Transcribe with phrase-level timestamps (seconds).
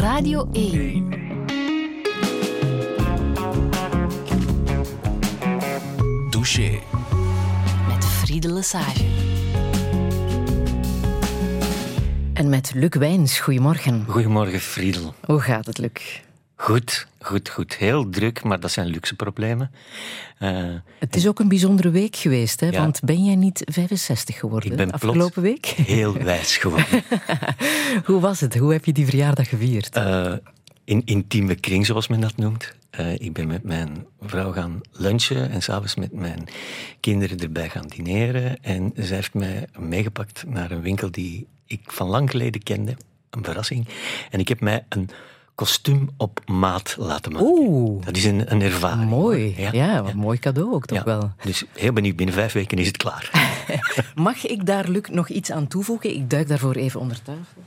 [0.00, 1.08] Radio 1.
[6.30, 6.78] Douche.
[7.88, 9.04] Met Friede Lesage.
[12.32, 13.40] En met Luc Wijns.
[13.40, 14.04] Goedemorgen.
[14.08, 15.14] Goedemorgen, Friedel.
[15.24, 16.20] Hoe gaat het, Luc?
[16.56, 17.76] Goed, goed, goed.
[17.76, 19.70] Heel druk, maar dat zijn luxe problemen.
[20.42, 22.68] Uh, het is ook een bijzondere week geweest, hè?
[22.68, 22.80] Ja.
[22.80, 25.66] want ben jij niet 65 geworden Ik ben afgelopen week?
[25.66, 27.02] heel wijs geworden.
[28.06, 28.56] Hoe was het?
[28.56, 29.96] Hoe heb je die verjaardag gevierd?
[29.96, 30.32] Uh,
[30.84, 32.74] in intieme kring, zoals men dat noemt.
[33.00, 36.48] Uh, ik ben met mijn vrouw gaan lunchen en s'avonds met mijn
[37.00, 38.62] kinderen erbij gaan dineren.
[38.62, 42.96] En zij heeft mij meegepakt naar een winkel die ik van lang geleden kende.
[43.30, 43.88] Een verrassing.
[44.30, 45.10] En ik heb mij een
[45.60, 47.48] kostuum op maat laten maken.
[47.48, 48.04] Oeh.
[48.04, 49.10] Dat is een, een ervaring.
[49.10, 49.54] Mooi.
[49.56, 50.16] Ja, ja, wat ja.
[50.16, 51.04] mooi cadeau ook toch ja.
[51.04, 51.32] wel.
[51.42, 53.30] Dus heel benieuwd, binnen vijf weken is het klaar.
[54.14, 56.14] Mag ik daar, Luc, nog iets aan toevoegen?
[56.14, 57.62] Ik duik daarvoor even onder tafel.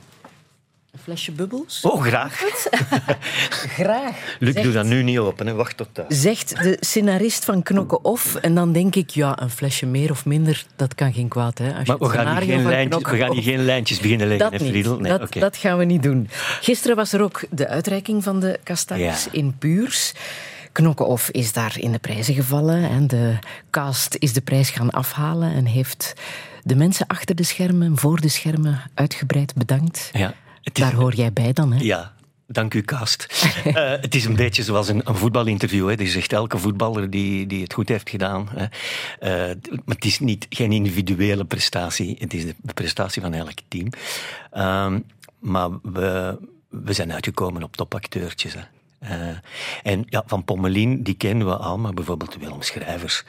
[0.94, 1.80] Een flesje bubbels.
[1.82, 2.42] Oh, graag.
[3.78, 4.16] graag.
[4.38, 5.54] Luc, zegt, doe dat nu niet open, hè.
[5.54, 6.20] wacht tot thuis.
[6.20, 8.34] Zegt de scenarist van Knokken Off.
[8.34, 11.58] En dan denk ik, ja, een flesje meer of minder, dat kan geen kwaad.
[11.58, 11.74] Hè?
[11.74, 14.60] Als maar we gaan, hier geen lijntjes, we gaan hier geen lijntjes beginnen leggen, dat
[14.60, 14.98] hè, Friedel?
[14.98, 15.42] Nee, dat, okay.
[15.42, 16.28] dat gaan we niet doen.
[16.60, 19.30] Gisteren was er ook de uitreiking van de kastanjes Ja.
[19.32, 20.12] in Puurs.
[20.72, 22.88] Knokkenhoff is daar in de prijzen gevallen.
[22.88, 23.38] En de
[23.70, 26.12] cast is de prijs gaan afhalen en heeft
[26.62, 30.10] de mensen achter de schermen, voor de schermen, uitgebreid bedankt.
[30.12, 30.34] Ja,
[30.72, 31.82] Daar hoor jij bij dan, hè?
[31.82, 32.12] Ja,
[32.46, 33.26] dank u, Kast.
[33.66, 33.74] uh,
[34.06, 35.88] het is een beetje zoals een, een voetbalinterview.
[35.88, 35.94] Hè.
[36.02, 38.48] Je zegt elke voetballer die, die het goed heeft gedaan.
[38.50, 38.62] Hè.
[38.62, 42.16] Uh, maar het is niet, geen individuele prestatie.
[42.18, 43.88] Het is de prestatie van elk team.
[44.54, 44.94] Uh,
[45.38, 48.54] maar we, we zijn uitgekomen op topacteurtjes.
[48.54, 48.60] Hè.
[49.04, 49.36] Uh,
[49.82, 53.24] en ja, van Pommelien, die kennen we al, maar bijvoorbeeld Willem Schrijvers.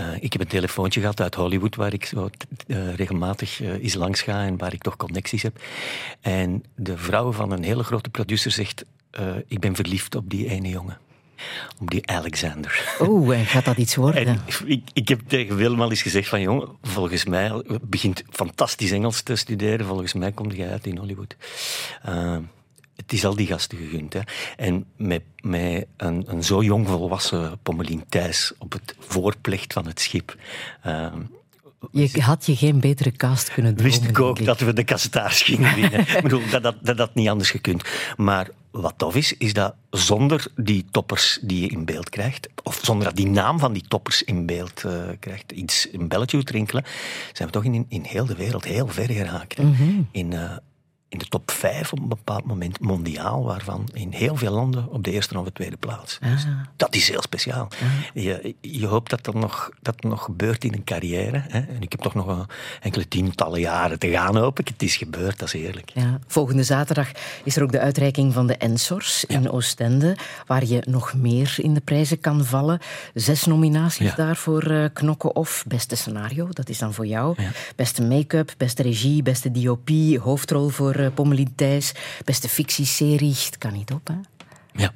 [0.00, 2.30] Uh, ik heb een telefoontje gehad uit Hollywood, waar ik zo
[2.66, 5.60] uh, regelmatig eens langs ga en waar ik toch connecties heb.
[6.20, 8.84] En de vrouw van een hele grote producer zegt:
[9.46, 10.98] Ik ben verliefd op die ene jongen.
[11.80, 12.96] Op die Alexander.
[13.00, 14.26] Oeh, en gaat dat iets worden?
[14.26, 18.90] En ik, ik heb tegen Willem al eens gezegd van, jongen, volgens mij begint fantastisch
[18.90, 19.86] Engels te studeren.
[19.86, 21.36] Volgens mij komt jij uit in Hollywood.
[22.08, 22.36] Uh,
[22.96, 24.12] het is al die gasten gegund.
[24.12, 24.20] Hè.
[24.56, 30.00] En met, met een, een zo jong volwassen Pommelien Thijs op het voorplecht van het
[30.00, 30.36] schip.
[30.86, 31.06] Uh,
[31.90, 33.84] je had je geen betere cast kunnen doen.
[33.84, 34.46] Wist ik ook ik.
[34.46, 36.00] dat we de kastaars gingen winnen.
[36.16, 37.84] ik bedoel, dat, dat, dat niet anders gekund.
[38.16, 42.80] Maar wat tof is, is dat zonder die toppers die je in beeld krijgt, of
[42.82, 46.50] zonder dat die naam van die toppers in beeld uh, krijgt, iets een belletje moet
[46.50, 46.84] rinkelen,
[47.32, 49.58] zijn we toch in, in heel de wereld heel ver geraakt.
[49.58, 50.08] Mm -hmm.
[50.12, 50.56] In, uh,
[51.12, 55.04] in de top 5 op een bepaald moment mondiaal, waarvan in heel veel landen op
[55.04, 56.18] de eerste of de tweede plaats.
[56.22, 56.30] Ah.
[56.30, 56.46] Dus
[56.76, 57.68] dat is heel speciaal.
[57.70, 58.22] Ah.
[58.22, 61.44] Je, je hoopt dat dat nog, dat nog gebeurt in een carrière.
[61.48, 61.60] Hè?
[61.60, 62.46] En ik heb toch nog een,
[62.80, 64.68] enkele tientallen jaren te gaan, hoop ik.
[64.68, 65.90] Het is gebeurd, dat is eerlijk.
[65.94, 66.18] Ja.
[66.26, 67.10] Volgende zaterdag
[67.44, 69.48] is er ook de uitreiking van de Ensors in ja.
[69.48, 72.78] Oostende, waar je nog meer in de prijzen kan vallen.
[73.14, 74.14] Zes nominaties ja.
[74.14, 77.36] daarvoor uh, knokken of beste scenario, dat is dan voor jou.
[77.76, 79.90] Beste make-up, beste regie, beste DOP,
[80.22, 81.92] hoofdrol voor Pommelien Thijs,
[82.24, 83.34] beste fictieserie.
[83.44, 84.14] Het kan niet op, hè?
[84.82, 84.92] Ja.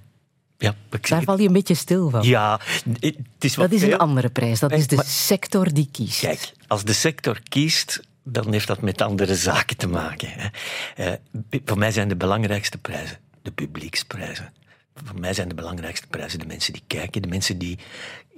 [0.59, 2.23] Ja, Daar val je een beetje stil van.
[2.23, 2.61] Ja,
[3.01, 4.61] het is dat is een andere prijs.
[4.61, 6.21] Dat is de maar, sector die kiest.
[6.21, 10.29] Kijk, als de sector kiest, dan heeft dat met andere zaken te maken.
[10.31, 10.49] Hè.
[11.11, 11.17] Uh,
[11.65, 14.53] voor mij zijn de belangrijkste prijzen de publieksprijzen.
[15.05, 17.79] Voor mij zijn de belangrijkste prijzen de mensen die kijken, de mensen die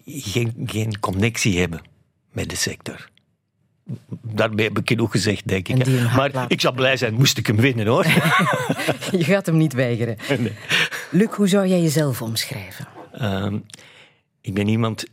[0.06, 1.81] geen, geen connectie hebben
[2.33, 3.09] met de sector
[4.22, 5.87] daarmee heb ik genoeg gezegd, denk ik.
[5.87, 6.49] Maar laten.
[6.49, 8.06] ik zou blij zijn, moest ik hem winnen, hoor.
[9.19, 10.16] je gaat hem niet weigeren.
[10.38, 10.53] Nee.
[11.10, 12.88] Luc, hoe zou jij jezelf omschrijven?
[13.22, 13.65] Um,
[14.41, 15.04] ik ben iemand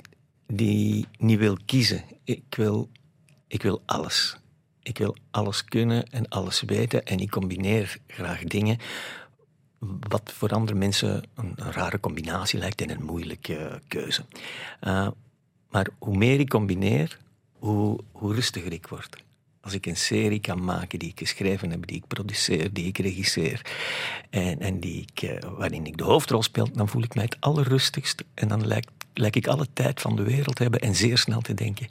[0.47, 2.03] die niet wil kiezen.
[2.23, 2.89] Ik wil,
[3.47, 4.37] ik wil alles.
[4.81, 7.05] Ik wil alles kunnen en alles weten.
[7.05, 8.77] En ik combineer graag dingen
[9.99, 14.25] wat voor andere mensen een, een rare combinatie lijkt en een moeilijke keuze.
[14.81, 15.07] Uh,
[15.69, 17.17] maar hoe meer ik combineer,
[17.65, 17.99] hoe,
[18.33, 19.23] rustiger ik word.
[19.61, 22.97] Als ik een serie kan maken die ik geschreven heb, die ik produceer, die ik
[22.97, 23.61] regisseer
[24.29, 27.37] en, en die ik, uh, waarin ik de hoofdrol speel, dan voel ik mij het
[27.39, 31.41] allerrustigst en dan lijkt, lijkt ik alle tijd van de wereld hebben en zeer snel
[31.41, 31.87] te denken.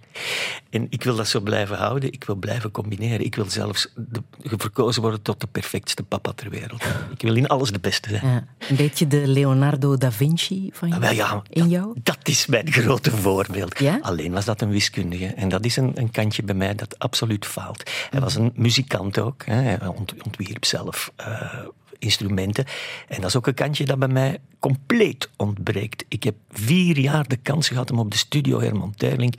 [0.71, 3.25] En ik wil dat zo blijven houden, ik wil blijven combineren.
[3.25, 6.85] Ik wil zelfs de, verkozen worden tot de perfectste papa ter wereld.
[7.12, 8.26] Ik wil in alles de beste zijn.
[8.26, 11.97] Ja, een beetje de Leonardo da Vinci van jou, Ah, ja, in dat, jou?
[12.03, 13.79] Dat is mijn grote voorbeeld.
[13.79, 13.99] Ja?
[14.03, 15.26] Alleen was dat een wiskundige.
[15.26, 17.91] En dat is een, een kantje bij mij dat absoluut faalt.
[18.11, 19.44] Hij was een muzikant ook.
[19.44, 19.55] Hè.
[19.55, 21.53] Hij ont, ontwierp zelf uh,
[21.99, 22.64] instrumenten.
[23.08, 26.05] En dat is ook een kantje dat bij mij compleet ontbreekt.
[26.08, 29.35] Ik heb vier jaar de kans gehad om op de studio Herman Terling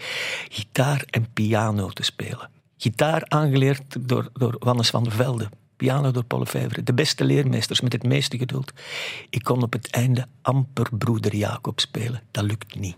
[0.50, 2.50] gitaar en piano te spelen.
[2.78, 5.50] Gitaar aangeleerd door, door Wannes van der Velde.
[5.75, 6.84] piano door Paul Lefevre.
[6.84, 8.72] De beste leermeesters met het meeste geduld.
[9.30, 12.22] Ik kon op het einde amper broeder Jacob spelen.
[12.31, 12.96] Dat lukt niet.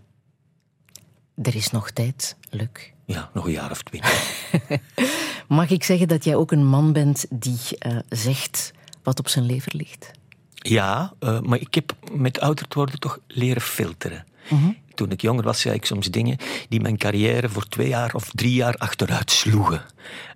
[1.42, 2.68] Er is nog tijd, Luc.
[3.06, 4.52] Ja, nog een jaar of twintig.
[5.48, 8.74] Mag ik zeggen dat jij ook een man bent die uh, zegt
[9.08, 10.12] wat op zijn lever ligt?
[10.54, 14.26] Ja, uh, maar ik heb met ouder te worden toch leren filteren.
[14.48, 14.70] -huh.
[14.94, 16.38] Toen ik jonger was, zei ik soms dingen
[16.70, 19.82] die mijn carrière voor twee jaar of drie jaar achteruit sloegen.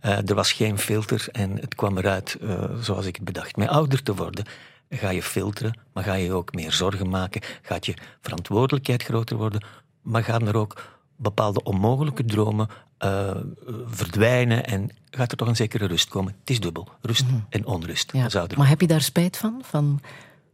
[0.05, 2.37] Uh, er was geen filter en het kwam eruit
[2.81, 3.55] zoals ik het bedacht.
[3.55, 4.45] Met ouder te worden
[4.89, 7.41] ga je filteren, maar ga je ook meer zorgen maken.
[7.61, 9.65] Gaat je verantwoordelijkheid groter worden,
[10.01, 10.81] maar gaan er ook
[11.21, 12.67] bepaalde onmogelijke dromen
[12.99, 13.35] uh,
[13.85, 16.35] verdwijnen en gaat er toch een zekere rust komen.
[16.39, 17.45] Het is dubbel, rust mm -hmm.
[17.49, 18.11] en onrust.
[18.13, 18.47] Ja.
[18.57, 19.61] Maar heb je daar spijt van?
[19.63, 20.01] Van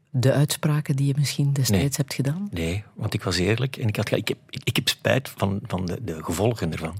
[0.10, 2.06] de uitspraken die je misschien destijds nee.
[2.06, 2.48] hebt gedaan?
[2.52, 5.60] Nee, want ik was eerlijk en ik, had, ik, heb, ik, ik heb spijt van,
[5.64, 6.98] van de, de gevolgen ervan.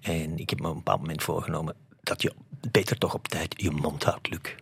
[0.00, 2.32] En ik heb me op een bepaald moment voorgenomen dat je
[2.70, 4.54] beter toch op tijd je mond houdt, Luc.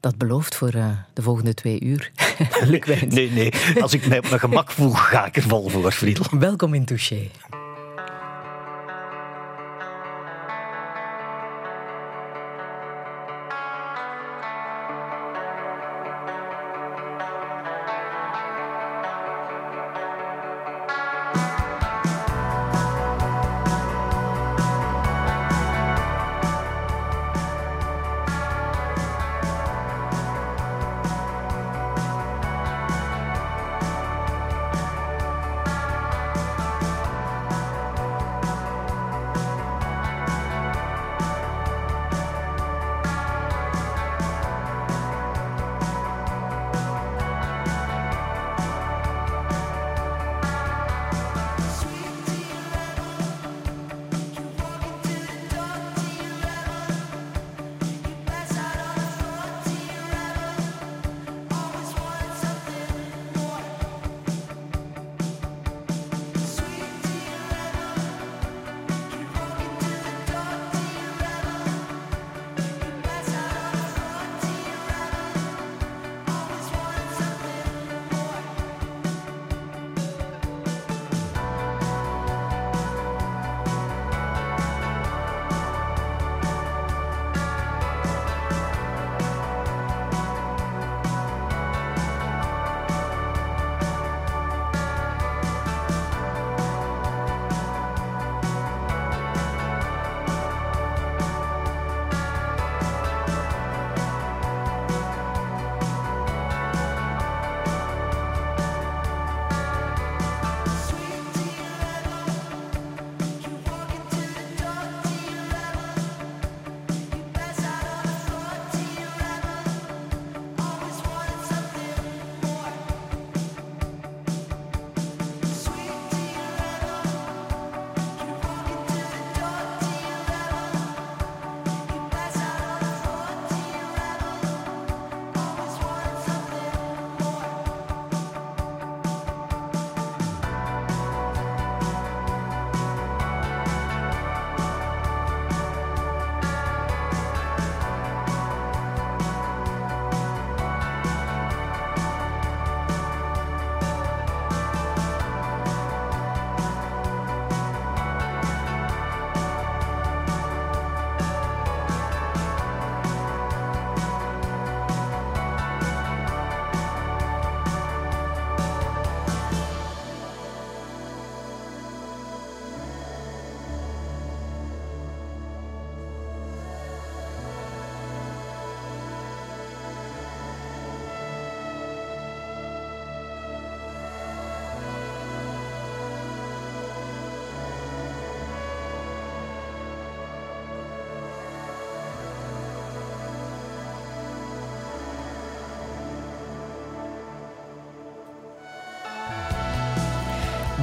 [0.00, 2.10] Dat belooft voor uh, de volgende twee uur.
[3.08, 3.52] nee, nee.
[3.80, 6.24] Als ik mij op mijn gemak voel, ga ik er vol voor, Friedel.
[6.38, 7.30] Welkom in Touché.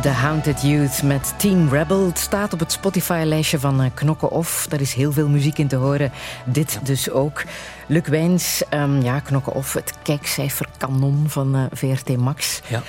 [0.01, 2.05] The Haunted Youth met Team Rebel.
[2.05, 4.67] Het staat op het Spotify-lijstje van uh, Knokken Off.
[4.67, 6.11] Daar is heel veel muziek in te horen.
[6.45, 6.79] Dit ja.
[6.79, 7.43] dus ook.
[7.87, 12.61] Luc Wijns, um, ja, Knokken Off, het kijkcijferkanon van uh, VRT Max.
[12.67, 12.83] Ja.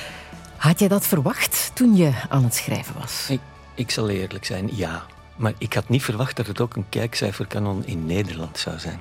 [0.56, 3.26] Had jij dat verwacht toen je aan het schrijven was?
[3.28, 3.40] Ik,
[3.74, 5.02] ik zal eerlijk zijn, ja.
[5.36, 9.00] Maar ik had niet verwacht dat het ook een kijkcijferkanon in Nederland zou zijn.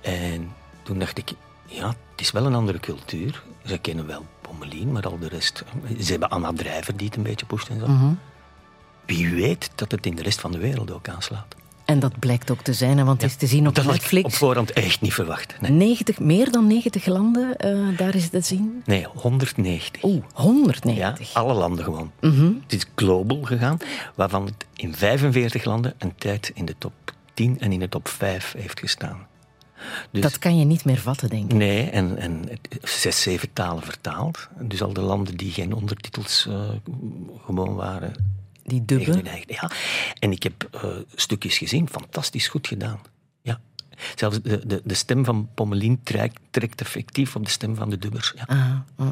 [0.00, 1.30] En toen dacht ik,
[1.66, 3.42] ja, het is wel een andere cultuur.
[3.64, 5.64] Ze kennen wel Pommelien, maar al de rest...
[6.00, 7.86] Ze hebben Anna Drijver die het een beetje pusht en zo.
[7.86, 8.12] Mhm.
[9.06, 11.54] Wie weet dat het in de rest van de wereld ook aanslaat.
[11.84, 14.24] En dat blijkt ook te zijn, want het is te zien op dat Netflix.
[14.24, 15.60] op voorhand echt niet verwacht.
[15.60, 18.82] Nee, 90, meer dan 90 landen, eh, daar is het te zien.
[18.84, 20.02] nee 190.
[20.04, 21.34] Oeh, Ja, 190.
[21.34, 22.10] alle landen gewoon.
[22.20, 23.78] Het is global gegaan,
[24.14, 26.92] waarvan het in 45 landen een tijd in de top
[27.34, 29.26] 10 en in de top 5 heeft gestaan.
[30.10, 31.56] Dus, Dat kan je niet meer vatten, denk ik.
[31.56, 32.44] Nee, en, en
[32.82, 34.48] zes, zeven talen vertaald.
[34.60, 36.68] Dus al de landen die geen ondertitels eh,
[37.44, 38.12] gewoon waren.
[38.64, 39.18] Die tegen dubbe.
[39.20, 39.70] hun eigen- Ja.
[40.18, 43.00] En ik heb eh, stukjes gezien, fantastisch goed gedaan.
[43.42, 43.60] Ja.
[44.14, 47.98] Zelfs de, de, de stem van Pommelien trekt, trekt effectief op de stem van de
[47.98, 48.32] dubbers.
[48.36, 48.44] Ja.
[48.46, 49.10] Ah, ah.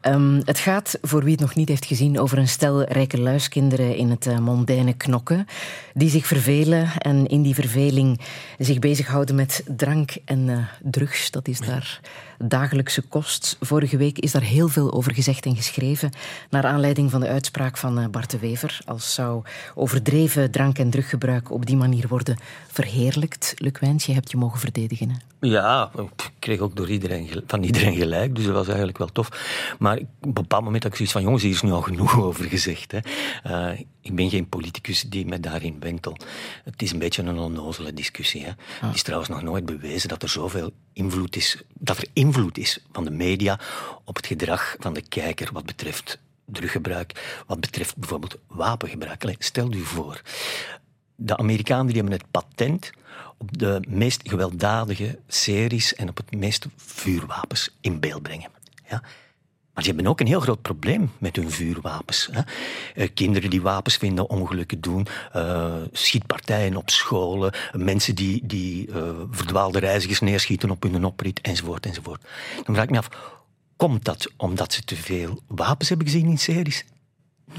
[0.00, 3.96] Ehm, het gaat, voor wie het nog niet heeft gezien, over een stel rijke luiskinderen
[3.96, 5.46] in het uh, mondaine knokken.
[5.94, 8.20] Die zich vervelen en in die verveling
[8.58, 11.30] zich bezighouden met drank en uh, drugs.
[11.30, 12.00] Dat is daar
[12.38, 13.56] dagelijkse kost.
[13.60, 16.10] Vorige week is daar heel veel over gezegd en geschreven.
[16.50, 18.80] Naar aanleiding van de uitspraak van uh, Bart de Wever.
[18.84, 19.42] Als zou
[19.74, 23.54] overdreven drank- en druggebruik op die manier worden verheerlijkt.
[23.56, 25.10] Luc Wijns, je hebt je mogen verdedigen.
[25.10, 25.16] Hè?
[25.40, 29.28] Ja, ik kreeg ook door iedereen, van iedereen gelijk, dus dat was eigenlijk wel tof.
[29.78, 32.20] Maar op een bepaald moment had ik zoiets van, jongens, hier is nu al genoeg
[32.26, 32.92] over gezegd.
[32.92, 32.98] Hè.
[33.46, 36.16] Uh, ik ben geen politicus die me daarin wentel.
[36.64, 38.44] Het is een beetje een onnozele discussie.
[38.44, 38.50] Hè.
[38.50, 38.86] Ah.
[38.86, 42.84] Het is trouwens nog nooit bewezen dat er zoveel invloed is, dat er invloed is
[42.92, 43.60] van de media
[44.04, 49.22] op het gedrag van de kijker wat betreft druggebruik, wat betreft bijvoorbeeld wapengebruik.
[49.22, 50.22] Allee, stel u voor,
[51.14, 52.90] de Amerikanen die hebben het patent
[53.38, 58.50] op de meest gewelddadige series en op het meeste vuurwapens in beeld brengen.
[58.88, 59.02] Ja?
[59.78, 62.28] Maar ze hebben ook een heel groot probleem met hun vuurwapens.
[62.32, 62.40] Hè?
[62.94, 69.10] Uh, kinderen die wapens vinden, ongelukken doen, uh, schietpartijen op scholen, mensen die, die uh,
[69.30, 72.22] verdwaalde reizigers neerschieten op hun oprit, enzovoort, enzovoort.
[72.64, 73.08] Dan vraag ik me af,
[73.76, 76.84] komt dat omdat ze te veel wapens hebben gezien in series?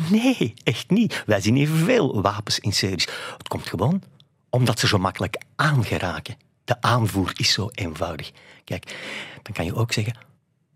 [0.10, 1.24] Nee, echt niet.
[1.26, 3.08] Wij zien evenveel wapens in series.
[3.38, 4.04] Het komt gewoon
[4.50, 6.36] omdat ze zo makkelijk aangeraken.
[6.64, 8.32] De aanvoer is zo eenvoudig.
[8.64, 8.96] Kijk,
[9.44, 10.16] dan kan je ook zeggen,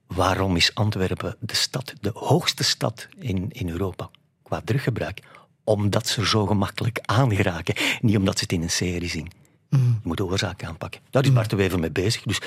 [0.07, 4.09] waarom is Antwerpen de stad, de hoogste stad in, in Europa
[4.43, 5.21] qua druggebruik?
[5.63, 9.31] Omdat ze zo gemakkelijk aangeraken, niet omdat ze het in een serie zien.
[9.69, 9.99] Mm.
[10.01, 11.01] Je moet de oorzaak aanpakken.
[11.09, 12.21] Daar is Bart de Wever mee bezig.
[12.21, 12.41] Dus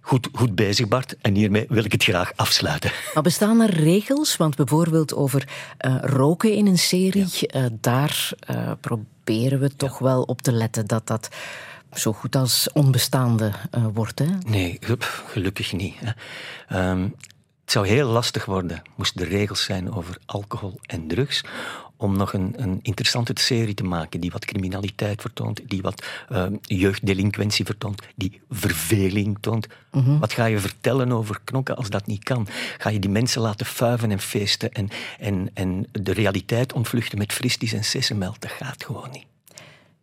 [0.00, 1.16] goed, goed bezig, Bart.
[1.20, 2.92] En hiermee wil ik het graag afsluiten.
[3.14, 4.36] Maar bestaan er regels?
[4.36, 5.48] Want bijvoorbeeld over
[5.86, 7.60] uh, roken in een serie, ja.
[7.60, 11.28] uh, daar uh, proberen we toch wel op te letten dat dat
[11.92, 14.18] zo goed als onbestaande uh, wordt.
[14.18, 14.26] Hè?
[14.46, 14.78] Nee,
[15.26, 15.94] gelukkig niet.
[15.98, 16.90] Hè.
[16.90, 17.14] Um,
[17.60, 21.44] het zou heel lastig worden, moesten er regels zijn over alcohol en drugs,
[21.98, 26.46] om nog een, een interessante serie te maken die wat criminaliteit vertoont, die wat uh,
[26.60, 29.66] jeugddelinquentie vertoont, die verveling toont.
[29.92, 30.18] Mm-hmm.
[30.18, 32.46] Wat ga je vertellen over knokken als dat niet kan?
[32.78, 34.88] Ga je die mensen laten fuiven en feesten en,
[35.18, 38.40] en, en de realiteit ontvluchten met fristies en sessenmelt?
[38.40, 39.26] Dat gaat gewoon niet.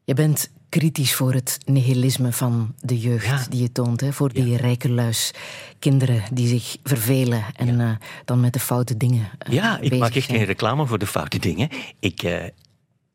[0.03, 3.45] Je bent kritisch voor het nihilisme van de jeugd ja.
[3.49, 4.01] die je toont.
[4.01, 4.13] Hè?
[4.13, 4.57] Voor die ja.
[4.57, 5.33] rijke luis
[5.79, 7.89] kinderen die zich vervelen en ja.
[7.89, 11.07] uh, dan met de foute dingen uh, Ja, ik maak echt geen reclame voor de
[11.07, 11.69] foute dingen.
[11.99, 12.43] Ik, uh,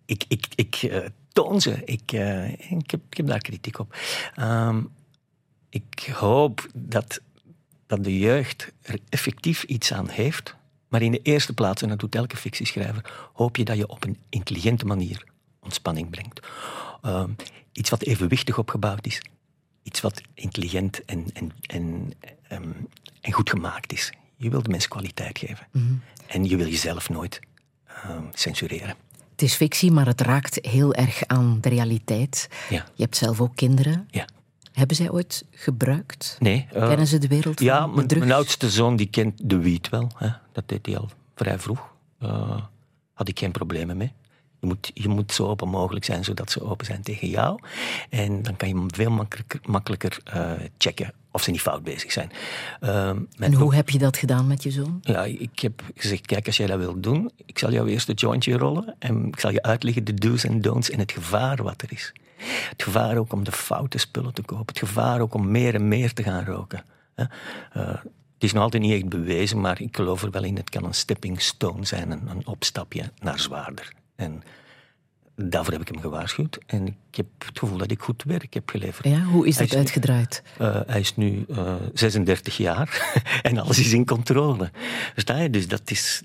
[0.06, 1.00] ik, ik, ik
[1.32, 1.82] toon ze.
[1.84, 2.12] Ik,
[2.68, 3.96] ik, heb, ik heb daar kritiek op.
[4.40, 4.88] Um,
[5.70, 7.20] ik hoop dat,
[7.86, 10.56] dat de jeugd er effectief iets aan heeft.
[10.88, 14.04] Maar in de eerste plaats, en dat doet elke fictieschrijver, hoop je dat je op
[14.04, 15.24] een intelligente manier
[15.60, 16.40] ontspanning brengt.
[17.04, 17.24] Uh,
[17.72, 19.22] iets wat evenwichtig opgebouwd is.
[19.82, 22.12] Iets wat intelligent en, en, en,
[22.52, 22.88] um,
[23.20, 24.12] en goed gemaakt is.
[24.36, 25.66] Je wil de mensen kwaliteit geven.
[25.72, 26.02] Mm-hmm.
[26.26, 27.40] En je wil jezelf nooit
[27.88, 28.94] uh, censureren.
[29.30, 32.48] Het is fictie, maar het raakt heel erg aan de realiteit.
[32.70, 32.84] Ja.
[32.94, 34.08] Je hebt zelf ook kinderen.
[34.10, 34.26] Ja.
[34.72, 36.36] Hebben zij ooit gebruikt?
[36.38, 36.66] Nee.
[36.74, 38.26] Uh, Kennen ze de wereld ja, van de drugs?
[38.26, 40.10] mijn oudste zoon die kent de wiet wel.
[40.16, 40.28] Hè.
[40.52, 41.92] Dat deed hij al vrij vroeg.
[42.22, 42.60] Uh,
[43.12, 44.12] had ik geen problemen mee.
[44.60, 47.60] Je moet, je moet zo open mogelijk zijn, zodat ze open zijn tegen jou.
[48.08, 52.30] En dan kan je veel makkelijker, makkelijker uh, checken of ze niet fout bezig zijn.
[52.80, 54.98] Uh, en hoe heb je dat gedaan met je zoon?
[55.02, 58.20] Ja, ik heb gezegd, kijk, als jij dat wilt doen, ik zal jou eerst het
[58.20, 61.82] jointje rollen en ik zal je uitleggen de do's en don'ts en het gevaar wat
[61.82, 62.12] er is.
[62.70, 64.66] Het gevaar ook om de foute spullen te kopen.
[64.66, 66.84] Het gevaar ook om meer en meer te gaan roken.
[67.16, 67.26] Uh,
[68.40, 70.56] het is nog altijd niet echt bewezen, maar ik geloof er wel in.
[70.56, 73.92] Het kan een stepping stone zijn, een, een opstapje naar zwaarder.
[74.20, 74.42] En
[75.34, 76.58] daarvoor heb ik hem gewaarschuwd.
[76.66, 79.08] En ik heb het gevoel dat ik goed werk heb geleverd.
[79.08, 80.42] Ja, hoe is dat hij uitgedraaid?
[80.58, 84.70] Nu, uh, hij is nu uh, 36 jaar en alles is in controle.
[85.12, 85.50] Versta je?
[85.50, 86.22] Dus dat is,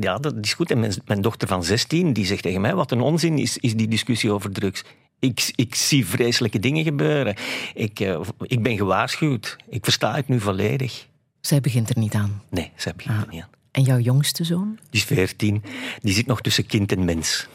[0.00, 0.70] ja, dat is goed.
[0.70, 3.76] En mijn, mijn, dochter van 16 die zegt tegen mij: wat een onzin is, is
[3.76, 4.84] die discussie over drugs.
[5.18, 7.34] Ik, ik zie vreselijke dingen gebeuren.
[7.74, 9.56] Ik, uh, ik ben gewaarschuwd.
[9.68, 11.06] Ik versta het nu volledig.
[11.40, 12.42] Zij begint er niet aan?
[12.50, 13.22] Nee, zij begint ah.
[13.22, 13.61] er niet aan.
[13.72, 14.78] En jouw jongste zoon?
[14.90, 15.62] Die is veertien.
[16.00, 17.46] Die zit nog tussen kind en mens.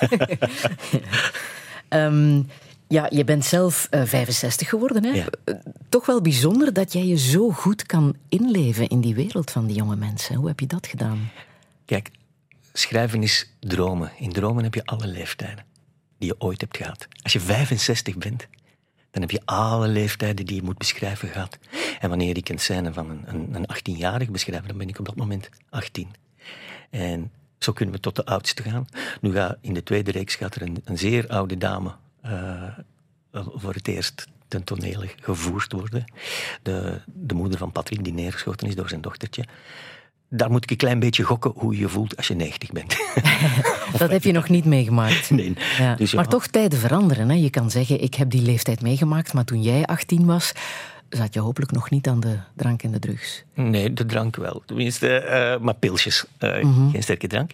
[1.88, 2.46] um,
[2.88, 5.04] Ja, je bent zelf uh, 65 geworden.
[5.04, 5.10] Hè?
[5.10, 5.26] Ja.
[5.44, 5.54] Uh,
[5.88, 9.76] toch wel bijzonder dat jij je zo goed kan inleven in die wereld van die
[9.76, 10.36] jonge mensen.
[10.36, 11.30] Hoe heb je dat gedaan?
[11.84, 12.10] Kijk,
[12.72, 14.12] schrijven is dromen.
[14.18, 15.64] In dromen heb je alle leeftijden
[16.18, 17.08] die je ooit hebt gehad.
[17.22, 18.46] Als je 65 bent,
[19.20, 21.58] dan heb je alle leeftijden die je moet beschrijven gehad.
[22.00, 25.04] En wanneer ik een scène van een, een, een 18-jarige beschrijf, dan ben ik op
[25.04, 26.08] dat moment 18.
[26.90, 28.86] En zo kunnen we tot de oudste gaan.
[29.20, 31.94] Nu gaat in de tweede reeks gaat er een, zeer oude dame
[32.26, 32.78] uh,
[33.32, 36.04] voor het eerst ten toneel gevoerd worden.
[36.62, 39.44] De, de moeder van Patrick, die neergeschoten is door zijn dochtertje.
[40.28, 42.96] Daar moet ik een klein beetje gokken hoe je je voelt als je 90 bent.
[43.98, 45.30] dat heb je nog niet meegemaakt.
[45.36, 45.54] Nee.
[45.78, 45.94] Ja.
[45.94, 46.16] Dus ja.
[46.16, 47.28] Maar toch tijden veranderen.
[47.28, 47.34] Hè?
[47.36, 50.52] Je kan zeggen, ik heb die leeftijd meegemaakt, maar toen jij 18 was,
[51.08, 53.44] zat je hopelijk nog niet aan de drank en de drugs.
[53.54, 54.62] Nee, de drank wel.
[54.66, 55.22] Tenminste,
[55.58, 56.24] uh, maar pilsjes.
[56.40, 56.90] Uh, Mhm.
[56.90, 57.50] Geen sterke drank.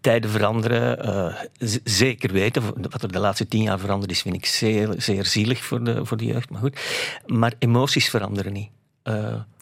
[0.00, 1.06] Tijden veranderen.
[1.08, 1.34] Uh,
[1.68, 2.62] z- zeker weten.
[2.90, 6.04] Wat er de laatste tien jaar veranderd is, vind ik zeer, zeer zielig voor de,
[6.06, 6.50] voor de jeugd.
[6.50, 6.80] Maar goed.
[7.26, 8.68] Maar emoties veranderen niet.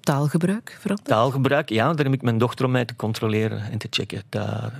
[0.04, 1.08] Taalgebruik verandert?
[1.08, 1.92] Taalgebruik, ja.
[1.92, 4.22] Daar heb ik mijn dochter om mij te controleren en te checken.
[4.28, 4.72] Dat,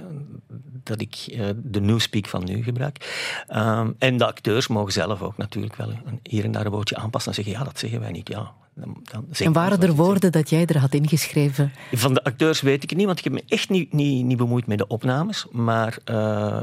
[0.83, 3.25] dat ik uh, de newspeak van nu gebruik.
[3.54, 7.33] Um, en de acteurs mogen zelf ook natuurlijk wel hier en daar een woordje aanpassen
[7.33, 8.28] en zeggen, ja, dat zeggen wij niet.
[8.28, 11.73] Ja, dan, dan en waren er woorden dat jij er had ingeschreven?
[11.93, 14.37] Van de acteurs weet ik het niet, want ik heb me echt niet, niet, niet
[14.37, 15.47] bemoeid met de opnames.
[15.50, 16.61] Maar uh,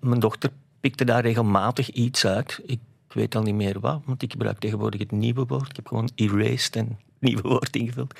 [0.00, 2.60] mijn dochter pikte daar regelmatig iets uit.
[2.66, 2.78] Ik
[3.14, 5.68] weet al niet meer wat, want ik gebruik tegenwoordig het nieuwe woord.
[5.68, 8.14] Ik heb gewoon erased en nieuwe woord ingevuld.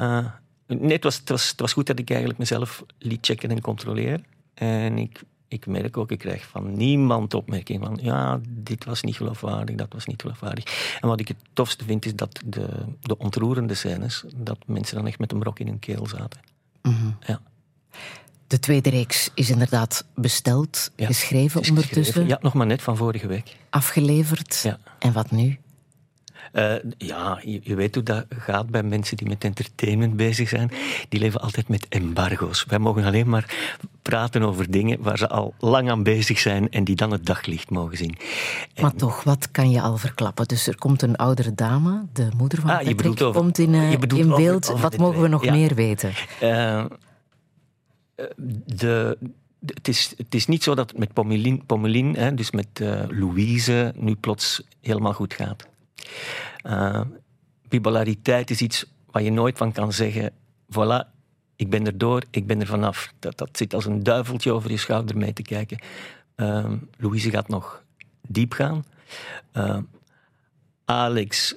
[0.00, 0.26] Uh,
[0.66, 3.60] nee, het was, het, was, het was goed dat ik eigenlijk mezelf liet checken en
[3.60, 4.24] controleren.
[4.54, 9.16] En ik, ik merk ook, ik krijg van niemand opmerking van ja, dit was niet
[9.16, 10.98] geloofwaardig, dat was niet geloofwaardig.
[11.00, 12.68] En wat ik het tofste vind, is dat de,
[13.00, 16.40] de ontroerende scènes, dat mensen dan echt met een brok in hun keel zaten.
[16.82, 17.16] Mm-hmm.
[17.26, 17.40] Ja.
[18.54, 22.04] De tweede reeks is inderdaad besteld, ja, geschreven ondertussen.
[22.04, 22.28] Geschreven.
[22.28, 23.56] Ja, nog maar net van vorige week.
[23.70, 24.60] Afgeleverd.
[24.62, 24.78] Ja.
[24.98, 25.58] En wat nu?
[26.52, 30.70] Uh, ja, je, je, weet hoe dat gaat bij mensen die met entertainment bezig zijn.
[31.08, 32.64] Die leven altijd met embargo's.
[32.68, 33.54] Wij mogen alleen maar
[34.02, 37.70] praten over dingen waar ze al lang aan bezig zijn en die dan het daglicht
[37.70, 38.16] mogen zien.
[38.74, 40.48] En, maar toch, wat kan je al verklappen?
[40.48, 43.92] Dus er komt een oudere dame, de moeder van ah, Patrick, over, komt in, uh,
[43.92, 44.70] in over, beeld.
[44.70, 45.52] over wat mogen we nog ja.
[45.52, 46.12] meer weten?
[46.42, 46.84] Uh,
[48.64, 49.18] de,
[49.64, 51.12] het is, het is niet zo dat het met
[51.66, 55.66] Pommelien hè, dus met uh, Louise, nu plots helemaal goed gaat.
[56.66, 57.00] Uh,
[57.68, 60.32] bipolariteit is iets waar je nooit van kan zeggen:
[60.70, 61.12] voilà,
[61.56, 63.12] ik ben er door, ik ben er vanaf.
[63.18, 65.78] Dat, dat zit als een duiveltje over je schouder mee te kijken.
[66.96, 67.84] Louise gaat nog
[68.28, 68.84] diep gaan.
[70.84, 71.54] Alex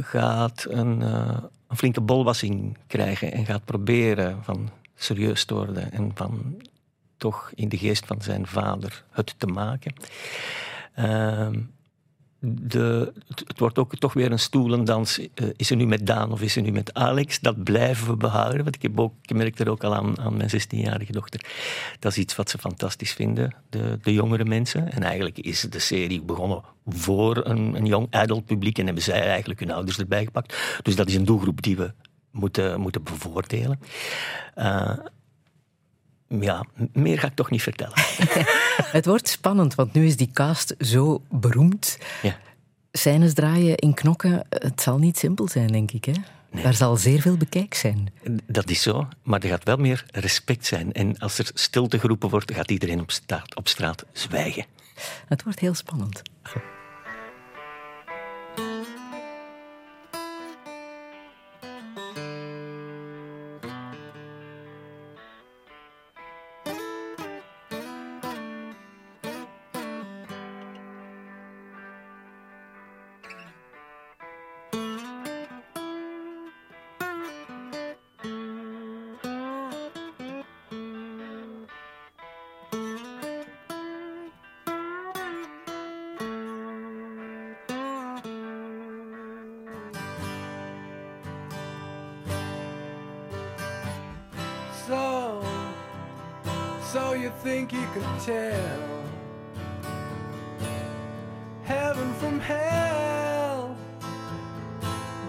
[0.00, 6.62] gaat een, een, flinke bolwassing krijgen en gaat proberen van serieus te worden en van
[7.16, 9.92] toch in de geest van zijn vader het te maken.
[10.98, 11.48] Uh,
[12.46, 15.18] de, het, wordt ook toch weer een stoelendans.
[15.18, 15.26] Uh,
[15.56, 17.40] is ze nu met Daan of is ze nu met Alex?
[17.40, 18.62] Dat blijven we behouden.
[18.62, 21.40] Want ik, heb ook, merk er ook al aan, aan mijn 16-jarige dochter.
[21.98, 24.92] Dat is iets wat ze fantastisch vinden, de, de jongere mensen.
[24.92, 28.78] En eigenlijk is de serie begonnen voor een, een jong adult publiek.
[28.78, 30.56] En hebben zij eigenlijk hun ouders erbij gepakt.
[30.82, 31.92] Dus dat is een doelgroep die we
[32.34, 33.80] moeten, moeten bevoordelen.
[34.56, 34.96] Uh,
[36.28, 37.94] ja, meer ga ik toch niet vertellen.
[38.98, 41.98] het wordt spannend, want nu is die cast zo beroemd.
[42.22, 42.36] Ja.
[42.92, 46.04] Scènes draaien in knokken, het zal niet simpel zijn, denk ik.
[46.04, 46.12] Hè?
[46.50, 46.62] Nee.
[46.62, 48.12] Daar zal zeer veel bekijk zijn.
[48.46, 50.92] Dat is zo, maar er gaat wel meer respect zijn.
[50.92, 54.64] En als er stilte geroepen wordt, gaat iedereen op straat, op straat zwijgen.
[55.28, 56.22] Het wordt heel spannend.
[98.24, 99.04] Tell
[101.62, 103.76] heaven from hell,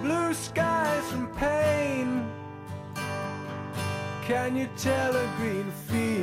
[0.02, 2.30] blue skies from pain.
[4.24, 6.15] Can you tell a green field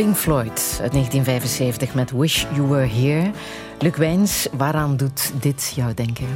[0.00, 3.30] Pink Floyd uit 1975 met Wish You Were Here.
[3.78, 6.26] Luc Wijns, waaraan doet dit jou denken?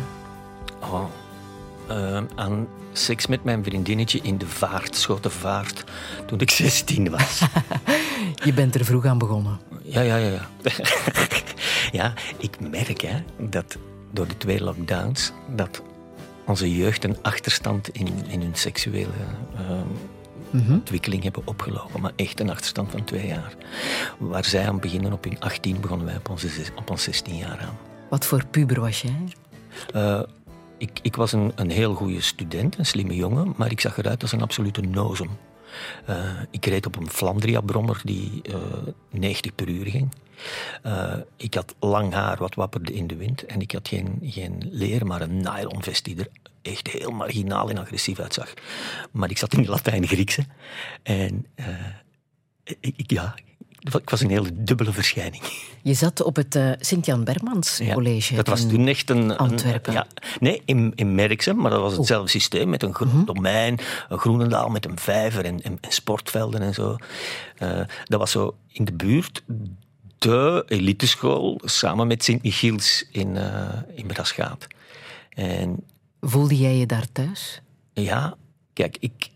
[0.80, 1.04] Oh,
[1.88, 5.84] eh, aan seks met mijn vriendinnetje in de vaart, Schotenvaart,
[6.26, 7.42] toen ik 16 was.
[8.44, 9.58] Je bent er vroeg aan begonnen.
[9.82, 10.30] Ja, ja, ja.
[10.30, 10.48] Ja,
[11.92, 13.76] ja ik merk hè, dat
[14.12, 15.82] door de twee lockdowns dat
[16.46, 19.12] onze jeugd een achterstand in, in hun seksuele
[20.54, 22.00] ehm, ontwikkeling hebben opgelopen.
[22.00, 23.54] Maar echt een achterstand van twee jaar.
[24.18, 27.58] Waar zij aan beginnen op hun 18, begonnen wij op onze, op ons 16 jaar
[27.58, 27.78] aan.
[28.08, 29.28] Wat voor puber was jij?
[29.92, 30.22] Eh,
[30.78, 34.22] ik, ik was een, een heel goede student, een slimme jongen, maar ik zag eruit
[34.22, 35.30] als een absolute nozem.
[36.04, 36.16] Eh,
[36.50, 38.56] ik reed op een Flandria-brommer die eh,
[39.10, 40.08] 90 per uur ging.
[41.36, 45.06] Ik had lang haar wat wapperde in de wind en ik had geen, geen leer,
[45.06, 46.28] maar een nylonvest die er
[46.64, 48.52] echt heel marginaal en agressief uitzag.
[49.10, 50.44] Maar ik zat in de Latijn-Griekse
[51.02, 51.66] en eh,
[52.80, 53.34] ik, ja,
[54.00, 55.42] ik was een hele dubbele verschijning.
[55.82, 58.34] Je zat op het eh, Sint-Jan Bermans Ja, College.
[58.34, 59.18] Dat was in toen echt een...
[59.30, 59.92] een- Antwerpen.
[59.92, 60.06] ja,
[60.40, 64.68] nee, in, in Merksem, maar dat was hetzelfde systeem met een groen domein, een Groenendaal
[64.68, 66.96] met een vijver en, en, en sportvelden en zo.
[67.56, 69.42] Eh, dat was zo in de buurt
[70.18, 74.66] de eliteschool samen met Sint-Michiels in, eh in Braschaat.
[75.28, 75.84] En
[76.26, 77.62] Voelde jij je daar thuis?
[77.92, 78.36] ja,
[78.72, 79.30] kijk, ik,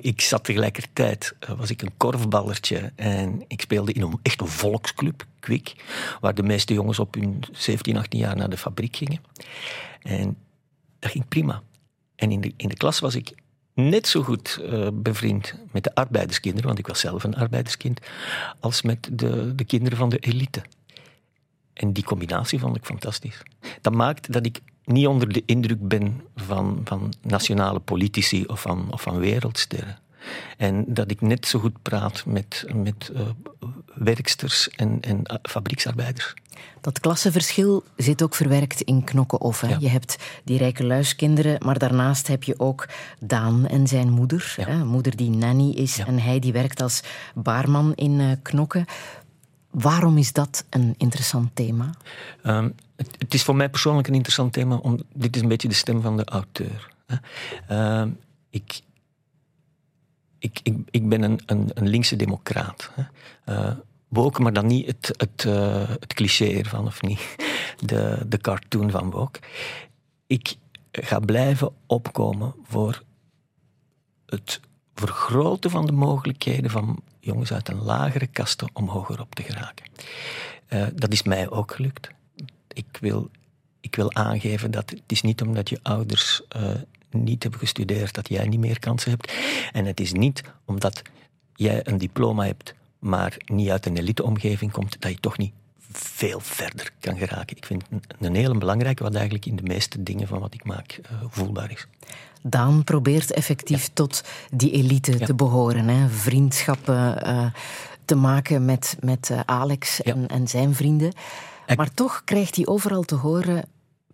[0.00, 4.46] ik zat tegelijkertijd, eh, was ik een korfballertje en ik speelde in een echt een
[4.46, 5.74] volksclub, Kwik,
[6.20, 9.20] waar de meeste jongens op hun 17, 18 jaar naar de fabriek gingen.
[10.02, 10.36] En
[10.98, 11.62] dat ging prima.
[12.16, 13.34] En in de, in de klas was ik
[13.74, 18.00] net zo goed eh, bevriend met de arbeiderskinderen, want ik was zelf een arbeiderskind,
[18.60, 20.62] als met de, de kinderen van de elite.
[21.72, 23.42] En die combinatie vond ik fantastisch.
[23.80, 28.86] Dat maakt dat ik niet onder de indruk ben van, van nationale politici of van,
[28.90, 29.98] of van wereldsterren.
[30.56, 33.20] En dat ik net zo goed praat met, met eh,
[33.94, 36.34] werksters en, en eh, fabrieksarbeiders.
[36.80, 39.60] Dat klassenverschil zit ook verwerkt in Knokke-Off.
[39.60, 39.68] hè?
[39.68, 39.76] Ja.
[39.80, 42.88] Je hebt die rijke luiskinderen, maar daarnaast heb je ook
[43.20, 44.54] Daan en zijn moeder.
[44.56, 44.64] Ja.
[44.66, 44.84] Hè?
[44.84, 46.06] Moeder die nanny is Ja.
[46.06, 47.02] en hij die werkt als
[47.34, 48.84] baarman in eh, Knokke.
[49.74, 51.90] Waarom is dat een interessant thema?
[52.42, 55.74] Ehm, het, is voor mij persoonlijk een interessant thema, om, dit is een beetje de
[55.74, 56.92] stem van de auteur.
[57.06, 57.16] Hè.
[57.68, 58.10] Ehm,
[58.50, 58.80] ik,
[60.38, 62.90] ik, ik, ik ben een, een, een linkse democraat.
[62.94, 63.02] Hè.
[63.44, 63.76] Eh,
[64.38, 67.36] maar dan niet het, het, eh, het cliché ervan, of niet
[67.90, 69.40] de, de cartoon van woke.
[70.26, 70.56] Ik
[70.92, 73.02] ga blijven opkomen voor
[74.26, 74.60] het
[74.94, 79.86] vergroten van de mogelijkheden van jongens uit een lagere kaste om hoger op te geraken.
[80.66, 82.08] Eh, dat is mij ook gelukt.
[82.68, 83.30] Ik wil,
[83.80, 86.62] ik wil aangeven dat het is niet omdat je ouders eh,
[87.10, 89.32] niet hebben gestudeerd dat jij niet meer kansen hebt.
[89.72, 91.02] En het is niet omdat
[91.54, 95.52] jij een diploma hebt, maar niet uit een eliteomgeving komt, dat je toch niet
[95.98, 97.56] veel verder kan geraken.
[97.56, 100.64] Ik vind het een, hele belangrijke, wat eigenlijk in de meeste dingen van wat ik
[100.64, 101.86] maak eh, voelbaar is.
[102.42, 105.26] Daan probeert effectief tot die elite Ja.
[105.26, 105.88] te behoren.
[105.88, 106.08] Hè?
[106.08, 107.46] Vriendschappen eh,
[108.04, 110.12] te maken met, met eh, Alex Ja.
[110.14, 111.12] en, en zijn vrienden.
[111.66, 113.64] Ik- Maar toch krijgt hij overal te horen...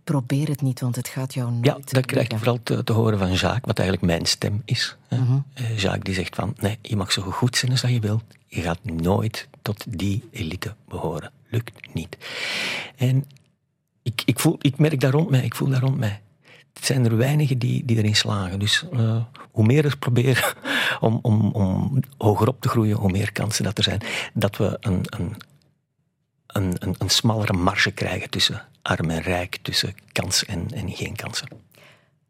[0.04, 2.92] probeer het niet, want het gaat jou nooit Ja, dat krijg je vooral te, te
[2.92, 4.96] horen van Jacques, wat eigenlijk mijn stem is.
[5.08, 5.16] hè.
[5.54, 8.20] Eh, Jacques die zegt van, nee, je mag zo goed zijn als dat je wil.
[8.46, 11.30] Je gaat nooit tot die elite behoren.
[13.00, 13.24] En
[14.02, 16.20] ik, ik, voel, ik merk daar rond mij, ik voel daar rond mij.
[16.72, 18.58] Het zijn er weinigen die, die erin slagen.
[18.58, 20.54] Dus eh, hoe meer ik probeer
[21.00, 24.00] om, om, om hoger op te groeien, hoe meer kansen dat er zijn.
[24.34, 25.34] Dat we een, een,
[26.46, 31.16] een, een, een smallere marge krijgen tussen arm en rijk, tussen kans en, en geen
[31.16, 31.48] kansen.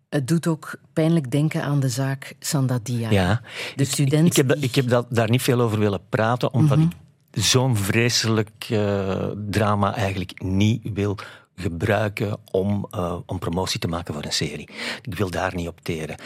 [0.09, 3.11] Het doet ook pijnlijk denken aan de zaak Sandadia.
[3.11, 3.41] Ja,
[3.77, 6.01] De ik- student Ik, heb, dat- die- ik heb dat, daar niet veel over willen
[6.09, 6.89] praten, omdat ik
[7.31, 11.16] zo'n vreselijk eh, drama eigenlijk niet wil
[11.55, 14.69] gebruiken om, eh, om promotie te maken voor een serie.
[15.03, 16.16] Ik wil daar niet op teren.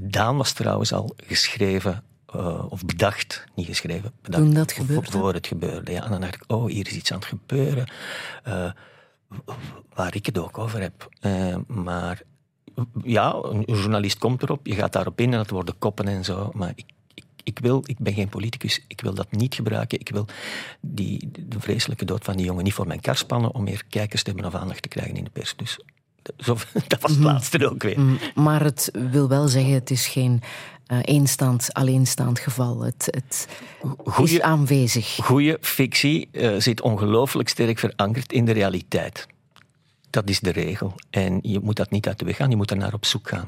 [0.00, 4.42] Daan was trouwens al geschreven, eh, of bedacht, niet geschreven, bedacht.
[4.42, 5.10] Toen dat voor- gebeurde?
[5.10, 6.04] Voor het gebeurde, ja.
[6.04, 7.88] En dan dacht ik, oh, hier is iets aan het gebeuren.
[9.94, 11.08] Waar ik het ook over heb.
[11.66, 12.22] Maar
[13.02, 16.50] ja, een journalist komt erop, je gaat daarop in en het worden koppen en zo.
[16.54, 16.84] Maar ik,
[17.48, 20.00] ik, wil, ik ben geen politicus, ik wil dat niet gebruiken.
[20.00, 20.26] Ik wil
[20.80, 24.22] die, de vreselijke dood van die jongen niet voor mijn kar spannen om meer kijkers
[24.22, 25.56] te hebben of aandacht te krijgen in de pers.
[25.56, 25.78] Dus
[26.38, 26.56] zo,
[26.88, 28.00] dat was het laatste ook weer.
[28.00, 30.42] Mm, Maar het wil wel zeggen, het is geen
[30.86, 32.80] eh eenstaand, alleenstaand geval.
[32.80, 33.48] Het, het
[34.22, 35.16] is aanwezig.
[35.22, 39.26] Goede fictie eh, zit ongelooflijk sterk verankerd in de realiteit.
[40.10, 40.94] Dat is de regel.
[41.10, 43.28] En je moet dat niet uit de weg gaan, je moet er naar op zoek
[43.28, 43.46] gaan.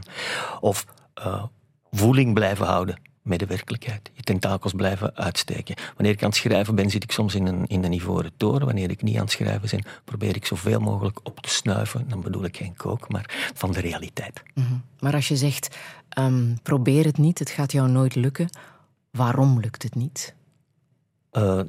[0.60, 1.44] Of eh,
[1.90, 4.11] voeling blijven houden met de werkelijkheid.
[4.12, 5.76] Je tentakels blijven uitsteken.
[5.94, 8.66] Wanneer ik aan het schrijven ben, zit ik soms in een, in een ivoren toren.
[8.66, 12.09] Wanneer ik niet aan het schrijven ben, probeer ik zoveel mogelijk op te snuiven.
[12.09, 14.42] Dan bedoel ik geen kook, maar van de realiteit.
[14.54, 14.74] Mhm.
[15.00, 15.76] Maar als je zegt,
[16.09, 18.48] ehm, probeer het niet, het gaat jou nooit lukken.
[19.11, 20.35] Waarom lukt het niet?
[21.30, 21.61] Eh,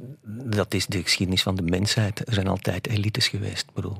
[0.44, 2.28] dat is de geschiedenis van de mensheid.
[2.28, 3.68] Er zijn altijd elites geweest.
[3.68, 3.96] Ik bedoel,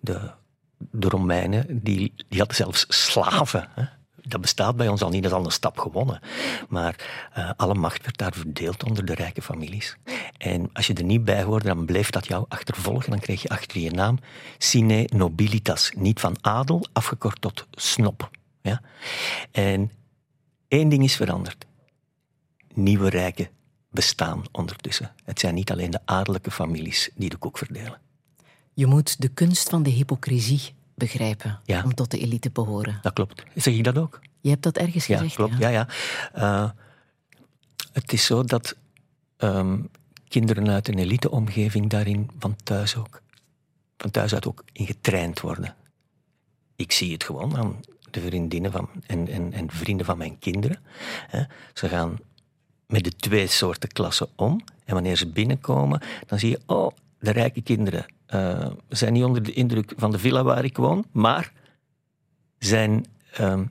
[0.00, 0.30] de,
[0.78, 3.68] de Romeinen die, die hadden zelfs slaven.
[3.74, 3.84] Hè?
[4.28, 6.20] Dat bestaat bij ons al niet, dat is al een stap gewonnen.
[6.68, 9.96] Maar eh, alle macht werd daar verdeeld onder de rijke families.
[10.38, 13.10] En als je er niet bij hoorde, dan bleef dat jou achtervolgen.
[13.10, 14.18] Dan kreeg je achter je naam
[14.58, 15.92] sine nobilitas.
[15.96, 18.30] Niet van adel, afgekort tot snop.
[18.62, 18.80] Ja?
[19.50, 19.92] En
[20.68, 21.66] één ding is veranderd.
[22.74, 23.48] Nieuwe rijken
[23.90, 25.12] bestaan ondertussen.
[25.24, 28.00] Het zijn niet alleen de adellijke families die de koek verdelen.
[28.74, 31.82] Je moet de kunst van de hypocrisie begrijpen Ja.
[31.84, 32.98] om tot de elite te behoren.
[33.02, 33.42] Dat klopt.
[33.54, 34.20] Zeg ik dat ook?
[34.40, 35.34] Je hebt dat ergens Ja, gezegd.
[35.34, 35.58] klopt.
[35.58, 35.88] Ja, ja.
[36.32, 36.70] Eh,
[37.92, 38.76] het is zo dat
[39.36, 39.78] ehm,
[40.28, 43.22] kinderen uit een eliteomgeving daarin van thuis ook,
[43.96, 45.74] van thuis uit ook in getraind worden.
[46.76, 47.80] Ik zie het gewoon aan
[48.10, 50.78] de vriendinnen van, en, en, en vrienden van mijn kinderen.
[51.28, 51.42] Hè.
[51.74, 52.18] Ze gaan
[52.86, 54.60] met de twee soorten klassen om.
[54.84, 59.42] En wanneer ze binnenkomen, dan zie je, oh, de rijke kinderen eh, zijn niet onder
[59.42, 61.52] de indruk van de villa waar ik woon, maar
[62.58, 63.64] zijn ehm,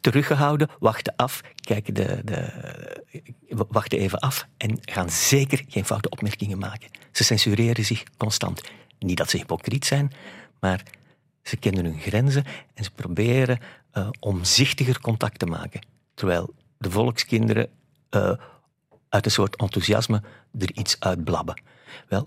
[0.00, 2.52] teruggehouden, wachten af, kijken de, de,
[3.48, 6.90] wachten even af en gaan zeker geen foute opmerkingen maken.
[7.12, 8.60] Ze censureren zich constant.
[8.98, 10.12] Niet dat ze hypocriet zijn,
[10.60, 10.82] maar
[11.42, 13.58] ze kennen hun grenzen en ze proberen
[13.90, 15.86] eh, omzichtiger contact te maken.
[16.14, 17.68] Terwijl de volkskinderen
[18.10, 18.32] eh,
[19.08, 20.22] uit een soort enthousiasme
[20.58, 21.62] er iets uitblabben.
[22.08, 22.26] Wel,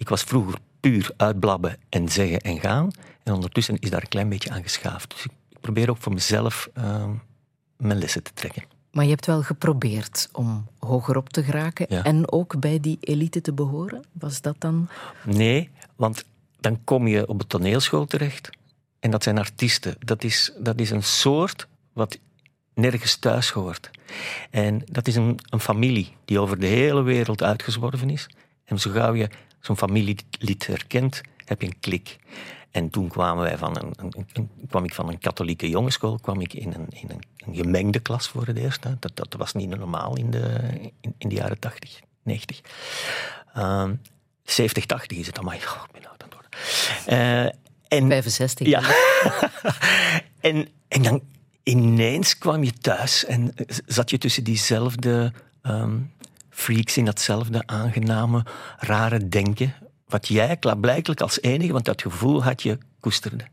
[0.00, 2.90] ik was vroeger puur uitblabben en zeggen en gaan.
[3.22, 5.10] En ondertussen is daar een klein beetje aan geschaafd.
[5.10, 7.10] Dus ik, probeer ook voor mezelf ehm,
[7.76, 8.62] mijn lessen te trekken.
[8.92, 12.04] Maar je hebt wel geprobeerd om hoger op te geraken Ja.
[12.04, 14.04] en ook bij die elite te behoren.
[14.12, 14.88] Was dat dan?
[15.24, 16.24] Nee, want
[16.60, 18.50] dan kom je op de toneelschool terecht.
[19.00, 19.96] En dat zijn artiesten.
[19.98, 22.18] Dat is, dat is een soort wat
[22.74, 23.90] nergens thuis hoort.
[24.50, 28.28] En dat is een, een familie die over de hele wereld uitgezworven is.
[28.64, 29.28] En zo gauw je
[29.60, 32.18] zo'n familielid herkent, heb je een klik.
[32.70, 36.40] En toen kwamen wij van een, een, een- kwam ik van een katholieke jongensschool kwam
[36.40, 38.84] ik in, een, in een, een gemengde klas voor het eerst.
[38.84, 38.90] Hè.
[38.98, 40.58] Dat, dat was niet normaal in de,
[41.00, 42.60] in, in de jaren 80, 90.
[43.54, 43.94] Ehm
[44.44, 45.56] 70, 80 is het allemaal.
[45.56, 47.52] Oh, ik ben oud aan het worden.
[47.88, 48.66] En, 65.
[48.66, 48.80] ja.
[50.50, 51.22] en, en dan
[51.62, 53.54] ineens kwam je thuis en
[53.86, 55.98] zat je tussen diezelfde ehm,
[56.60, 58.44] freaks in datzelfde aangename,
[58.78, 59.74] rare denken.
[60.08, 63.44] Wat jij klaarblijkelijk als enige, want dat gevoel had je, koesterde.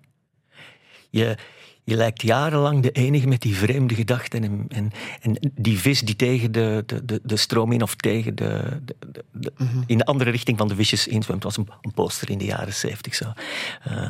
[1.10, 1.38] Je,
[1.84, 4.43] je lijkt jarenlang de enige met die vreemde gedachten.
[4.43, 4.91] En, en,
[5.22, 8.96] en die vis die tegen de, de, de, de stroom in of tegen de, de,
[9.12, 9.54] de- de-
[9.86, 11.43] in de andere richting van de visjes inzwemt.
[11.43, 13.34] Het was een, een poster in de jaren zeventig zo.
[13.84, 14.10] Eh,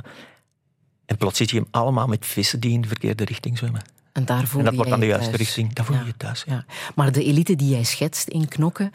[1.06, 3.82] en plots zit je hem allemaal met vissen die in de verkeerde richting zwemmen.
[4.18, 5.42] En daar voel En dat wordt aan de juiste thuis.
[5.42, 5.74] richting.
[5.74, 6.44] Daar voel je Ja, je thuis.
[6.48, 6.66] Ja.
[6.96, 8.92] Maar de elite die jij schetst in Knokken,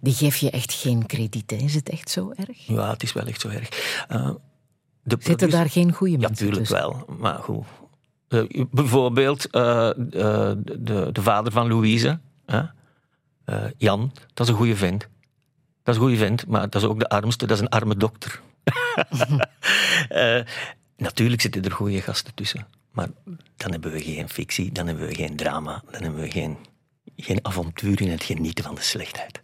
[0.00, 1.50] die geef je echt geen krediet.
[1.50, 1.56] hè?
[1.56, 2.66] Is het echt zo erg?
[2.66, 3.68] Ja, het is wel echt zo erg.
[4.08, 4.30] Eh,
[5.02, 6.76] de Zitten daar geen goede Ja, mensen tuurlijk tussen?
[6.88, 7.04] wel.
[7.18, 7.64] Maar goed.
[8.28, 12.18] Eh, bijvoorbeeld eh, de, de vader van Louise,
[13.76, 15.00] Jan, dat is een goede vent.
[15.82, 17.96] Dat is een goede vent, maar dat is ook de armste, dat is een arme
[17.96, 18.40] dokter.
[20.96, 22.66] Natuurlijk zitten er goede gasten tussen.
[22.94, 23.08] Maar
[23.56, 26.56] dan hebben we geen fictie, dan hebben we geen drama, dan hebben we geen,
[27.16, 29.42] geen avontuur in het genieten van de slechtheid.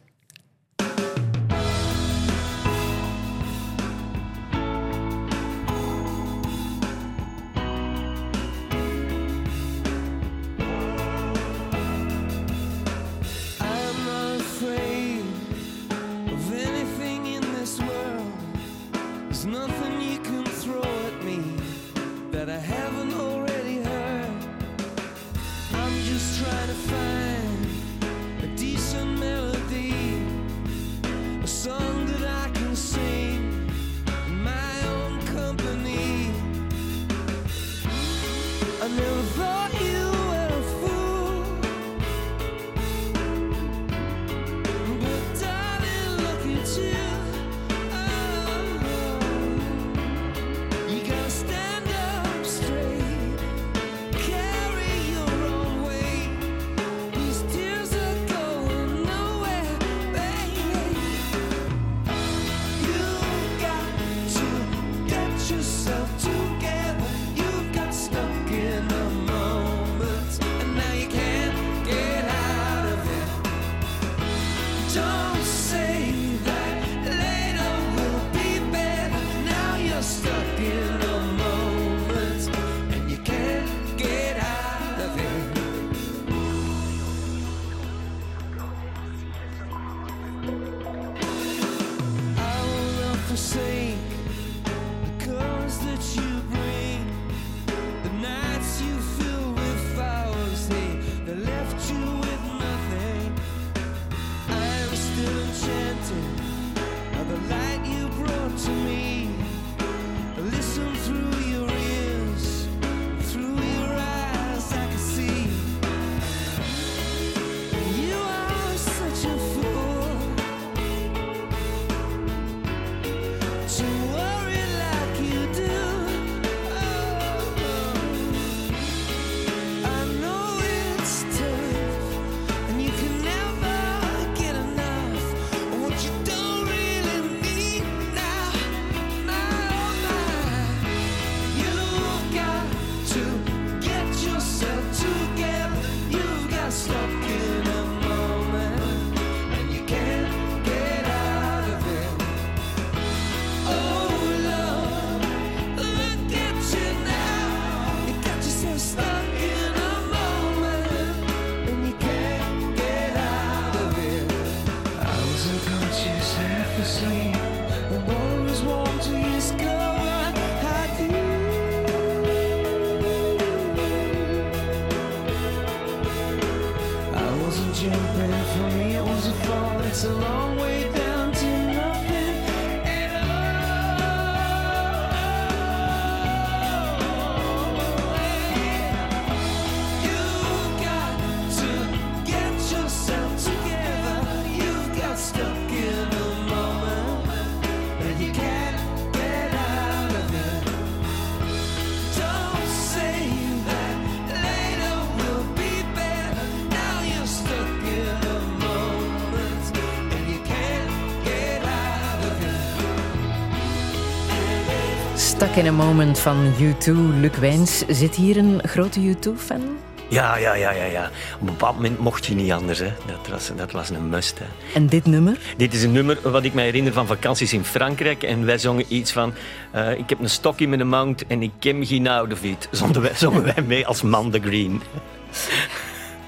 [215.51, 216.92] Stuck in a Moment van U2.
[217.20, 219.61] Luc Wijns, zit hier een grote U2-fan?
[220.09, 221.11] Ja, ja, ja, ja, ja.
[221.34, 222.78] Op een bepaald moment mocht je niet anders.
[222.78, 222.92] Hè.
[223.07, 224.38] Dat, was, dat was een must.
[224.38, 224.44] Hè.
[224.74, 225.38] En dit nummer?
[225.57, 228.22] Dit is een nummer wat ik me herinner van vakanties in Frankrijk.
[228.22, 229.32] En wij zongen iets van...
[229.70, 232.68] eh, ik heb een stok in mijn mount en ik ken geen oude fiet.
[232.80, 234.82] Zongen wij, zongen wij mee als Man de Green.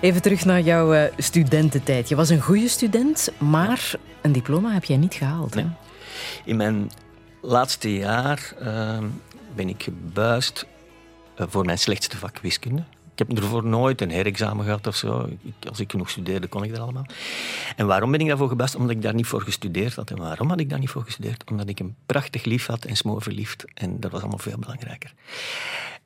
[0.00, 2.08] Even terug naar jouw eh, studententijd.
[2.08, 5.54] Je was een goede student, maar een diploma heb jij niet gehaald.
[5.54, 5.60] Hè?
[5.60, 5.70] Nee.
[6.44, 6.90] In mijn
[7.42, 9.06] laatste jaar ehm,
[9.54, 10.66] ben ik gebuist
[11.34, 12.82] eh, voor mijn slechtste vak wiskunde.
[13.12, 15.28] Ik heb ervoor nooit een herexamen gehad of zo.
[15.42, 17.06] Ik, als ik genoeg studeerde, kon ik dat allemaal.
[17.76, 18.74] En waarom ben ik daarvoor gebuist?
[18.74, 20.10] Omdat ik daar niet voor gestudeerd had.
[20.10, 21.50] En waarom had ik daar niet voor gestudeerd?
[21.50, 23.64] Omdat ik een prachtig lief had en smoor verliefd.
[23.74, 25.14] En dat was allemaal veel belangrijker.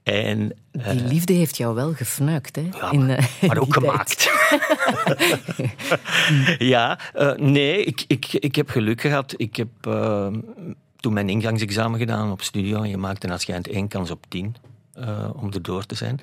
[0.02, 2.68] En, eh, Die liefde heeft jou wel gefnuikt, hè?
[2.72, 4.30] ja, in, eh, maar ook gemaakt.
[6.74, 6.98] ja,
[7.36, 9.34] nee, ik, ik, ik heb geluk gehad.
[9.36, 10.26] Ik heb eh,
[11.06, 12.82] toen mijn ingangsexamen gedaan op studio.
[12.82, 14.56] En je maakte naar schijnt één kans op tien.
[14.96, 16.20] eh, om erdoor te zijn.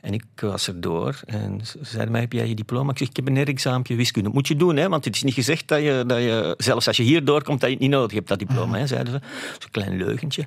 [0.00, 1.20] En ik was erdoor.
[1.26, 2.90] En ze zeiden mij, heb jij je diploma?
[2.90, 4.28] Ik zeg, ik heb een herexaampje wiskunde.
[4.28, 6.54] Dat moet je doen, hè, want het is niet gezegd dat je, dat je...
[6.58, 9.12] Zelfs als je hier doorkomt, dat je het niet nodig hebt, dat diploma, hè, zeiden
[9.12, 9.20] ze.
[9.58, 10.46] Zo'n klein leugentje.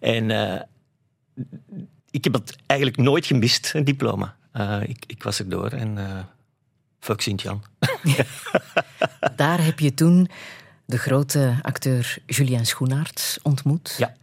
[0.00, 0.30] En...
[0.30, 0.60] eh,
[2.10, 4.36] ik heb het eigenlijk nooit gemist, een diploma.
[4.52, 5.98] Eh, ik, ik was erdoor en
[7.00, 7.62] fuck Sint-Jan.
[9.36, 10.28] Daar heb je toen
[10.84, 13.94] de grote acteur Julien Schoenaerts ontmoet.
[13.98, 14.14] Ja.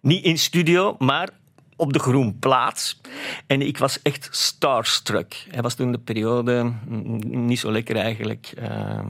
[0.00, 1.28] Niet in studio, maar
[1.76, 3.00] op de Groenplaats.
[3.46, 5.46] En ik was echt starstruck.
[5.50, 8.52] Hij was toen de periode mm, niet zo lekker eigenlijk.
[8.56, 9.08] Ehm,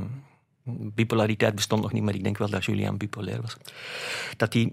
[0.65, 3.57] bipolariteit bestond nog niet, maar ik denk wel dat Julian bipolair was.
[4.37, 4.73] Dat hij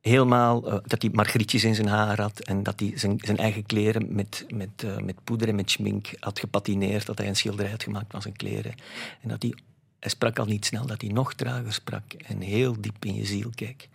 [0.00, 3.66] helemaal, eh, dat hij margrietjes in zijn haar had en dat hij zijn, zijn eigen
[3.66, 7.70] kleren met, met, eh, met poeder en met schmink had gepatineerd, dat hij een schilderij
[7.70, 8.74] had gemaakt van zijn kleren.
[9.22, 9.54] En dat hij,
[10.00, 13.24] hij sprak al niet snel, dat hij nog trager sprak en heel diep in je
[13.24, 13.88] ziel keek.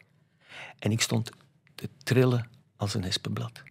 [0.79, 1.29] En ik stond
[1.75, 3.63] te trillen als een hespenblad.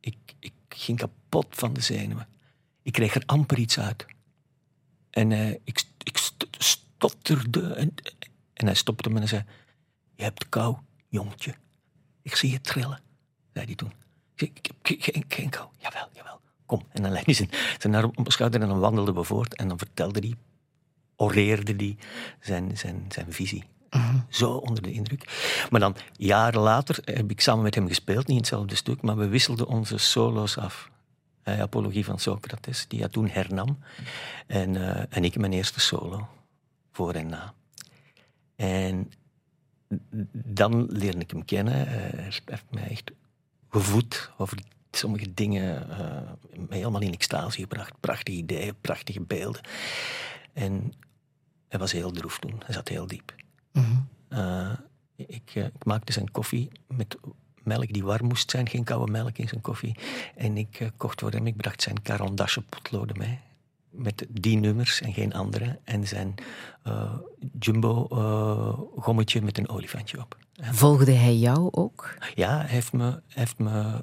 [0.00, 2.28] Ik, ik ging kapot van de zenuwen.
[2.82, 4.06] Ik kreeg er amper iets uit.
[5.10, 7.72] En eh, ik, ik st- stotterde.
[7.74, 7.94] En,
[8.52, 9.44] en hij stopte me en zei...
[10.14, 10.76] Je hebt kou,
[11.08, 11.54] jongetje.
[12.22, 13.00] Ik zie je trillen,
[13.52, 13.92] zei hij toen.
[14.36, 15.68] Ik heb ge- geen, geen kou.
[15.78, 16.40] Jawel, jawel.
[16.66, 16.86] Kom.
[16.92, 19.54] En dan legde hij zijn, zijn arm op mijn schouder en dan wandelden we voort.
[19.54, 20.34] En dan vertelde hij,
[21.16, 21.96] oreerde hij
[22.40, 23.64] zijn, zijn, zijn visie.
[24.28, 25.24] Zo onder de indruk.
[25.70, 28.18] Maar dan, jaren later, heb ik samen met hem gespeeld.
[28.26, 30.90] Niet in hetzelfde stuk, maar we wisselden onze solo's af.
[31.42, 33.78] Apologie van Socrates, die hij toen hernam.
[34.46, 36.28] En, eh, en ik mijn eerste solo,
[36.92, 37.54] voor en na.
[38.56, 39.10] En
[40.32, 41.86] dan leerde ik hem kennen.
[41.86, 43.10] Eh, Hij heeft heeft mij echt
[43.70, 44.58] gevoed over
[44.90, 45.90] sommige dingen.
[45.90, 46.32] eh,
[46.68, 48.00] mij helemaal in extase gebracht.
[48.00, 49.60] Prachtige ideeën, prachtige beelden.
[50.52, 50.92] En
[51.68, 52.62] hij was heel droef toen.
[52.64, 53.34] Hij zat heel diep.
[53.72, 53.96] Mhm.
[54.28, 54.72] Eh,
[55.16, 57.16] ik, eh, ik maakte zijn koffie met
[57.62, 59.96] melk die warm moest zijn, geen koude melk in zijn koffie.
[60.36, 63.38] En ik eh, kocht voor hem, ik bracht zijn Caran d'Ache potloden mee.
[63.90, 65.78] Met die nummers en geen andere.
[65.84, 66.34] En zijn
[67.58, 68.06] jumbo
[68.98, 70.36] gommetje met een olifantje op.
[70.60, 72.14] Volgde hij jou ook?
[72.34, 74.00] Ja, hij heeft me, heeft me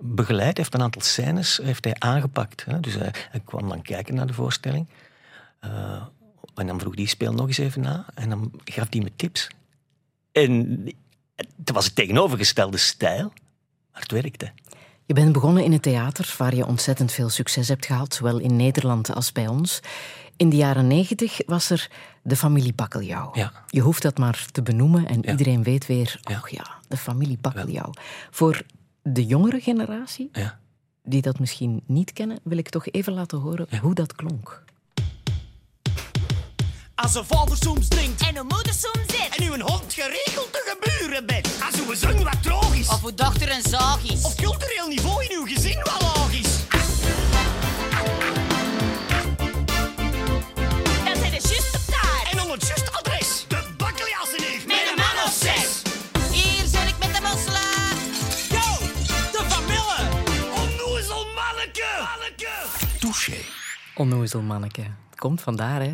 [0.00, 0.56] begeleid.
[0.56, 2.64] Hij heeft een aantal scènes heeft hij aangepakt.
[2.64, 2.80] Hè.
[2.80, 4.88] Dus hij, hij kwam dan kijken naar de voorstelling.
[6.54, 8.06] En dan vroeg hij, speel nog eens even na.
[8.14, 9.48] En dan gaf hij me tips.
[10.32, 10.82] En
[11.36, 13.32] het was het tegenovergestelde stijl,
[13.92, 14.52] maar het werkte.
[15.06, 18.56] Je bent begonnen in het theater, waar je ontzettend veel succes hebt gehad, zowel in
[18.56, 19.80] Nederland als bij ons.
[20.36, 21.90] In de jaren negentig was er
[22.22, 23.30] de familie Bakkeljauw.
[23.34, 23.52] Ja.
[23.66, 25.30] Je hoeft dat maar te benoemen en Ja.
[25.30, 26.38] iedereen weet weer, Ja.
[26.42, 27.90] oh ja, de familie Bakkeljauw.
[28.30, 28.62] Voor
[29.02, 30.30] de jongere generatie,
[31.04, 34.64] die dat misschien niet kennen, wil ik toch even laten horen hoe dat klonk.
[37.00, 39.28] Als een vader soms drinkt En de moeder soms zit.
[39.36, 41.48] en u een hond geregeld te gebeuren bent.
[41.66, 42.88] Als uw zang wat droog is.
[42.88, 44.22] Of uw dochter een zaag is.
[44.24, 46.48] Of cultureel niveau in uw gezin wat laag is.
[51.04, 52.30] Dan zijn de juist op tijd.
[52.30, 53.44] En dan het juiste adres.
[53.48, 55.82] De bakkeljassen heeft Met een man of zes.
[56.30, 57.96] Hier zit ik met de mosselen.
[58.50, 58.64] Yo,
[59.32, 60.08] de familie.
[60.60, 61.86] Onnoezel manneke.
[62.02, 62.98] manneke.
[62.98, 63.36] Touché.
[63.94, 64.82] Onnozel manneke.
[65.20, 65.92] Komt vandaar, hè?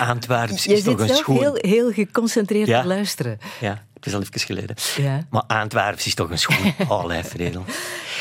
[0.00, 2.80] Antwerps Je is toch zit een heel, heel geconcentreerd Ja.
[2.80, 3.38] te luisteren.
[3.60, 4.76] Ja, het is al even geleden.
[4.96, 5.26] Ja.
[5.30, 6.74] Maar Antwerps is toch een schoen.
[6.88, 7.64] Oh, lijfredel.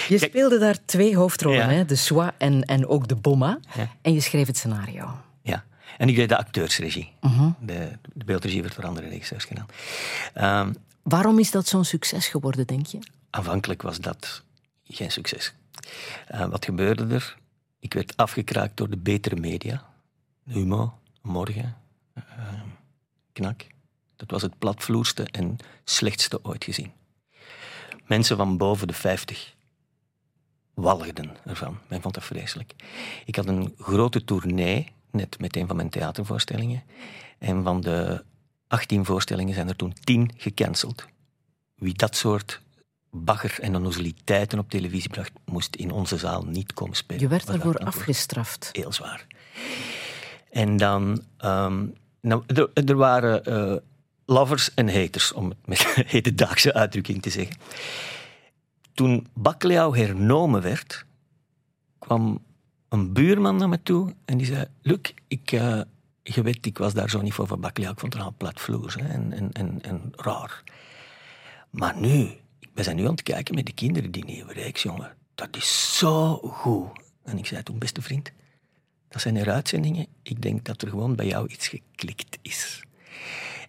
[0.07, 1.69] Je Kijk- speelde daar twee hoofdrollen, Ja.
[1.69, 1.86] hè?
[1.86, 3.59] de Swa en, en ook de Bomma.
[3.75, 3.88] Ja.
[4.01, 5.17] En je schreef het scenario.
[5.41, 5.63] Ja,
[5.97, 7.11] en ik deed de acteursregie.
[7.21, 7.49] Mhm.
[7.59, 9.65] de, de beeldregie werd door andere regisseurs gedaan.
[10.34, 10.73] Ehm,
[11.03, 12.99] Waarom is dat zo'n succes geworden, denk je?
[13.29, 14.43] aanvankelijk was dat
[14.84, 15.53] geen succes.
[16.27, 17.38] Eh, wat gebeurde er?
[17.79, 19.89] Ik werd afgekraakt door de betere media.
[20.43, 21.77] Humo, Morgen,
[22.13, 22.23] eh,
[23.31, 23.67] Knak.
[24.15, 26.91] Dat was het platvloerste en slechtste ooit gezien.
[28.07, 29.55] Mensen van boven de 50
[30.73, 31.79] walgden ervan.
[31.87, 32.75] Men vond dat vreselijk.
[33.25, 36.83] Ik had een grote tournee, net met een van mijn theatervoorstellingen.
[37.37, 38.23] En van de
[38.67, 41.05] 18 voorstellingen zijn er toen 10 gecanceld.
[41.75, 42.61] Wie dat soort
[43.09, 47.21] bagger en onnozeliteiten op televisie bracht, moest in onze zaal niet komen spelen.
[47.21, 48.69] Je werd daarvoor afgestraft.
[48.71, 49.27] Heel zwaar.
[50.52, 51.24] En dan...
[51.38, 51.86] ehm,
[52.22, 52.43] nou,
[52.74, 53.76] er, waren eh,
[54.26, 55.80] lovers en haters, om het met
[56.16, 57.56] hedendaagse uitdrukking te zeggen.
[58.93, 61.06] Toen Bakkeljauw hernomen werd,
[61.99, 62.43] kwam
[62.89, 64.66] een buurman naar me toe en die zei...
[64.82, 65.82] Luc, ik, eh,
[66.24, 67.93] je weet, ik was daar zo niet voor van Bakkeljauw.
[67.93, 70.64] Ik vond het al platvloers en, en, en, en raar.
[71.70, 72.30] Maar nu,
[72.74, 75.16] we zijn nu aan het kijken met de kinderen, die nieuwe reeks, jongen.
[75.36, 76.89] Dat is zo goed.
[77.24, 78.32] En ik zei toen, beste vriend,
[79.12, 80.07] dat zijn er uitzendingen.
[80.24, 82.84] Ik denk dat er gewoon bij jou iets geklikt is.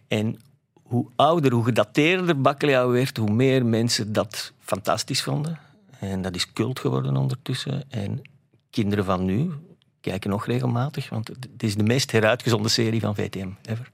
[0.09, 0.41] En
[0.83, 5.59] hoe ouder, hoe gedateerder Bakkeljauw werd, hoe meer mensen dat fantastisch vonden.
[5.99, 7.91] En dat is cult geworden ondertussen.
[7.91, 8.23] En
[8.71, 9.53] kinderen van nu
[10.01, 13.91] kijken nog regelmatig, want het is de meest heruitgezonden serie van VTM ever.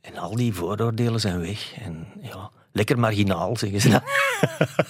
[0.00, 1.74] En al die vooroordelen zijn weg.
[1.74, 4.00] En ja, lekker marginaal, zeggen ze.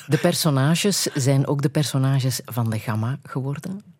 [0.06, 3.91] De personages zijn ook de personages van de Gamma geworden.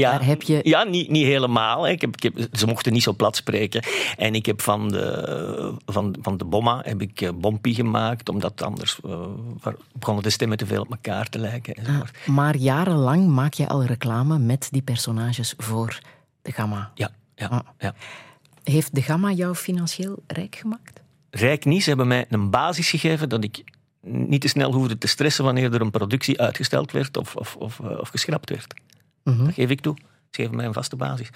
[0.00, 1.82] Ja, Daar heb je- ja niet, niet helemaal.
[1.82, 1.90] hè.
[1.90, 3.82] Ik heb, ik heb, ze mochten niet zo plat spreken.
[4.16, 8.62] En ik heb van de, van, van de Bomma heb ik eh, Bompie gemaakt, omdat
[8.62, 8.98] anders
[9.60, 11.74] waar- begonnen de stemmen te veel op elkaar te lijken.
[11.74, 12.10] enzovoort.
[12.26, 15.98] Ah, maar jarenlang maak je al reclame met die personages voor
[16.42, 16.90] de Gamma.
[16.94, 17.58] Ja, ja, Ah.
[17.78, 17.94] ja.
[18.62, 21.00] Heeft de Gamma jou financieel rijk gemaakt?
[21.30, 23.64] Rijk niet, ze hebben mij een basis gegeven dat ik
[24.02, 27.80] niet te snel hoefde te stressen wanneer er een productie uitgesteld werd of, of, of,
[27.80, 28.74] eh, of geschrapt werd.
[29.24, 29.44] Mhm.
[29.44, 29.96] Dat geef ik toe.
[30.30, 31.28] Ze geven mij een vaste basis.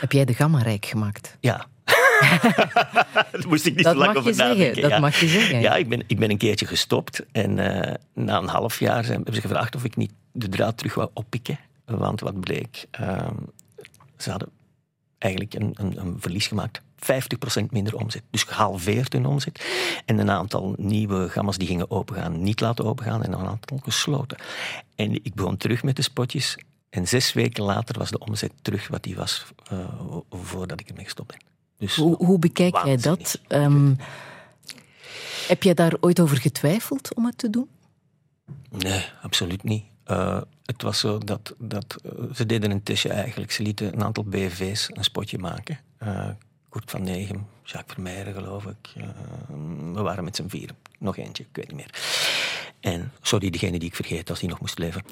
[0.00, 1.36] Heb jij de Gamma rijk gemaakt?
[1.40, 1.66] Ja.
[3.32, 4.82] Daar moest ik niet Dat zo lang over zeggen, nadenken.
[4.82, 4.98] dat ja.
[4.98, 5.60] mag je zeggen.
[5.60, 7.22] Ja, ik ben, ik ben een keertje gestopt.
[7.32, 10.76] En eh, na een half jaar zijn, hebben ze gevraagd of ik niet de draad
[10.76, 11.58] terug wou oppikken.
[11.84, 13.34] Want wat bleek, ehm,
[14.16, 14.48] ze hadden
[15.18, 16.80] eigenlijk een, een, een verlies gemaakt.
[17.60, 18.22] 50% minder omzet.
[18.30, 19.64] Dus gehalveerd hun omzet.
[20.04, 23.24] En een aantal nieuwe gamma's die gingen opengaan, niet laten opengaan.
[23.24, 24.36] En een aantal gesloten.
[24.94, 26.56] En ik begon terug met de spotjes.
[26.90, 29.78] En zes weken later was de omzet terug wat die was eh,
[30.30, 31.40] voordat ik ermee gestopt ben.
[31.78, 33.40] Dus, Hoe, hoe bekijk jij dat?
[33.48, 33.94] Ehm,
[35.48, 37.68] heb jij daar ooit over getwijfeld om het te doen?
[38.70, 39.84] Nee, absoluut niet.
[40.04, 43.52] Eh, het was zo dat, dat eh, ze deden een testje eigenlijk.
[43.52, 45.78] Ze lieten een aantal BV's een spotje maken.
[45.98, 46.28] Eh
[46.68, 48.92] Kurt van Negem, Jacques Vermeijeren, geloof ik.
[49.92, 50.70] We waren met z'n vier.
[50.98, 51.90] Nog eentje, ik weet niet meer.
[52.80, 55.02] En, sorry, degene die ik vergeet als die nog moest leven.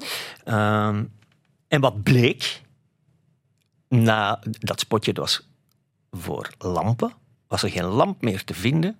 [1.75, 2.61] En wat bleek,
[3.87, 5.47] na dat spotje dat was
[6.11, 7.13] voor lampen,
[7.47, 8.95] was er geen lamp meer te vinden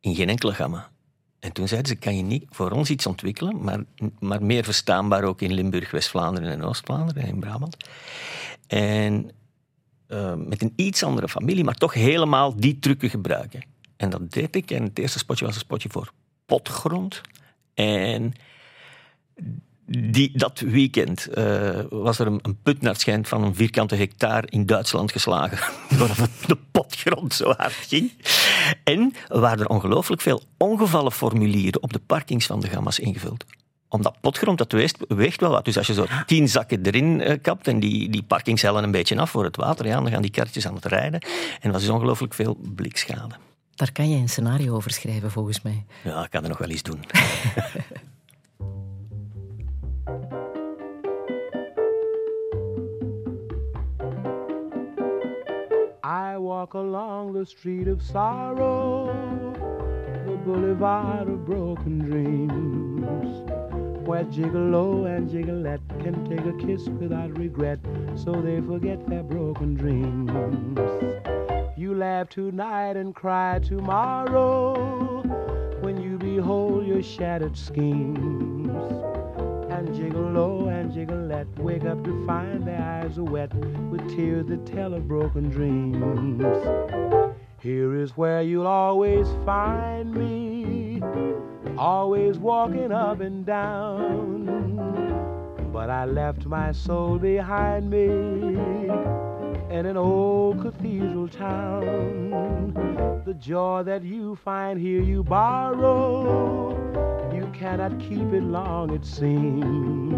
[0.00, 0.90] in geen enkele gamma.
[1.38, 3.84] En toen zeiden ze, kan je niet voor ons iets ontwikkelen, maar,
[4.18, 7.76] maar meer verstaanbaar ook in Limburg, West-Vlaanderen en Oost-Vlaanderen en in Brabant.
[8.66, 9.30] En
[10.08, 13.64] uh, met een iets andere familie, maar toch helemaal die trucken gebruiken.
[13.96, 14.70] En dat deed ik.
[14.70, 16.12] En het eerste spotje was een spotje voor
[16.46, 17.20] potgrond.
[17.74, 18.32] En
[19.86, 23.94] die, dat weekend uh, was er een, een, put naar het schijnt van een vierkante
[23.94, 25.58] hectare in Duitsland geslagen.
[25.98, 28.12] Doordat de potgrond zo hard ging.
[28.84, 33.44] En waren er ongelooflijk veel ongevallenformulieren op de parkings van de gamma's ingevuld
[33.88, 35.64] omdat potgrond, dat weegt, wel wat.
[35.64, 38.90] Dus als je zo tien zakken erin uh, kapt en die, die parkings hellen een
[38.90, 41.20] beetje af voor het water, ja, dan gaan die karretjes aan het rijden.
[41.60, 43.34] En dat is ongelooflijk veel blikschade.
[43.74, 45.84] Daar kan je een scenario over schrijven, volgens mij.
[46.04, 47.04] Ja, ik kan er nog wel eens doen.
[56.44, 59.06] walk along the street of sorrow,
[60.26, 63.50] the boulevard of broken dreams,
[64.06, 67.78] where Gigolo and Gigolette can take a kiss without regret,
[68.14, 70.30] so they forget their broken dreams.
[71.78, 75.22] You laugh tonight and cry tomorrow
[75.80, 79.13] when you behold your shattered schemes.
[79.84, 84.64] And Gigolo and Gigolette wake up to find their eyes are wet with tears that
[84.64, 86.42] tell of broken dreams.
[87.60, 91.02] Here is where you'll always find me,
[91.76, 94.46] always walking up and down.
[95.70, 98.06] But I left my soul behind me
[99.68, 102.72] in an old cathedral town.
[103.26, 106.93] The joy that you find here you borrow
[107.54, 110.12] cannot keep it long, it seems.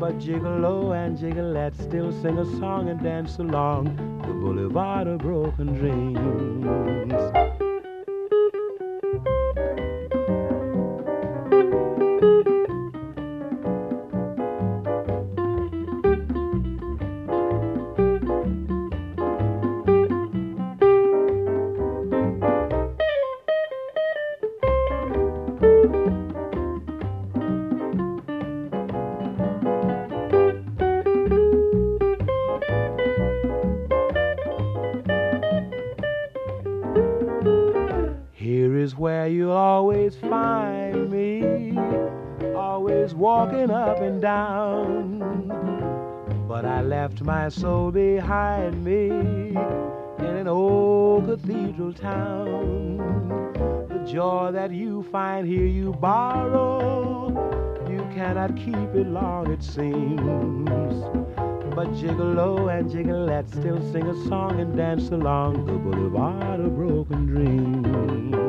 [0.00, 5.74] But Gigolo and Gigolette still sing a song and dance along the boulevard of broken
[5.74, 7.61] dreams.
[39.02, 41.76] Where you'll always find me,
[42.54, 45.18] always walking up and down.
[46.46, 52.98] But I left my soul behind me in an old cathedral town.
[53.88, 57.30] The joy that you find here you borrow,
[57.90, 61.02] you cannot keep it long, it seems.
[61.74, 67.26] But Gigolo and Gigolette still sing a song and dance along the boulevard of broken
[67.26, 68.41] dreams.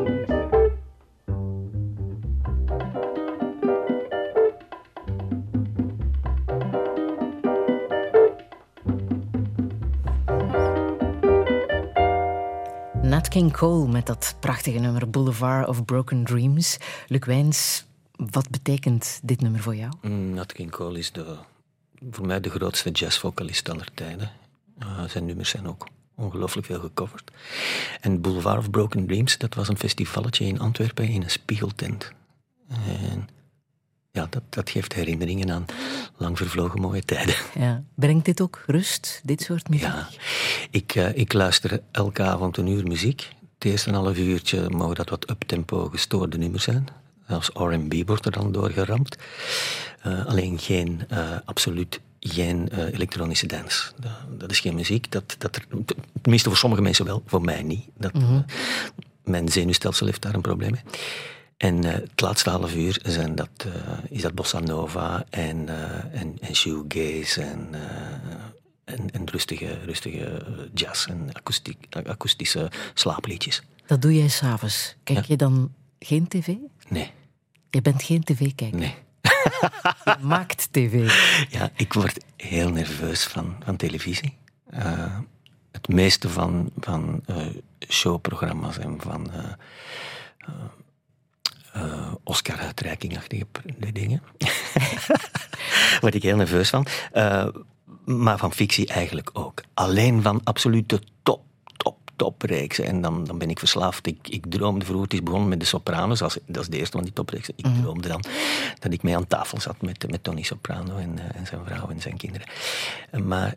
[13.34, 16.78] King Cole met dat prachtige nummer Boulevard of Broken Dreams.
[17.08, 19.94] Luc Wijns, wat betekent dit nummer voor jou?
[20.02, 21.36] Mm, Nat King Cole is de,
[22.12, 24.32] voor mij de grootste jazzvocalist aller tijden.
[24.80, 27.32] Uh, zijn nummers zijn ook ongelooflijk veel gecoverd.
[28.02, 32.12] En Boulevard of Broken Dreams, dat was een festivalletje in Antwerpen in een spiegeltent.
[32.70, 33.30] En
[34.14, 35.66] ja, dat, dat geeft herinneringen aan
[36.18, 37.36] lang vervlogen mooie tijden.
[37.54, 37.84] Ja.
[37.96, 39.88] Brengt dit ook rust, dit soort muziek?
[39.88, 40.10] Ja,
[40.70, 43.30] ik, uh, ik luister elke avond een uur muziek.
[43.54, 46.88] Het eerste half uurtje mogen dat wat uptempo gestoorde nummers zijn.
[47.28, 49.18] Zelfs R&B wordt er dan doorgeramd.
[50.08, 53.92] Uh, alleen geen, uh, absoluut geen elektronische dance.
[54.00, 55.12] Dat, dat, is geen muziek.
[55.12, 55.60] Dat, dat
[56.22, 57.86] tenminste voor sommige mensen wel, voor mij niet.
[57.98, 58.46] Dat, mm -hmm.
[59.24, 60.82] mijn zenuwstelsel heeft daar een probleem mee.
[61.64, 63.74] En uh, het laatste half uur zijn dat, uh,
[64.10, 67.70] is dat bossa nova en, uh, en, en shoegaze en,
[68.84, 73.62] en, en, rustige, rustige jazz en akoestiek, akoestische slaapliedjes.
[73.86, 74.96] Dat doe jij s'avonds.
[75.04, 75.26] Kijk ja?
[75.28, 76.54] je dan geen tv?
[76.88, 77.12] Nee.
[77.70, 78.80] Je bent geen tv-kijker?
[78.80, 78.96] Nee.
[80.06, 81.12] je maakt tv.
[81.50, 84.38] Ja, ik word heel nerveus van, van televisie.
[85.72, 87.24] het meeste van, van
[87.88, 89.32] showprogramma's en van
[91.76, 93.46] uh, Oscar-uitreikingachtige
[93.94, 94.22] dingen.
[96.02, 96.88] Word ik heel nerveus van.
[97.14, 97.48] Uh,
[98.06, 99.62] maar van fictie eigenlijk ook.
[99.74, 101.42] Alleen van absolute top,
[101.78, 102.80] top, topreeks.
[102.80, 104.08] En dan, dan ben ik verslaafd.
[104.08, 106.22] Ik, ik droomde vroeger, het is begonnen met de Sopranos.
[106.22, 107.54] Als, dat is de eerste van die topreeksen.
[107.58, 108.24] Ik droomde dan
[108.80, 111.90] dat ik mee aan tafel zat met, met Tony Soprano en, eh, en zijn vrouw
[111.90, 112.48] en zijn kinderen.
[113.12, 113.56] Eh, Maar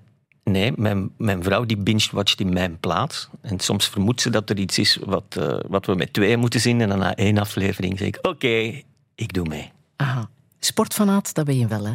[0.50, 3.28] nee, mijn, mijn vrouw die binge-watcht in mijn plaats.
[3.40, 6.60] En soms vermoedt ze dat er iets is wat, eh, wat we met twee moeten
[6.60, 6.80] zien.
[6.80, 8.82] En dan na één aflevering zeg ik, oké,
[9.14, 9.72] ik doe mee.
[9.96, 10.28] Aha.
[10.58, 11.92] Sportfanaat, dat ben je wel, hè?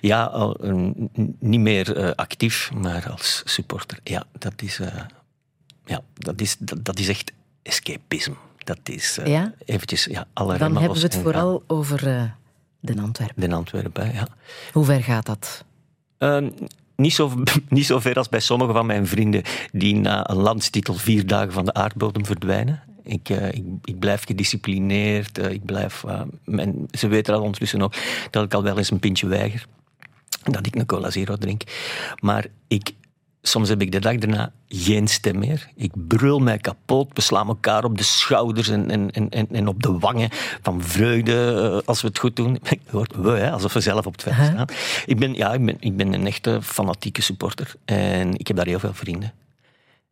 [0.00, 0.72] Ja, al, eh,
[1.38, 3.98] niet meer eh, actief, maar als supporter.
[4.04, 4.80] Ja, dat is,
[5.84, 7.32] ja, dat is, dat, dat is echt
[7.62, 8.34] escapisme.
[8.58, 9.52] Dat is Ja?
[9.64, 11.22] eventjes ja, alle Dan hebben we het gaan.
[11.22, 12.34] vooral over
[12.80, 13.48] Den Antwerpen.
[13.48, 14.26] De Antwerpen, ja.
[14.72, 15.64] Hoe ver gaat dat?
[16.96, 17.32] Niet, zo,
[17.68, 21.52] niet zo ver als bij sommige van mijn vrienden die na een landstitel vier dagen
[21.52, 22.82] van de aardbodem verdwijnen.
[23.04, 25.38] Ik, eh, ik, ik blijf gedisciplineerd.
[25.38, 27.94] eh, ik blijf, eh, mijn- ze weten al ondertussen ook
[28.30, 29.66] dat ik al wel eens een pintje weiger.
[30.42, 31.62] Dat ik een cola zero drink.
[32.20, 32.90] Maar ik,
[33.42, 35.68] soms heb ik de dag daarna geen stem meer.
[35.76, 37.08] Ik brul mij kapot.
[37.12, 40.28] We slaan elkaar op de schouders en, en, en, en- op de wangen
[40.62, 42.58] van vreugde eh, als we het goed doen.
[42.90, 44.66] Hoort we, hè, alsof we zelf op het veld staan.
[45.06, 47.74] Ik ben, ja, ik ben, ik ben een echte fanatieke supporter.
[47.84, 49.32] En ik heb daar heel veel vrienden.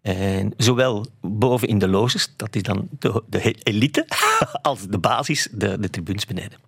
[0.02, 4.06] En zowel boven in de loges, dat is dan de, de elite,
[4.62, 6.58] als de basis, de, de tribunes beneden.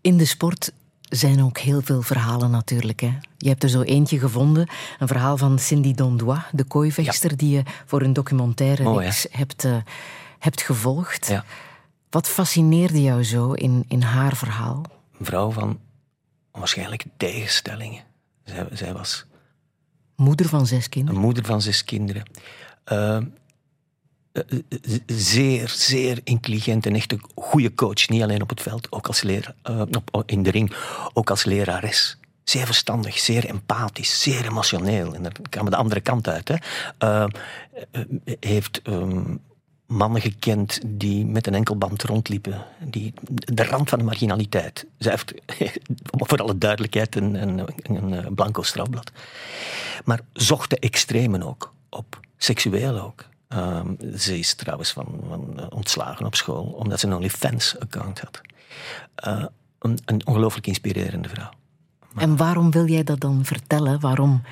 [0.00, 0.72] In de sport
[1.18, 3.00] zijn ook heel veel verhalen natuurlijk.
[3.00, 3.12] Hè?
[3.36, 7.62] Je hebt er zo eentje gevonden, een verhaal van Cindy Dondois, de kooivechter, die je
[7.86, 9.76] voor een documentaire Mooi, reeks hebt, eh,
[10.38, 11.26] hebt gevolgd.
[11.26, 11.44] Ja.
[12.10, 14.82] Wat fascineerde jou zo in, in haar verhaal?
[15.18, 15.78] Een vrouw van
[16.50, 18.02] waarschijnlijk tegenstellingen.
[18.44, 19.26] Zij, zij was
[20.16, 21.20] Moeder van zes een kinderen.
[21.20, 22.22] moeder van zes kinderen.
[22.84, 23.24] Eh, eh, z-
[25.06, 28.08] zeer, zeer intelligent en echt een goede coach.
[28.08, 29.82] Niet alleen op het veld, ook als leraar, eh,
[30.26, 30.72] in de ring,
[31.12, 32.16] ook als lerares.
[32.44, 35.14] Zeer verstandig, zeer empathisch, zeer emotioneel.
[35.14, 36.48] En dan gaan we de andere kant uit.
[36.48, 36.54] Hè.
[36.98, 37.24] Eh,
[37.90, 38.02] eh,
[38.40, 39.36] heeft ehm,
[39.86, 42.64] mannen gekend die met een enkelband rondliepen.
[42.80, 44.86] Die, de rand van de marginaliteit.
[44.98, 45.34] Zij heeft,
[46.28, 49.12] voor alle duidelijkheid, een, een, een, een blanco strafblad.
[50.04, 52.20] Maar zocht de extremen ook op.
[52.36, 53.30] Seksueel ook.
[53.52, 58.40] Ehm, ze is trouwens van, van eh, ontslagen op school, omdat ze een OnlyFans-account had.
[59.14, 59.44] Eh,
[59.78, 61.50] een, een ongelooflijk inspirerende vrouw.
[62.16, 64.00] En waarom wil jij dat dan vertellen?
[64.00, 64.42] Waarom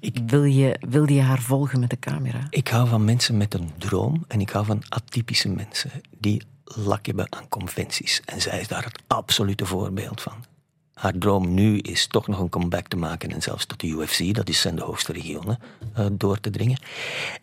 [0.00, 2.46] Ik- wil, je, wil je haar volgen met de camera?
[2.50, 7.06] Ik hou van mensen met een droom en ik hou van atypische mensen die lak
[7.06, 8.22] hebben aan conventies.
[8.24, 10.44] En zij is daar het absolute voorbeeld van.
[10.98, 14.34] Haar droom nu is toch nog een comeback te maken en zelfs tot de UFC,
[14.34, 15.58] dat is zijn de hoogste regionen,
[15.94, 16.78] eh, door te dringen.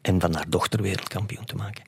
[0.02, 1.84] En van haar dochter wereldkampioen te maken.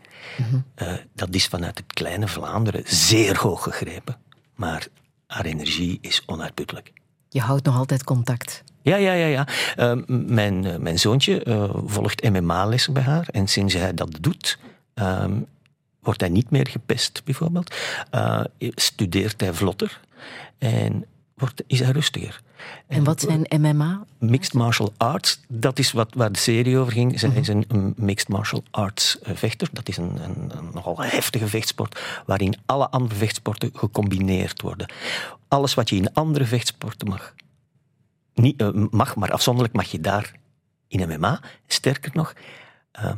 [0.76, 4.18] Eh, dat is vanuit het kleine Vlaanderen zeer hoog gegrepen.
[4.56, 4.88] Maar
[5.28, 6.92] haar energie is onuitputtelijk.
[7.30, 8.64] Je houdt nog altijd contact.
[8.82, 9.26] Ja, ja, ja.
[9.26, 9.48] ja.
[9.76, 13.28] Eh, mijn, mijn zoontje volgt MMA-lessen bij haar.
[13.32, 14.60] En sinds hij dat doet,
[14.94, 15.40] ehm,
[16.02, 17.76] wordt hij niet meer gepest, bijvoorbeeld.
[18.60, 20.00] Studeert hij vlotter
[20.58, 21.06] en
[21.38, 22.42] wordt, is hij rustiger.
[22.88, 24.06] En wat zijn MMA?
[24.20, 27.20] Mixed martial arts, dat is wat, waar de serie over ging.
[27.20, 29.70] Zij is een, een mixed martial arts eh, vechter.
[29.72, 34.92] Dat is een, een, een nogal heftige vechtsport, waarin alle andere vechtsporten gecombineerd worden.
[35.48, 37.34] Alles wat je in andere vechtsporten mag,
[38.34, 40.32] niet, eh, mag maar afzonderlijk mag je daar
[40.88, 41.42] in MMA.
[41.68, 42.34] Sterker nog,
[42.92, 43.12] eh,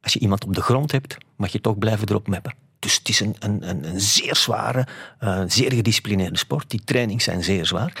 [0.00, 2.63] als je iemand op de grond hebt, mag je toch blijven erop meppen.
[2.84, 4.86] Dus het is een, een, een, een zeer zware,
[5.18, 6.70] eh, zeer gedisciplineerde sport.
[6.70, 7.92] Die trainings zijn zeer zwaar.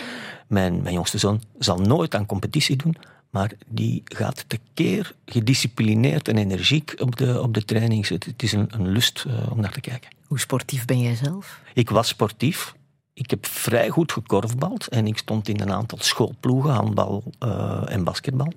[0.46, 2.96] Mijn, mijn jongste zoon zal nooit aan competitie doen,
[3.30, 8.08] maar die gaat tekeer gedisciplineerd en energiek op de, op de trainings.
[8.08, 10.10] Het, het is een, een lust eh, om naar te kijken.
[10.26, 11.60] Hoe sportief ben jij zelf?
[11.74, 12.74] Ik was sportief.
[13.16, 18.04] Ik heb vrij goed gekorfbald en ik stond in een aantal schoolploegen, handbal eh, en
[18.04, 18.52] basketbal.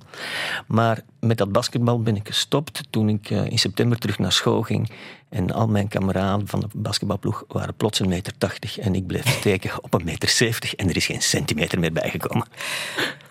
[0.68, 4.62] Maar met dat basketbal ben ik gestopt toen ik eh, in september terug naar school
[4.62, 4.92] ging.
[5.30, 9.28] En al mijn kameraden van de basketbalploeg waren plots een meter tachtig en ik bleef
[9.28, 12.48] steken op een meter zeventig en er is geen centimeter meer bijgekomen.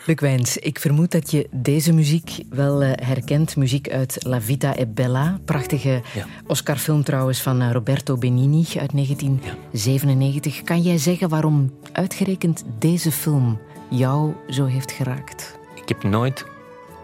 [0.07, 3.57] Luc Wijns, ik vermoed dat je deze muziek wel eh, herkent.
[3.57, 5.39] Muziek uit La Vita e Bella.
[5.45, 6.27] Prachtige Ja.
[6.47, 10.63] Oscar-film trouwens van eh, Roberto Benigni uit 1997.
[10.63, 13.59] Kan jij zeggen waarom uitgerekend deze film
[13.91, 15.59] jou zo heeft geraakt?
[15.75, 16.47] Ik heb nooit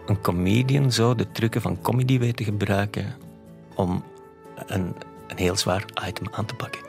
[0.07, 3.15] een comedian zo de trucken van comedy weten gebruiken
[3.75, 4.05] om
[4.67, 4.95] een,
[5.29, 6.81] een heel zwaar item aan te pakken.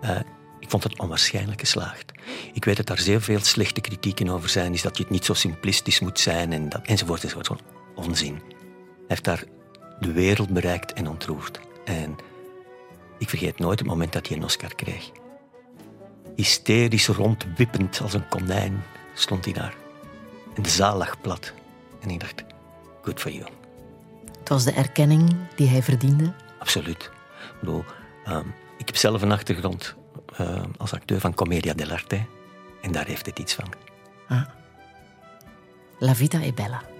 [0.00, 0.10] Eh,
[0.68, 2.12] ik vond het onwaarschijnlijk geslaagd.
[2.52, 5.24] Ik weet dat daar zeer veel slechte kritieken over zijn, is dat je het niet
[5.24, 7.46] zo simplistisch moet zijn en dat, enzovoort, enzovoort.
[7.46, 7.62] Gewoon
[7.94, 8.34] onzin.
[8.34, 9.44] Hij heeft daar
[10.00, 11.60] de wereld bereikt en ontroerd.
[11.84, 12.16] En
[13.18, 15.10] ik vergeet nooit het moment dat hij een Oscar kreeg.
[16.36, 19.74] Hysterisch rondwippend als een konijn stond hij daar.
[20.54, 21.52] En de zaal lag plat.
[22.00, 22.44] En ik dacht,
[23.02, 23.46] good for you.
[24.38, 26.32] Het was de erkenning die hij verdiende.
[26.58, 27.02] Absoluut.
[27.02, 27.84] Ik, bedoel,
[28.24, 28.46] ehm,
[28.78, 29.96] ik heb zelf een achtergrond
[30.38, 32.26] eh, als acteur van Commedia dell'arte.
[32.82, 33.72] En daar heeft het iets van.
[35.98, 36.97] La vita è bella.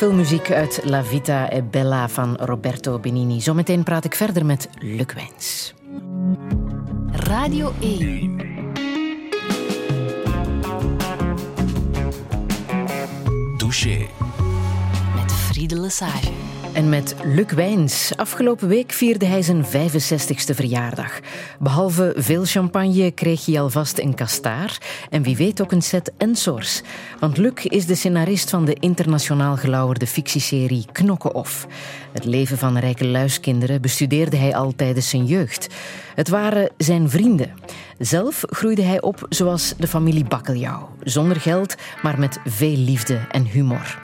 [0.00, 3.40] Filmmuziek uit La Vita e Bella van Roberto Benini.
[3.40, 5.74] Zometeen praat ik verder met Luc Wijns.
[7.12, 8.36] Radio 1.
[13.56, 14.06] Douche.
[15.16, 16.59] Met Friede Lesage.
[16.72, 18.12] En met Luc Wijns.
[18.16, 21.20] Afgelopen week vierde hij zijn 65ste verjaardag.
[21.58, 24.78] Behalve veel champagne kreeg hij alvast een kastaar
[25.10, 26.82] en wie weet ook een set Ensors.
[27.20, 31.66] Want Luc is de scenarist van de internationaal gelauwerde fictieserie Knokken Off.
[32.12, 35.66] Het leven van rijke luiskinderen bestudeerde hij al tijdens zijn jeugd.
[36.14, 37.54] Het waren zijn vrienden.
[37.98, 40.88] Zelf groeide hij op zoals de familie Bakkeljauw.
[41.02, 43.98] Zonder geld, maar met veel liefde en humor.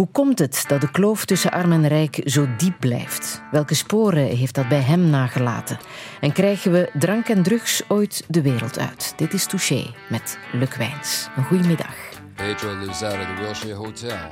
[0.00, 3.42] Hoe komt het dat de kloof tussen arm en rijk zo diep blijft?
[3.50, 5.78] Welke sporen heeft dat bij hem nagelaten?
[6.20, 9.12] En krijgen we drank en drugs ooit de wereld uit?
[9.16, 11.28] Dit is Touché met Luc Wijns.
[11.36, 11.94] Een goede middag.
[12.34, 14.30] Pedro lives out of the Wilshire Hotel.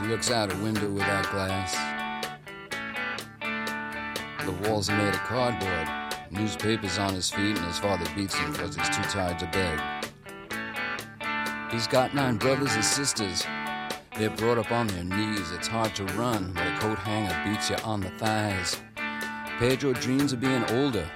[0.00, 1.72] He looks out a window without glass.
[4.44, 5.88] The walls are made of cardboard.
[6.28, 9.80] Newspapers on his feet, and his father beats him because he's too tired to beg.
[11.70, 13.46] He's got nine brothers and sisters.
[14.18, 15.50] They're brought up on their knees.
[15.52, 18.76] It's hard to run when a coat hanger beats you on the thighs.
[19.58, 21.08] Pedro dreams of being older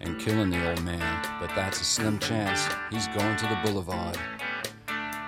[0.00, 2.68] and killing the old man, but that's a slim chance.
[2.90, 4.18] He's going to the boulevard.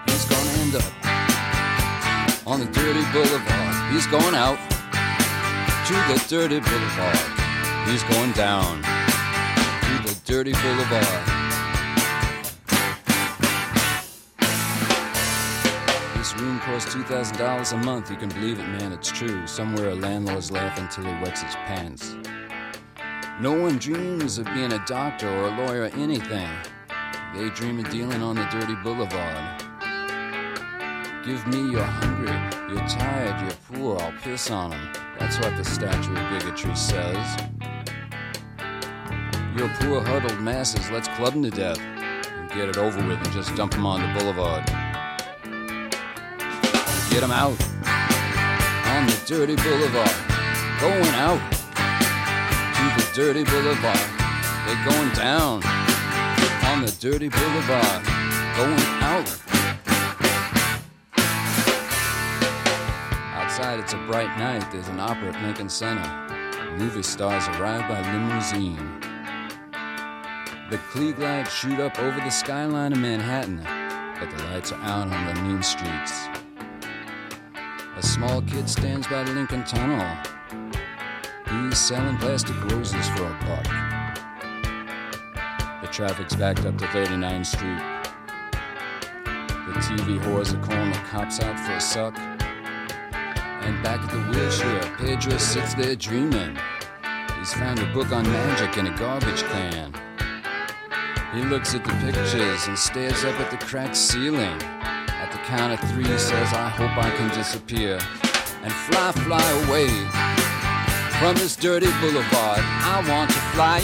[0.07, 3.93] He's gonna end up on the dirty boulevard.
[3.93, 4.59] He's going out
[5.87, 7.19] to the dirty boulevard.
[7.89, 11.30] He's going down to the dirty boulevard.
[16.61, 18.11] Costs $2,000 a month.
[18.11, 19.47] You can believe it, man, it's true.
[19.47, 22.17] Somewhere a landlord's laughing till he wets his pants.
[23.41, 26.49] No one dreams of being a doctor or a lawyer or anything.
[27.35, 29.63] They dream of dealing on the dirty boulevard.
[31.25, 32.37] Give me you're hungry,
[32.69, 34.93] you're tired, you're poor, I'll piss on 'em.
[35.19, 37.37] That's what the statue of bigotry says.
[39.57, 41.81] You're poor, huddled masses, let's club 'em to death.
[41.81, 44.90] And get it over with and just dump 'em on the boulevard.
[47.11, 47.59] Get 'em out
[48.95, 50.15] on the dirty boulevard.
[50.81, 51.41] Going out
[52.77, 53.99] to the dirty boulevard.
[54.65, 55.63] They're going down
[56.71, 58.05] on the dirty boulevard.
[58.57, 59.29] Going out.
[63.35, 64.71] Outside, it's a bright night.
[64.71, 66.09] There's an opera at Lincoln Center.
[66.79, 69.01] Movie stars arrive by limousine.
[70.71, 73.61] The Klieg lights shoot up over the skyline of Manhattan,
[74.21, 76.29] but the lights are out on the mean streets.
[78.01, 80.17] A small kid stands by the Lincoln Tunnel.
[81.51, 83.65] He's selling plastic roses for a buck.
[85.83, 87.79] The traffic's backed up to 39th Street.
[89.67, 92.19] The TV whores are calling the cops out for a suck.
[92.19, 96.57] And back at the wheelchair, Pedro sits there dreaming.
[97.39, 99.93] He's found a book on magic in a garbage can.
[101.35, 104.59] He looks at the pictures and stares up at the cracked ceiling.
[105.51, 107.99] Count of three, says, I hope I can disappear
[108.63, 109.89] and fly, fly away
[111.19, 112.61] from this dirty boulevard.
[112.63, 113.81] I want to fly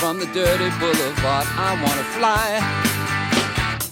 [0.00, 1.46] from the dirty boulevard.
[1.60, 2.48] I want to fly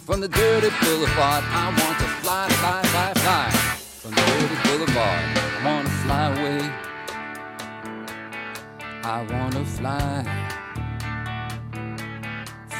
[0.07, 1.45] from the dirty boulevard.
[1.49, 2.49] I want to fly.
[2.49, 3.51] fly, fly, fly,
[4.01, 5.21] from the Holyoke Boulevard.
[5.37, 6.61] I wanna fly away.
[9.05, 10.25] I wanna fly,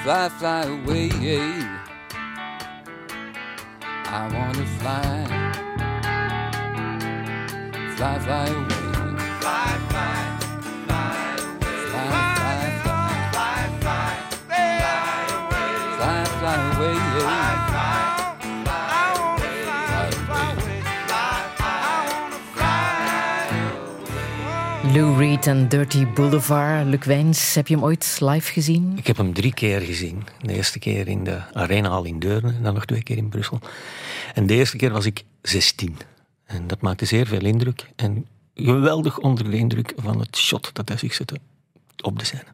[0.03, 1.82] fly, fly away.
[4.15, 5.25] I wanna fly,
[7.97, 8.67] fly, fly away.
[9.41, 10.13] Fly, fly,
[10.87, 11.79] fly away.
[11.89, 15.01] Fly, fly, fly, Fly, fly, fly
[15.41, 15.73] away.
[15.97, 17.12] fly, fly away.
[24.93, 26.87] Lou Reed en Dirty Boulevard.
[26.87, 28.93] Luc Wijns, heb je hem ooit live gezien?
[28.97, 30.23] Ik heb hem drie keer gezien.
[30.41, 33.59] De eerste keer in de Arenahal in Deurne dan nog twee keer in Brussel.
[34.35, 35.97] En de eerste keer was ik 16.
[36.45, 37.87] En dat maakte zeer veel indruk.
[37.97, 41.37] En geweldig onder de indruk van het shot dat hij zich zette
[42.03, 42.47] op de scène.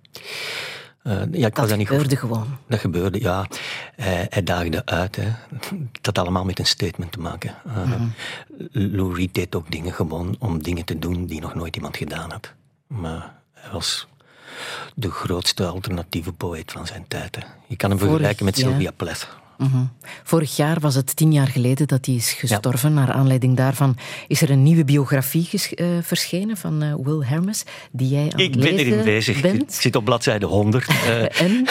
[1.03, 1.87] Eh, ja, ik Dat goed.
[1.87, 2.59] gebeurde gewoon.
[2.69, 3.47] Dat gebeurde, ja.
[3.97, 5.17] Hij, hij daagde uit.
[5.17, 5.29] Hè.
[6.01, 7.55] Dat had allemaal met een statement te maken.
[7.67, 8.03] Uh,
[8.73, 12.31] Lou Reed deed ook dingen gewoon om dingen te doen die nog nooit iemand gedaan
[12.31, 12.53] had.
[12.87, 14.07] Maar hij was
[14.95, 17.37] de grootste alternatieve poëet van zijn tijd.
[17.37, 17.43] Hè.
[17.67, 19.29] Je kan hem Vorig vergelijken met Sylvia Plath.
[19.59, 19.85] Mhm.
[20.23, 22.95] Vorig jaar was het tien jaar geleden dat hij is gestorven.
[22.95, 23.97] Naar aanleiding daarvan
[24.27, 28.55] is er een nieuwe biografie eh, verschenen van eh, Will Hermes, die jij aan Ik
[28.55, 29.43] het ben erin bezig.
[29.43, 30.87] Ik zit op bladzijde 100.
[31.09, 31.65] Eh, En?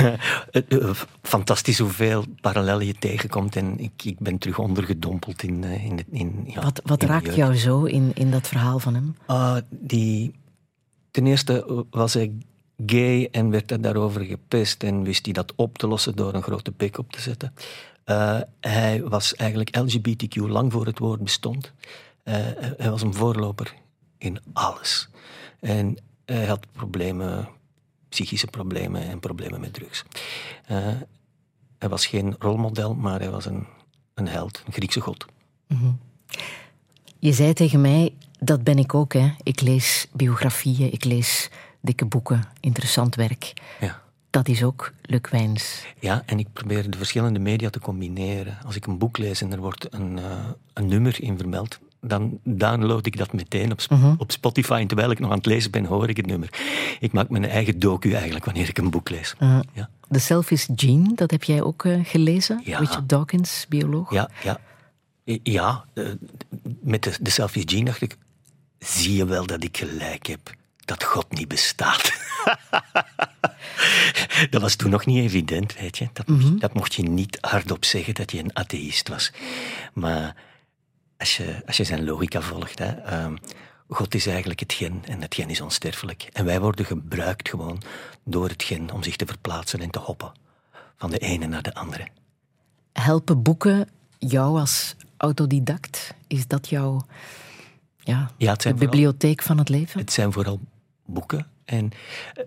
[1.21, 3.55] Fantastisch hoeveel parallellen je tegenkomt.
[3.55, 7.55] En ik, ik ben terug ondergedompeld in, in, in ja, Wat, wat in raakt jou
[7.55, 9.15] zo in, in dat verhaal van hem?
[9.25, 10.33] Ah, die,
[11.11, 12.31] ten eerste was hij
[12.85, 16.43] gay en werd hij daarover gepest en wist hij dat op te lossen door een
[16.43, 17.53] grote pik op te zetten.
[18.03, 21.73] Eh, hij was eigenlijk LGBTQ lang voor het woord bestond.
[22.23, 22.35] Eh,
[22.77, 23.73] hij was een voorloper
[24.17, 25.09] in alles.
[25.59, 27.47] En hij had problemen,
[28.09, 30.03] psychische problemen en problemen met drugs.
[30.65, 30.87] Eh,
[31.77, 33.67] hij was geen rolmodel, maar hij was een,
[34.13, 35.25] een held, een Griekse god.
[37.19, 39.13] Je zei tegen mij, dat ben ik ook.
[39.13, 39.31] Hè.
[39.43, 41.49] Ik lees biografieën, ik lees
[41.87, 43.53] dikke boeken, interessant werk.
[43.79, 44.01] Ja.
[44.29, 45.85] Dat is ook Luc Wijns.
[45.99, 48.57] Ja, en ik probeer de verschillende media te combineren.
[48.65, 50.25] Als ik een boek lees en er wordt een, eh,
[50.73, 54.77] een nummer in vermeld, dan download ik dat meteen op, Sp- op Spotify.
[54.81, 56.49] En terwijl ik nog aan het lezen ben, hoor ik het nummer.
[56.99, 59.35] Ik maak mijn eigen docu eigenlijk wanneer ik een boek lees.
[59.39, 59.89] Uh, Ja.
[60.11, 62.61] The Selfish Gene, dat heb jij ook eh, gelezen?
[62.63, 62.77] Ja.
[62.79, 64.11] Richard Dawkins, bioloog.
[64.11, 64.59] Ja, ja.
[65.43, 66.05] Ja, eh,
[66.81, 68.17] met de, de selfie gene dacht ik,
[68.79, 70.55] zie je wel dat ik gelijk heb.
[70.87, 72.11] Dat God niet bestaat.
[74.49, 76.09] dat was toen nog niet evident, weet je.
[76.13, 79.31] Dat, mocht- dat mocht je niet hardop zeggen dat je een atheïst was.
[79.93, 80.35] Maar
[81.17, 83.35] als je, als je zijn logica volgt, hè, ehm,
[83.89, 86.29] God is eigenlijk het gen en het gen is onsterfelijk.
[86.33, 87.81] En wij worden gebruikt gewoon
[88.23, 90.31] door het gen om zich te verplaatsen en te hoppen.
[90.97, 92.07] Van de ene naar de andere.
[92.93, 96.13] Helpen boeken jou als autodidact?
[96.27, 97.05] Is dat jouw
[97.97, 99.99] ja, de vooral- bibliotheek van het leven?
[99.99, 100.59] Het zijn vooral
[101.07, 101.47] boeken.
[101.65, 101.91] En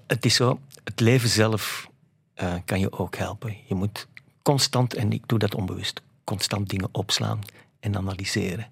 [0.07, 1.91] het is zo, het leven zelf
[2.35, 3.57] eh, kan je ook helpen.
[3.67, 4.09] Je moet
[4.43, 7.41] constant, en ik doe dat onbewust, constant dingen opslaan
[7.81, 8.67] en analyseren.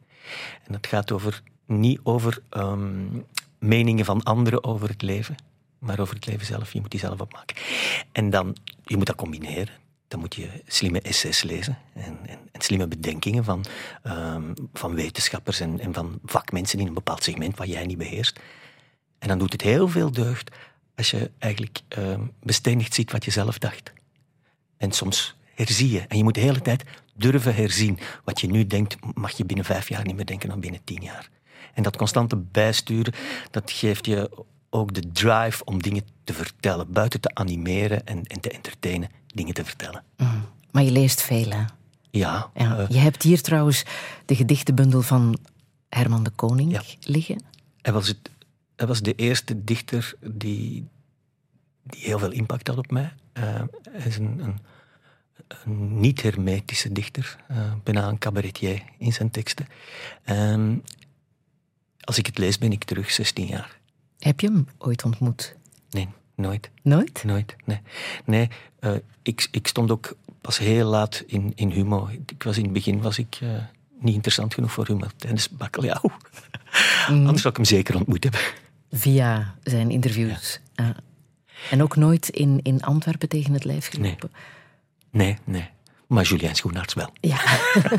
[0.65, 3.07] En het gaat over, niet over ehm,
[3.59, 5.37] meningen van anderen over het leven,
[5.79, 6.73] maar over het leven zelf.
[6.73, 7.57] Je moet die zelf opmaken.
[8.13, 9.75] En dan, je moet dat combineren.
[10.09, 13.65] Dan moet je slimme essays lezen en, en, en slimme bedenkingen van,
[14.03, 18.41] ehm, van wetenschappers en, en van vakmensen in een bepaald segment wat jij niet beheerst.
[19.19, 20.51] En dan doet het heel veel deugd
[20.97, 23.93] als je eigenlijk ehm bestendigd ziet wat je zelf dacht.
[24.77, 26.01] En soms herzie je.
[26.01, 27.99] En je moet de hele tijd durven herzien.
[28.25, 31.03] Wat je nu denkt, mag je binnen vijf jaar niet meer denken dan binnen tien
[31.03, 31.29] jaar.
[31.75, 33.13] En dat constante bijsturen,
[33.51, 34.31] dat geeft je
[34.71, 36.93] ook de drive om dingen te vertellen.
[36.93, 40.05] Buiten te animeren en, en te entertainen, dingen te vertellen.
[40.71, 41.65] Maar je leest veel, hè?
[42.11, 42.79] Ja, Ja.
[42.79, 43.83] eh, je hebt hier trouwens
[44.25, 45.39] de gedichtenbundel van
[45.89, 46.83] Herman de Koning Ja.
[47.01, 47.43] liggen.
[47.83, 48.31] hij, was het,
[48.79, 50.89] hij was de eerste dichter die,
[51.83, 53.13] die heel veel impact had op mij.
[53.33, 54.59] Eh, hij is een, een,
[55.65, 59.67] een niet-hermetische dichter, eh, bijna een cabaretier in zijn teksten.
[60.25, 60.77] Ehm,
[62.01, 63.79] als ik het lees, ben ik terug 16 jaar.
[64.19, 65.57] Heb je hem ooit ontmoet?
[65.91, 66.71] Nee, nooit.
[66.83, 67.25] Nooit?
[67.25, 67.81] Nooit, nee.
[68.25, 68.49] Nee,
[68.79, 72.09] eh, ik, ik stond ook pas heel laat in, in Humo.
[72.27, 73.41] Ik was in het begin was ik,
[74.01, 76.11] niet interessant genoeg voor Humo tijdens Bakkeljauw.
[77.09, 78.41] Anders zou ik hem zeker ontmoet hebben.
[78.91, 80.61] Via zijn interviews.
[80.75, 80.95] Ja.
[81.71, 84.31] En ook nooit in, in Antwerpen tegen het lijf gelopen?
[85.11, 85.69] Nee, nee.
[86.07, 87.11] Maar Julien Schoenaerts wel.
[87.21, 87.37] Ja.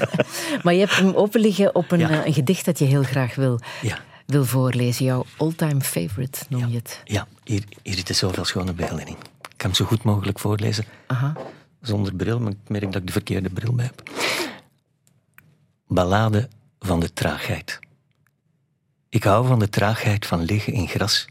[0.63, 2.09] maar je hebt hem open liggen op een, Ja.
[2.09, 5.05] eh, een gedicht dat je heel graag wil, Ja, wil voorlezen.
[5.05, 7.01] Jouw all-time favorite noem je het.
[7.05, 9.07] ja hier, hier zitten zoveel schone beelden in.
[9.17, 9.17] Ik
[9.65, 10.85] kan hem zo goed mogelijk voorlezen.
[11.07, 11.33] Aha.
[11.81, 14.09] Zonder bril, maar ik merk dat ik de verkeerde bril bij heb.
[15.87, 17.79] Ballade van de traagheid.
[19.11, 21.27] Ik hou van de traagheid van liggen in gras.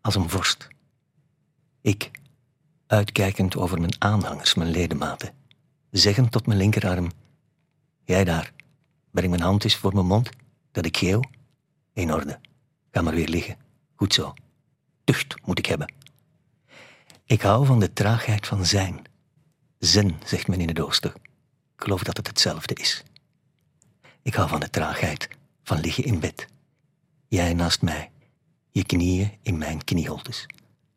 [0.00, 0.68] Als een vorst.
[1.80, 2.10] Ik,
[2.86, 5.34] uitkijkend over mijn aanhangers, mijn ledematen,
[5.90, 7.10] zeggend tot mijn linkerarm:
[8.04, 8.52] Jij daar,
[9.10, 10.30] breng mijn hand eens voor mijn mond,
[10.72, 11.20] dat ik geeuw.
[11.92, 12.40] In orde,
[12.90, 13.56] ga maar weer liggen.
[13.94, 14.34] Goed zo.
[15.04, 15.92] Tucht moet ik hebben.
[17.24, 19.04] Ik hou van de traagheid van zijn.
[19.78, 21.14] Zen, zegt men in het oosten.
[21.74, 23.02] Ik geloof dat het hetzelfde is.
[24.22, 25.37] Ik hou van de traagheid
[25.68, 26.46] van liggen in bed.
[27.26, 28.10] Jij naast mij,
[28.70, 30.46] je knieën in mijn knieholtes,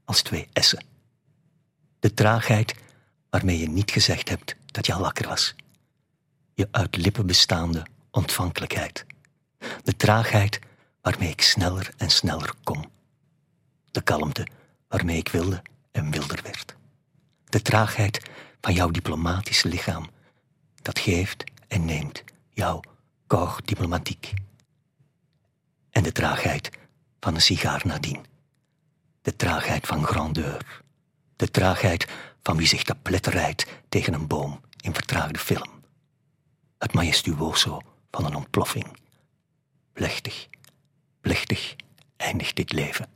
[0.05, 0.85] als twee essen.
[1.99, 2.75] De traagheid
[3.29, 5.55] waarmee je niet gezegd hebt dat je al wakker was.
[6.53, 9.05] Je uit lippen bestaande ontvankelijkheid.
[9.83, 10.59] De traagheid
[11.01, 12.91] waarmee ik sneller en sneller kom.
[13.91, 14.47] De kalmte
[14.87, 15.61] waarmee ik wilde
[15.91, 16.75] en wilder werd.
[17.45, 18.29] De traagheid
[18.61, 20.09] van jouw diplomatisch lichaam,
[20.81, 22.79] dat geeft en neemt jouw
[23.27, 24.33] corps diplomatiek.
[25.91, 26.69] En de traagheid
[27.19, 28.25] van een sigaar nadien.
[29.21, 30.81] De traagheid van grandeur.
[31.35, 32.07] De traagheid
[32.41, 35.69] van wie zich te pletter rijdt tegen een boom in vertraagde film.
[36.77, 37.81] Het majestuoso
[38.11, 38.97] van een ontploffing.
[39.93, 40.47] Plechtig,
[41.21, 41.75] plechtig
[42.17, 43.07] eindigt dit leven.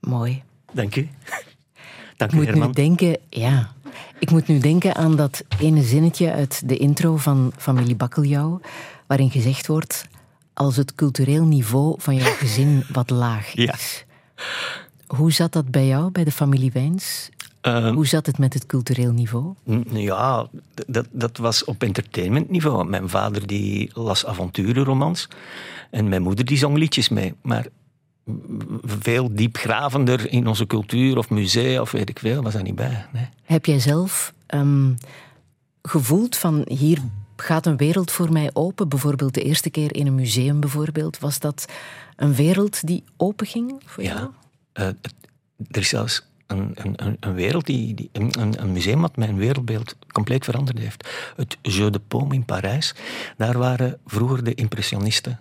[0.00, 0.42] Mooi.
[0.72, 1.08] Dank u.
[2.16, 3.74] Dank Ik u, moet nu denken, ja.
[4.18, 8.60] Ik moet nu denken aan dat ene zinnetje uit de intro van Familie Bakkeljauw,
[9.06, 10.06] waarin gezegd wordt:
[10.54, 13.74] als het cultureel niveau van jouw gezin wat laag Ja.
[13.74, 14.04] is.
[15.06, 17.28] Hoe zat dat bij jou, bij de familie Wijns?
[17.60, 19.54] Ehm, Hoe zat het met het cultureel niveau?
[19.90, 20.46] Ja,
[20.86, 22.88] dat, dat was op entertainmentniveau.
[22.88, 25.28] Mijn vader die las avonturenromans
[25.90, 27.34] en mijn moeder die zong liedjes mee.
[27.42, 27.66] Maar
[28.84, 33.06] veel diepgravender in onze cultuur of musea of weet ik veel was daar niet bij.
[33.12, 33.28] Nee.
[33.42, 34.92] Heb jij zelf ehm,
[35.82, 36.98] gevoeld van hier
[37.36, 38.88] gaat een wereld voor mij open?
[38.88, 41.18] Bijvoorbeeld de eerste keer in een museum bijvoorbeeld.
[41.18, 41.64] Was dat
[42.16, 44.18] een wereld die open ging voor jou?
[44.18, 44.30] Ja,
[44.72, 44.86] eh,
[45.70, 49.96] er is zelfs een, een, een- wereld, die, die, een, een- museum wat mijn wereldbeeld
[50.12, 51.08] compleet veranderd heeft.
[51.36, 52.94] Het Jeu de Paume in Parijs,
[53.36, 55.38] daar waren vroeger de impressionisten,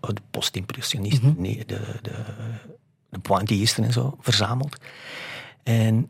[0.00, 2.14] de post-impressionisten, nee, de, de,
[3.08, 4.76] de pointillisten en zo, verzameld.
[5.62, 6.08] En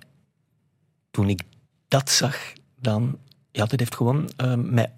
[1.11, 1.43] toen ik
[1.89, 2.37] dat zag,
[2.81, 3.19] dan,
[3.51, 4.93] ja, dat heeft gewoon eh, mij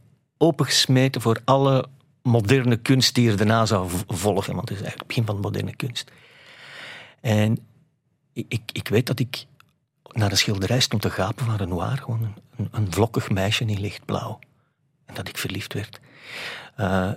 [0.44, 1.86] opengesmeten voor alle
[2.22, 4.54] moderne kunst die er daarna zou volgen.
[4.54, 6.10] Want het is eigenlijk het begin van de moderne kunst.
[7.20, 7.58] En
[8.32, 9.46] ik, ik, ik weet dat ik
[10.12, 13.80] naar een schilderij stond te gapen van Renoir, gewoon een, een, een vlokkig meisje in
[13.80, 14.38] lichtblauw.
[15.04, 16.00] En dat ik verliefd werd.
[16.76, 17.10] Eh,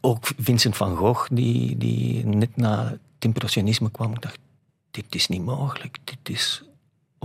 [0.00, 4.38] ook Vincent van Gogh, die, die net na het impressionisme kwam, ik dacht,
[4.90, 6.62] dit is niet mogelijk, dit is...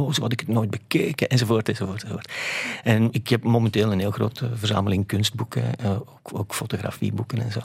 [0.01, 2.31] Oh, zo had ik het nooit bekeken, enzovoort, enzovoort, enzovoort.
[2.83, 7.59] En ik heb momenteel een heel grote verzameling kunstboeken, eh, ook, ook fotografieboeken en zo.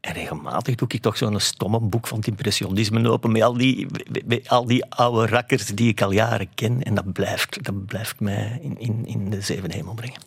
[0.00, 3.86] En regelmatig doe ik toch zo'n stomme boek van het impressionisme open met al die,
[4.26, 6.82] met- al die oude rakkers die ik al jaren ken.
[6.82, 10.20] En dat blijft, dat blijft mij in, in, in de zeven hemel brengen.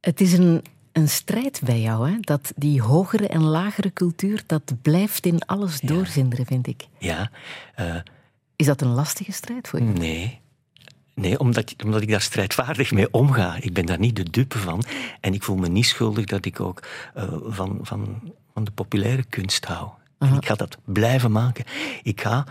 [0.00, 2.16] Het is een, een strijd bij jou, hè?
[2.20, 6.86] dat die hogere en lagere cultuur, dat blijft in alles doorzinderen, vind ik.
[6.98, 7.30] Ja,
[7.74, 7.94] eh,
[8.56, 9.84] Is dat een lastige strijd voor je?
[9.84, 10.40] nee.
[11.14, 13.56] Nee, omdat, omdat ik daar strijdvaardig mee omga.
[13.60, 14.82] Ik ben daar niet de dupe van.
[15.20, 16.82] En ik voel me niet schuldig dat ik ook
[17.14, 19.88] eh, van, van, van de populaire kunst hou.
[20.18, 21.64] En ik ga dat blijven maken.
[22.02, 22.44] Ik ga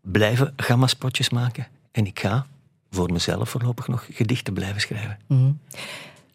[0.00, 1.66] blijven gammaspotjes maken.
[1.92, 2.46] En ik ga
[2.90, 5.18] voor mezelf voorlopig nog gedichten blijven schrijven.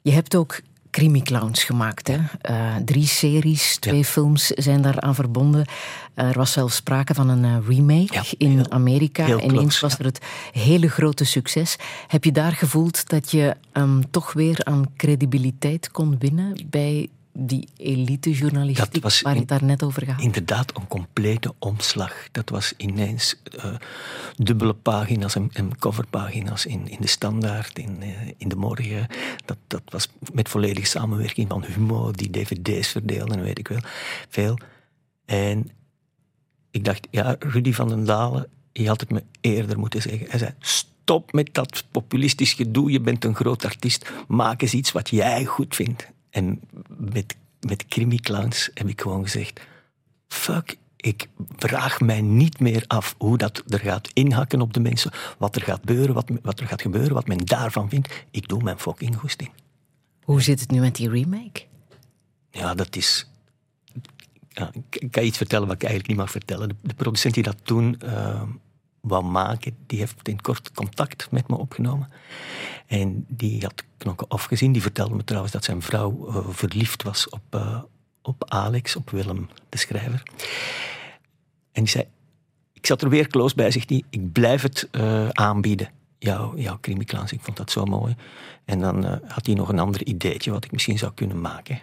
[0.01, 0.62] Je hebt ook
[0.92, 2.08] crimi-clowns gemaakt.
[2.08, 2.18] Hè?
[2.42, 5.66] Eh, drie series, twee films zijn daaraan verbonden.
[6.14, 9.26] Er was zelfs sprake van een eh, remake Ja, in heel- Amerika.
[9.26, 9.98] heel Ineens was ja.
[10.00, 10.20] er het
[10.52, 11.76] hele grote succes.
[12.08, 17.08] Heb je daar gevoeld dat je ehm, toch weer aan credibiliteit kon winnen bij
[17.40, 20.22] die elite-journalistiek Dat was waar het daar net over gaat?
[20.22, 22.14] Inderdaad, een complete omslag.
[22.32, 23.76] Dat was ineens eh,
[24.36, 29.08] dubbele pagina's en, en coverpagina's in, in de standaard, in, eh, in de morgen.
[29.46, 33.82] Dat, dat was met volledige samenwerking van Humo, die dvd's verdeelden en weet ik wel.
[34.30, 34.58] Veel.
[35.26, 35.70] En
[36.72, 40.30] ik dacht, ja, Rudy van den Dalen, je had het me eerder moeten zeggen.
[40.30, 44.92] Hij zei, stop met dat populistisch gedoe, je bent een groot artiest, maak eens iets
[44.92, 46.08] wat jij goed vindt.
[46.30, 46.62] En
[46.98, 49.60] met, met Crimi Clowns heb ik gewoon gezegd,
[50.28, 55.12] fuck, ik vraag mij niet meer af hoe dat er gaat inhakken op de mensen,
[55.38, 58.26] wat er gaat gebeuren, wat, wat er gaat gebeuren, wat men daarvan vindt.
[58.32, 59.50] Ik doe mijn fucking goesting.
[60.24, 61.66] Hoe zit het nu met die remake?
[62.52, 63.28] Ja, dat is.
[64.50, 66.70] Ja, ik kan je iets vertellen wat ik eigenlijk niet mag vertellen.
[66.70, 68.42] De, de producent die dat toen eh,
[69.02, 72.10] wou maken, die heeft in kort contact met me opgenomen.
[72.88, 74.72] En die had Knokken afgezien.
[74.72, 77.82] Die vertelde me trouwens dat zijn vrouw eh, verliefd was op, eh,
[78.22, 80.24] op Alex, op Willem, de schrijver.
[81.72, 82.06] En die zei,
[82.74, 85.89] ik zat er weer close bij, zegt hij, ik blijf het eh, aanbieden.
[86.18, 88.16] Jouw, jouw crimiklans, ik vond dat zo mooi.
[88.66, 91.80] En dan had hij nog een ander ideetje wat ik misschien zou kunnen maken.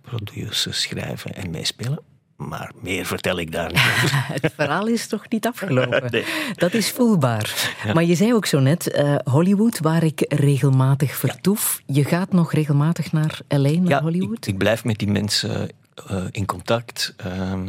[0.00, 1.98] Produceren, schrijven en meespelen.
[2.36, 4.10] Maar meer vertel ik daar niet over.
[4.42, 6.02] Het verhaal is toch niet afgelopen?
[6.10, 6.24] Nee.
[6.54, 7.74] Dat is voelbaar.
[7.94, 11.82] Maar je zei ook zo net, eh, Hollywood, waar ik regelmatig vertoef.
[11.86, 14.36] Je gaat nog regelmatig naar L.A., naar Ja, Hollywood?
[14.36, 15.68] ik, ik blijf met die mensen
[16.08, 17.14] eh, in contact.
[17.16, 17.66] Ehm,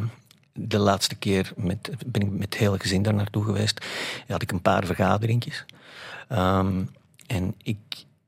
[0.54, 3.86] de laatste keer met, ben ik met het hele gezin daar naartoe geweest.
[4.28, 5.66] Had ik een paar vergaderingjes.
[6.28, 6.82] Ehm,
[7.28, 7.78] en ik,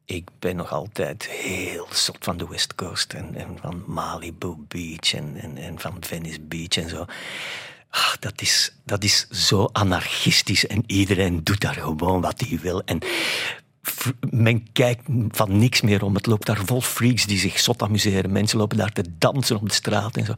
[0.09, 3.13] ik ben nog altijd heel zot van de West Coast.
[3.13, 7.05] En, en van Malibu Beach en, en, en van Venice Beach en zo.
[7.89, 12.81] Ah, dat, is, dat is zo anarchistisch en iedereen doet daar gewoon wat hij wil.
[12.83, 12.99] En
[14.29, 16.15] men kijkt van niks meer om.
[16.15, 18.31] Het loopt daar vol freaks die zich zot amuseren.
[18.31, 20.33] Mensen lopen daar te dansen op de straat en zo.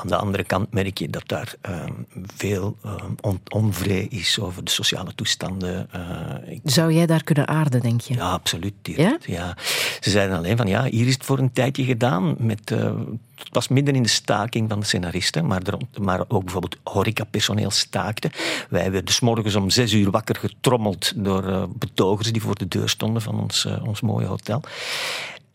[0.00, 1.92] Aan de andere kant merk je dat daar ehm,
[2.36, 2.76] veel
[3.20, 5.88] on onvrede is over de sociale toestanden.
[5.92, 8.14] Eh, ik- Zou jij daar kunnen aarden, denk je?
[8.14, 8.74] ja, absoluut.
[8.82, 9.56] direct, ja?
[10.00, 12.34] Ze zeiden alleen van ja, hier is het voor een tijdje gedaan.
[12.38, 12.92] Met, eh,
[13.34, 17.70] het was midden in de staking van de scenaristen, maar, er, maar ook bijvoorbeeld horecapersoneel
[17.70, 18.30] staakte.
[18.68, 22.68] Wij werden 's morgens om zes uur wakker getrommeld door eh, betogers die voor de
[22.68, 24.62] deur stonden van ons, ons mooie hotel.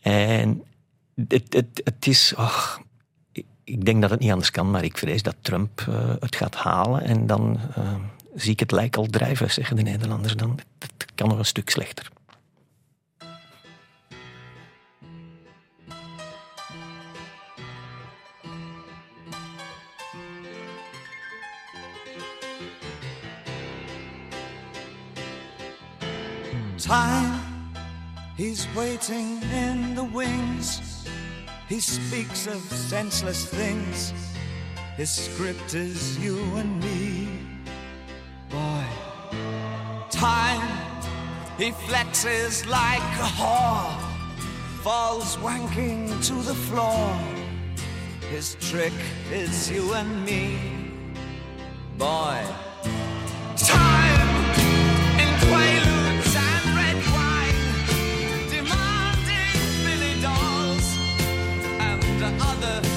[0.00, 0.62] En
[1.28, 2.34] het, het, het is.
[3.66, 6.54] Ik- denk dat het niet anders kan, maar ik vrees dat Trump eh, het gaat
[6.54, 7.02] halen.
[7.02, 7.94] En dan eh,
[8.34, 10.58] zie ik het lijk al drijven, zeggen de Nederlanders dan.
[10.78, 12.10] Het kan nog een stuk slechter.
[26.78, 27.40] Time,
[28.36, 30.85] he's waiting in the wings.
[31.68, 34.12] He speaks of senseless things.
[34.96, 37.28] His script is you and me.
[38.48, 38.84] Boy,
[40.08, 40.62] time,
[41.58, 43.98] he flexes like a whore,
[44.84, 47.18] falls wanking to the floor.
[48.30, 48.94] His trick
[49.32, 50.58] is you and me.
[51.98, 52.44] Boy,
[53.56, 54.28] time
[55.18, 55.75] in quaaludes
[62.62, 62.95] and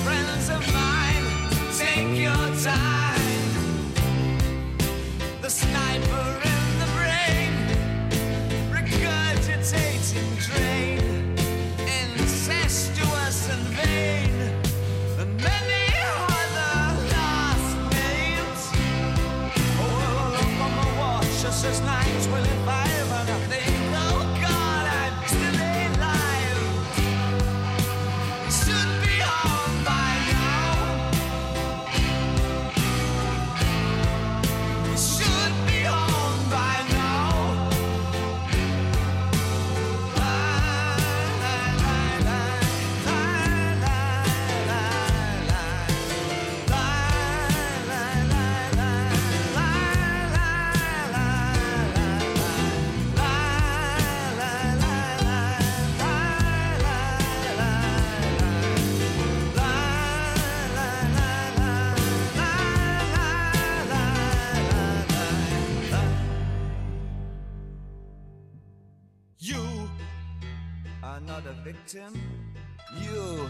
[71.91, 73.49] You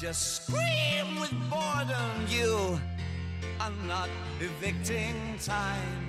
[0.00, 2.26] just scream with boredom.
[2.28, 2.78] You
[3.58, 4.08] are not
[4.40, 6.03] evicting time.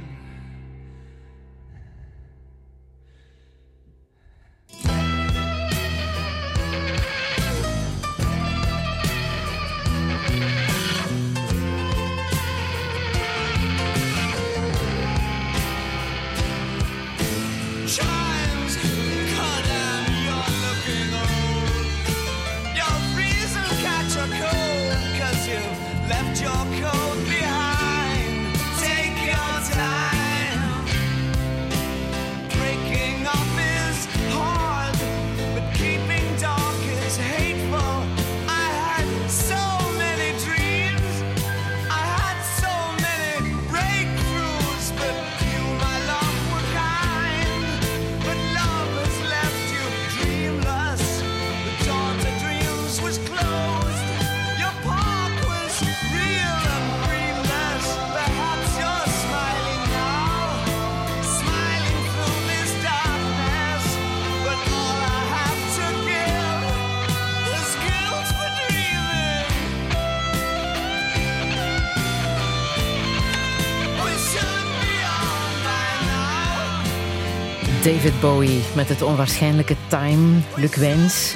[78.05, 81.35] David Bowie met het onwaarschijnlijke Time, Luc Wijns.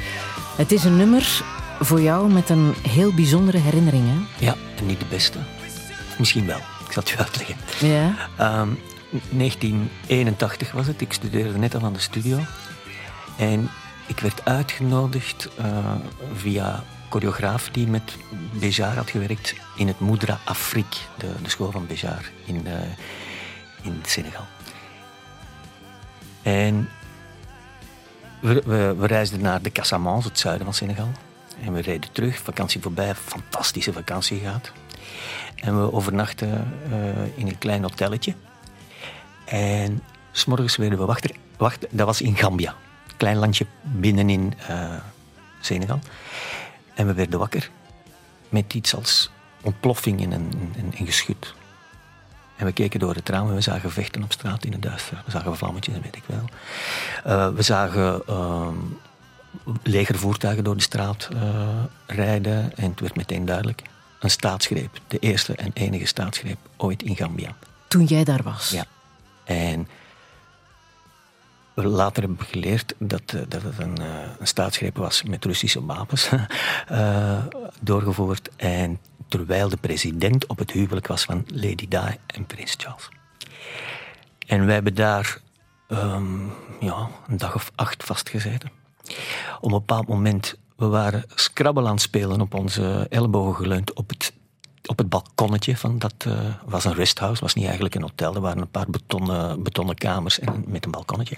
[0.58, 1.44] Het is een nummer
[1.80, 4.46] voor jou met een heel bijzondere herinnering, hè?
[4.46, 5.38] Ja, en niet de beste.
[6.18, 6.58] Misschien wel.
[6.58, 7.56] Ik zal het u uitleggen.
[7.80, 8.16] Ja.
[8.38, 8.70] Ehm,
[9.30, 11.02] 1981 was het.
[11.02, 12.40] Ik studeerde net al aan de studio.
[13.38, 13.70] En
[14.08, 15.92] ik werd uitgenodigd eh,
[16.34, 18.18] via choreograaf die met
[18.52, 22.74] Bejar had gewerkt in het Moudra Afrique, de, de school van Bejar in, eh,
[23.82, 24.46] in Senegal.
[26.50, 26.90] En
[28.40, 28.64] we,
[28.98, 31.12] we, reisden naar de Casamance, het zuiden van Senegal.
[31.64, 34.72] En we reden terug, vakantie voorbij, fantastische vakantie gehad.
[35.56, 38.34] En we overnachten eh, in een klein hotelletje.
[39.46, 41.36] En s'morgens werden we wachten.
[41.58, 42.76] Wacht, dat was in Gambia.
[43.18, 44.94] Klein landje binnenin eh
[45.62, 46.00] Senegal.
[46.94, 47.70] En we werden wakker
[48.50, 49.30] met iets als
[49.62, 51.54] ontploffing in een, in geschut.
[52.60, 55.22] En we keken door het raam en we zagen vechten op straat in het duister.
[55.26, 56.46] We zagen vlammetjes, dat weet ik wel.
[57.24, 58.76] Eh, we zagen ehm,
[59.84, 61.68] legervoertuigen door de straat eh,
[62.06, 62.78] rijden.
[62.78, 63.82] En het werd meteen duidelijk.
[64.20, 65.00] Een staatsgreep.
[65.08, 67.56] De eerste en enige staatsgreep ooit in Gambia.
[67.88, 68.70] Toen jij daar was.
[68.70, 68.86] Ja.
[69.44, 69.88] En
[71.88, 74.06] later hebben we geleerd dat, eh, dat het een, eh,
[74.40, 76.30] een staatsgreep was met Russische wapens
[76.88, 77.46] eh,
[77.82, 78.50] doorgevoerd.
[78.56, 81.98] En terwijl de president op het huwelijk was van Lady Di
[82.28, 83.10] en Prins Charles.
[84.48, 85.42] En wij hebben daar
[85.88, 86.48] ehm,
[86.80, 88.72] ja, een dag of acht vastgezeten.
[89.60, 94.10] Op een bepaald moment, we waren Scrabble aan het spelen op onze ellebogen geleund op
[94.10, 94.34] het,
[94.90, 98.36] op het balkonnetje van dat eh, was een resthouse, was niet eigenlijk een hotel.
[98.36, 101.38] Er waren een paar betonnen, betonnen kamers en, met een balkonnetje.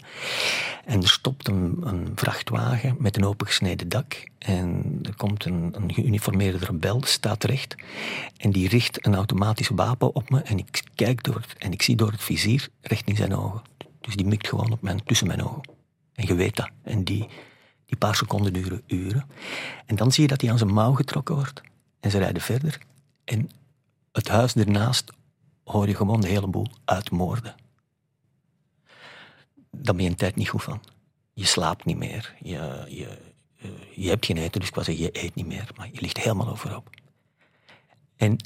[0.86, 4.24] En er stopt een, een vrachtwagen met een opengesneden dak.
[4.38, 7.76] En er komt een, een geuniformeerde rebel, staat recht.
[8.38, 10.42] En die richt een automatisch wapen op me.
[10.42, 13.62] En ik kijk door en ik zie door het vizier recht in zijn ogen.
[14.02, 15.70] Dus die mikt gewoon op mijn, tussen mijn ogen.
[16.14, 16.70] En je weet dat.
[16.84, 17.28] En die,
[17.86, 19.26] die paar seconden duren uren.
[19.86, 21.62] En dan zie je dat hij aan zijn mouw getrokken wordt.
[22.00, 22.90] En ze rijden verder.
[23.32, 23.50] En
[24.12, 25.12] het huis ernaast
[25.64, 27.56] hoor je gewoon de hele boel uitmoorden.
[29.72, 30.82] Daar ben je een tijd niet goed van.
[31.34, 32.36] Je slaapt niet meer.
[32.40, 33.08] Je, je,
[33.58, 35.70] eh, je hebt geen eten, dus ik wou zeggen, je eet niet meer.
[35.78, 36.90] Maar je ligt helemaal overhoop.
[38.16, 38.38] En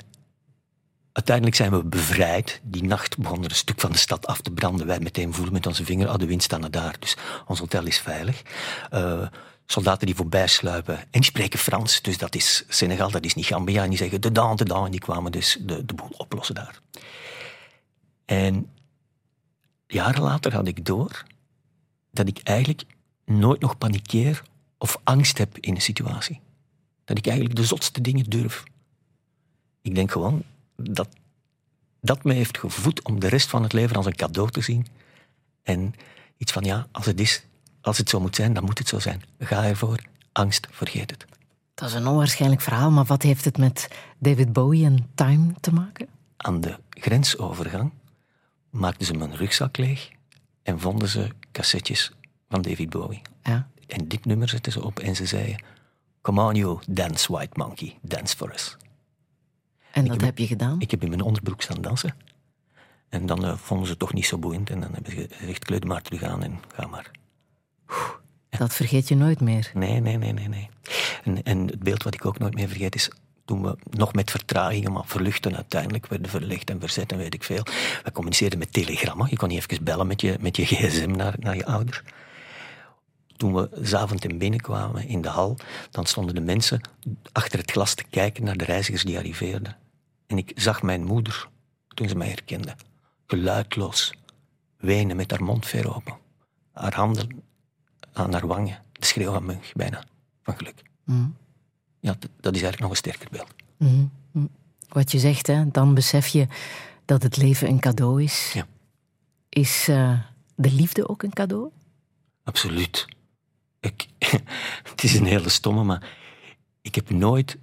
[1.12, 2.62] uiteindelijk zijn we bevrijd.
[2.64, 4.88] Die nacht begon er een stuk van de stad af te branden.
[4.88, 6.96] Wij meteen voelen met onze vinger, oh, de wind staat naar daar.
[7.00, 8.42] Dus ons hotel is veilig.
[8.90, 9.28] Eh,
[9.66, 10.98] soldaten die voorbij sluipen.
[10.98, 12.02] En die spreken Frans.
[12.02, 13.84] Dus dat is Senegal, dat is niet Gambia.
[13.84, 14.86] En die zeggen de dan, de dan.
[14.86, 16.82] En die kwamen dus de, de boel oplossen daar.
[18.26, 18.72] En
[19.88, 21.24] jaren later had ik door
[22.12, 22.84] dat ik eigenlijk
[23.26, 24.44] nooit nog panikeer
[24.78, 26.42] of angst heb in een situatie.
[27.04, 28.64] Dat ik eigenlijk de zotste dingen durf.
[29.82, 30.44] Ik denk gewoon
[30.76, 31.08] dat
[32.02, 34.88] dat me heeft gevoed om de rest van het leven als een cadeau te zien.
[35.64, 35.96] En
[36.38, 37.46] iets van ja, als het is,
[37.86, 39.22] als het zo moet zijn, dan moet het zo zijn.
[39.40, 40.00] Ga ervoor.
[40.32, 41.26] Angst, vergeet het.
[41.74, 43.88] Dat is een onwaarschijnlijk verhaal, maar wat heeft het met
[44.18, 46.08] David Bowie en Time te maken?
[46.38, 47.92] Aan de grensovergang
[48.70, 50.10] maakten ze mijn rugzak leeg
[50.64, 52.12] en vonden ze cassettes
[52.50, 53.22] van David Bowie.
[53.44, 53.68] Ja.
[53.88, 55.64] En dit nummer zetten ze op en ze zeiden:
[56.22, 58.78] Come on, you dance, white monkey, dance for us.
[59.92, 60.82] En dat heb je gedaan?
[60.82, 62.16] Ik heb in mijn onderbroek staan dansen.
[63.10, 64.70] En dan eh, vonden ze het toch niet zo boeiend.
[64.70, 67.12] En dan hebben ze gezegd: kleed maar terug aan en ga maar.
[68.50, 69.72] Dat vergeet je nooit meer.
[69.74, 70.48] Nee, nee, nee, nee.
[70.48, 70.70] nee.
[71.24, 73.10] En, en het beeld wat ik ook nooit meer vergeet is
[73.46, 77.44] toen we nog met vertragingen, maar verluchten uiteindelijk, werden verlegd en verzet en weet ik
[77.44, 77.64] veel.
[78.04, 79.28] We communiceerden met telegrammen.
[79.30, 82.04] Je kon niet even bellen met je, met je gsm naar, naar je ouder.
[83.38, 85.58] Toen we s'avonds in binnenkwamen in de hal,
[85.92, 86.82] dan stonden de mensen
[87.32, 89.78] achter het glas te kijken naar de reizigers die arriveerden.
[90.28, 91.48] En ik zag mijn moeder,
[91.88, 92.76] toen ze mij herkende,
[93.28, 94.14] geluidloos,
[94.78, 96.18] wenen met haar mond ver open.
[96.72, 97.44] Haar handen
[98.16, 100.04] aan haar wangen, de schreeuw aan mug bijna,
[100.44, 100.82] van geluk.
[101.04, 101.36] Mm.
[102.00, 103.54] Ja, dat is eigenlijk nog een sterker beeld.
[103.78, 104.06] Mhm.
[104.32, 104.50] Mm.
[104.88, 106.48] Wat je zegt, hè, dan besef je
[107.06, 108.52] dat het leven een cadeau is.
[108.54, 108.68] Ja.
[109.50, 110.20] Is eh,
[110.56, 111.70] de liefde ook een cadeau?
[112.44, 113.06] Absoluut.
[113.80, 114.08] Ik,
[114.92, 116.10] het is een hele stomme, maar
[116.82, 117.58] ik heb nooit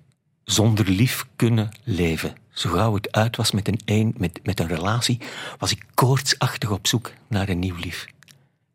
[0.44, 2.34] zonder lief kunnen leven.
[2.50, 5.20] Zo gauw het uit was met een, een, met, met een relatie,
[5.58, 8.06] was ik koortsachtig op zoek naar een nieuw lief.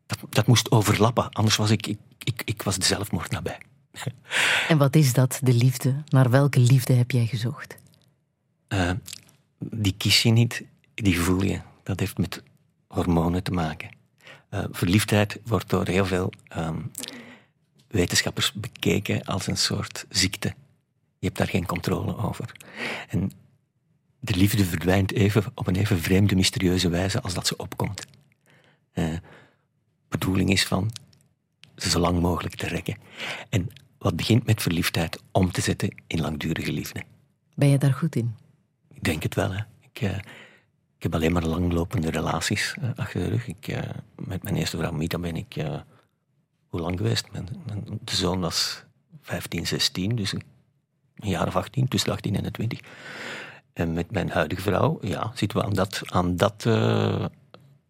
[0.08, 3.58] Dat, dat moest overlappen, anders was ik, ik, ik, ik was de zelfmoord nabij.
[4.68, 5.94] En wat is dat, de liefde?
[6.08, 7.76] Naar welke liefde heb jij gezocht?
[8.68, 8.90] Eh,
[9.58, 10.64] die kies je niet,
[10.94, 11.60] die voel je.
[11.82, 12.42] Dat heeft met
[12.88, 13.88] hormonen te maken.
[14.48, 16.80] Eh, verliefdheid wordt door heel veel ehm,
[17.88, 20.48] wetenschappers bekeken als een soort ziekte.
[21.18, 22.52] Je hebt daar geen controle over.
[23.08, 23.32] En
[24.20, 28.06] de liefde verdwijnt even op een even vreemde, mysterieuze wijze als dat ze opkomt.
[28.92, 29.14] Eh,
[30.08, 30.90] bedoeling is van
[31.76, 32.96] ze zo lang mogelijk te rekken.
[33.48, 33.68] En
[33.98, 37.02] wat begint met verliefdheid om te zetten in langdurige liefde.
[37.54, 38.34] Ben je daar goed in?
[38.94, 39.52] Ik denk het wel.
[39.52, 39.62] Hè.
[39.80, 40.16] Ik, eh,
[40.96, 43.46] ik heb alleen maar langlopende relaties eh, achter de rug.
[43.46, 43.80] Ik, eh,
[44.14, 45.54] met mijn eerste vrouw Mita ben ik...
[46.68, 47.32] hoe lang geweest?
[47.32, 48.84] Mijn, mijn de zoon was
[49.20, 50.42] 15, 16, dus een,
[51.14, 52.80] jaar of 18, tussen de 18 en de 20.
[53.72, 56.64] En met mijn huidige vrouw, ja, zitten we aan, dat, aan, dat,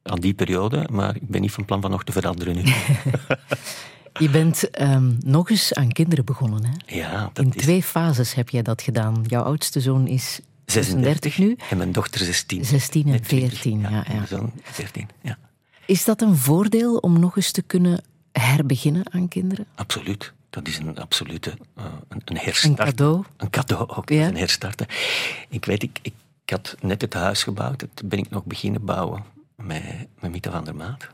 [0.02, 0.86] aan die periode.
[0.90, 2.62] Maar ik ben niet van plan van nog te veranderen nu.
[4.18, 6.64] Je bent ehm, nog eens aan kinderen begonnen.
[6.64, 6.96] Hè?
[6.96, 9.24] ja, dat In is twee fases heb jij dat gedaan.
[9.26, 11.56] Jouw oudste zoon is 36 nu.
[11.70, 12.64] En mijn dochter 16.
[12.64, 14.26] 16 en Met 20, 14, ja, ja.
[14.26, 15.38] zoon 14, ja.
[15.86, 19.66] Is dat een voordeel om nog eens te kunnen herbeginnen aan kinderen?
[19.74, 20.32] Absoluut.
[20.50, 22.78] Dat is een absolute eh, een, een herstart.
[22.78, 23.24] Een cadeau?
[23.36, 24.26] Een cadeau ook, Ja.
[24.26, 24.86] een herstarten.
[25.48, 26.14] Ik weet, ik, ik
[26.44, 27.78] had net het huis gebouwd.
[27.80, 29.24] Dat ben ik nog beginnen bouwen
[29.62, 31.08] met, met Mita van der Maat.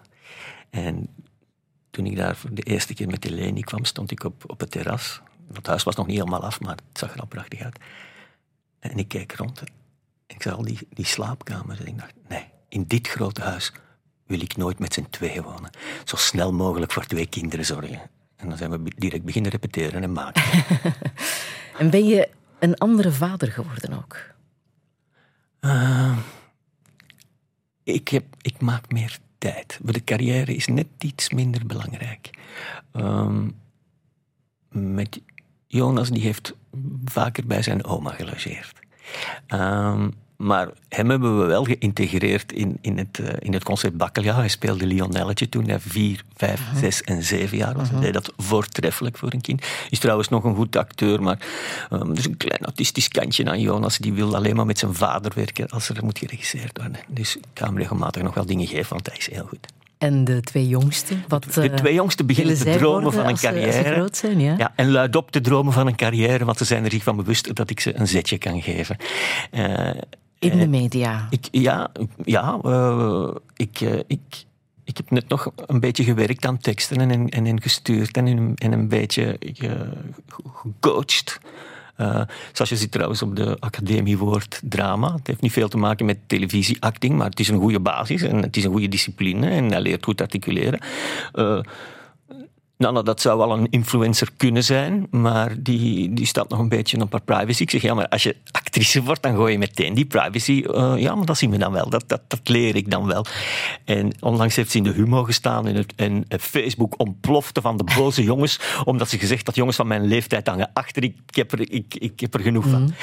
[0.70, 1.08] En
[1.90, 4.70] toen ik daar voor de eerste keer met Eleni kwam, stond ik op, op het
[4.70, 5.20] terras.
[5.52, 7.78] Het huis was nog niet helemaal af, maar het zag er al prachtig uit.
[8.78, 9.60] En ik keek rond.
[9.60, 9.66] En
[10.26, 11.78] ik zag al die, die slaapkamers.
[11.78, 13.72] En ik dacht, nee, in dit grote huis
[14.26, 15.70] wil ik nooit met z'n tweeën wonen.
[16.04, 18.10] Zo snel mogelijk voor twee kinderen zorgen.
[18.36, 20.42] En dan zijn we direct beginnen repeteren en maken.
[21.78, 24.16] En ben je een andere vader geworden ook?
[25.60, 26.18] Eh,
[27.84, 29.78] ik, ik maak meer tijd.
[29.82, 32.30] De carrière is net iets minder belangrijk.
[32.92, 33.48] Ehm,
[34.68, 35.20] met
[35.66, 36.54] Jonas, die heeft
[37.04, 38.78] vaker bij zijn oma gelogeerd.
[39.46, 44.36] Ehm, maar hem hebben we wel geïntegreerd in, in, het, eh, in het concept Bakkeljauw.
[44.36, 47.90] Hij speelde Lionelletje toen hij vier, vijf, zes en zeven jaar was.
[47.90, 49.62] Hij deed dat voortreffelijk voor een kind.
[49.90, 51.38] Is trouwens nog een goed acteur, maar
[51.90, 53.98] er is een klein autistisch kantje aan Jonas.
[53.98, 57.00] Die wil alleen maar met zijn vader werken als er moet geregisseerd worden.
[57.08, 59.66] Dus ik ga hem regelmatig nog wel dingen geven, want hij is heel goed.
[59.98, 61.24] En de twee jongsten?
[61.28, 63.92] Wat, De eh, twee jongsten beginnen te dromen van een ze- ze carrière.
[63.94, 64.54] groot zijn, ja?
[64.58, 67.54] Ja, en luidop te dromen van een carrière, want ze zijn er zich van bewust
[67.54, 68.96] dat ik ze een zetje kan geven.
[69.50, 69.90] Eh,
[70.52, 71.26] In de media.
[71.30, 71.90] ik, ja,
[72.24, 74.20] ja eh, ik, eh, ik,
[74.84, 78.54] ik heb net nog een beetje gewerkt aan teksten en, en, en gestuurd en, een-
[78.54, 79.88] en een beetje ge-
[80.52, 81.38] gecoacht.
[81.96, 82.20] Eh,
[82.52, 85.14] zoals je ziet trouwens op de academie woord drama.
[85.14, 88.42] Het heeft niet veel te maken met televisieacting, maar het is een goede basis en
[88.42, 90.78] het is een goede discipline en hij leert goed articuleren.
[91.32, 91.60] Eh,
[92.84, 97.00] Nana, dat zou wel een influencer kunnen zijn, maar die, die staat nog een beetje
[97.00, 97.62] op haar privacy.
[97.62, 100.64] Ik zeg, ja, maar als je actrice wordt, dan gooi je meteen die privacy.
[100.72, 103.26] Eh, ja, maar dat zien we dan wel, dat, dat, dat leer ik dan wel.
[103.84, 107.84] En onlangs heeft ze in de Humo gestaan en, het, en Facebook ontplofte van de
[107.96, 111.02] boze jongens, omdat ze gezegd dat jongens van mijn leeftijd hangen achter.
[111.02, 112.94] Ik, ik, heb, er, ik, ik heb er genoeg van.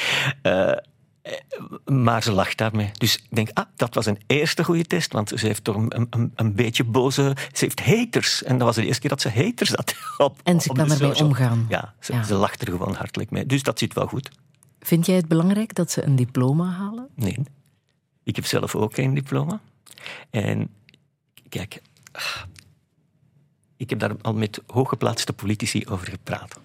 [0.42, 0.72] Eh,
[1.86, 2.92] maar ze lacht daarmee.
[2.98, 6.08] Dus ik denk, ah, dat was een eerste goede test, want ze heeft toch een,
[6.10, 7.36] een, een beetje boze...
[7.54, 8.44] Ze heeft haters.
[8.44, 9.96] En dat was de eerste keer dat ze haters had.
[10.18, 11.66] Op, En ze op kan ermee omgaan.
[11.70, 12.24] Ja, ze, Ja.
[12.24, 13.46] ze lacht er gewoon hartelijk mee.
[13.46, 14.30] Dus dat zit wel goed.
[14.80, 17.08] Vind jij het belangrijk dat ze een diploma halen?
[17.16, 17.38] Nee.
[18.24, 19.60] Ik heb zelf ook geen diploma.
[20.30, 20.70] En
[21.50, 21.82] kijk,
[23.78, 26.60] ik heb daar al met hooggeplaatste politici over gepraat.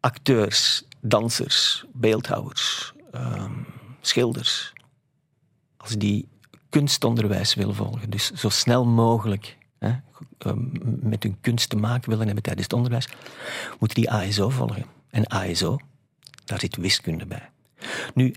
[0.00, 3.52] Acteurs, dansers, beeldhouwers, ehm,
[4.00, 4.72] schilders,
[5.76, 6.28] als die
[6.68, 9.94] kunstonderwijs willen volgen, dus zo snel mogelijk hè,
[10.38, 10.58] ehm,
[11.08, 13.08] met hun kunst te maken willen hebben tijdens het onderwijs,
[13.78, 14.86] moeten die ASO volgen.
[15.10, 15.78] En ASO,
[16.44, 17.50] daar zit wiskunde bij.
[18.14, 18.34] Nu,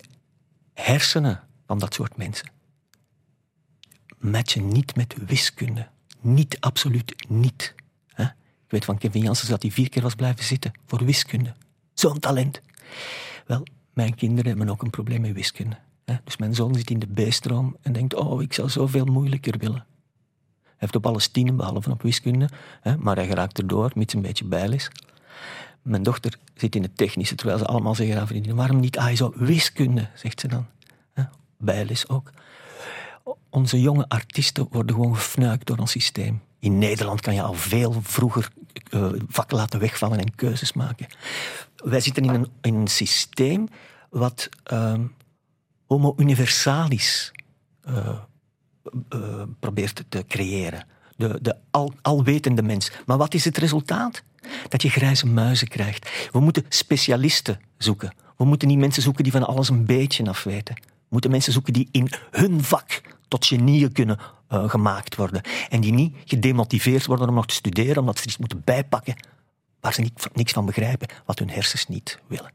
[0.74, 2.52] hersenen van dat soort mensen
[4.22, 5.88] matchen niet met wiskunde.
[6.20, 7.74] Niet, absoluut niet.
[8.72, 11.54] Ik weet van Kevin Janssens dat hij vier keer was blijven zitten voor wiskunde.
[12.02, 12.62] Zo'n talent.
[13.46, 13.64] Wel,
[13.94, 15.78] mijn kinderen hebben ook een probleem met wiskunde.
[16.24, 19.86] Dus mijn zoon zit in de B-stroom en denkt, oh, ik zou zoveel moeilijker willen.
[20.64, 22.50] Hij heeft op alles tienen, behalve op wiskunde.
[23.00, 24.90] Maar hij geraakt erdoor, mits een beetje bijles.
[25.82, 29.34] Mijn dochter zit in het technische, terwijl ze allemaal zeggen aan vriendinnen, waarom niet ASO
[29.36, 30.66] wiskunde, zegt ze dan.
[31.58, 32.32] Bijles ook.
[33.50, 36.42] Onze jonge artiesten worden gewoon gefnuikt door ons systeem.
[36.62, 38.50] In Nederland kan je al veel vroeger
[38.90, 41.08] eh, vakken laten wegvallen en keuzes maken.
[41.76, 43.68] Wij zitten in een, systeem
[44.10, 45.06] wat ehm,
[45.88, 47.32] homo universalis
[47.82, 48.18] eh,
[49.10, 50.88] eh, probeert te creëren.
[51.16, 52.92] De, de al, alwetende mens.
[53.06, 54.24] Maar wat is het resultaat?
[54.70, 56.30] Dat je grijze muizen krijgt.
[56.32, 58.14] We moeten specialisten zoeken.
[58.38, 60.76] We moeten niet mensen zoeken die van alles een beetje afweten.
[60.86, 64.20] We moeten mensen zoeken die in hun vak tot genieën kunnen
[64.52, 65.42] eh, gemaakt worden.
[65.70, 69.16] En die niet gedemotiveerd worden om nog te studeren, omdat ze iets moeten bijpakken
[69.80, 72.52] waar ze niet, niks van begrijpen, wat hun hersens niet willen.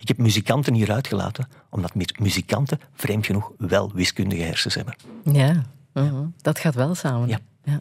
[0.00, 4.96] Ik heb muzikanten hier uitgelaten, omdat mu- muzikanten, vreemd genoeg, wel wiskundige hersens hebben.
[5.24, 5.64] Ja.
[5.92, 6.26] Mhm.
[6.36, 7.28] Dat gaat wel samen.
[7.28, 7.38] Ja.
[7.64, 7.80] ja.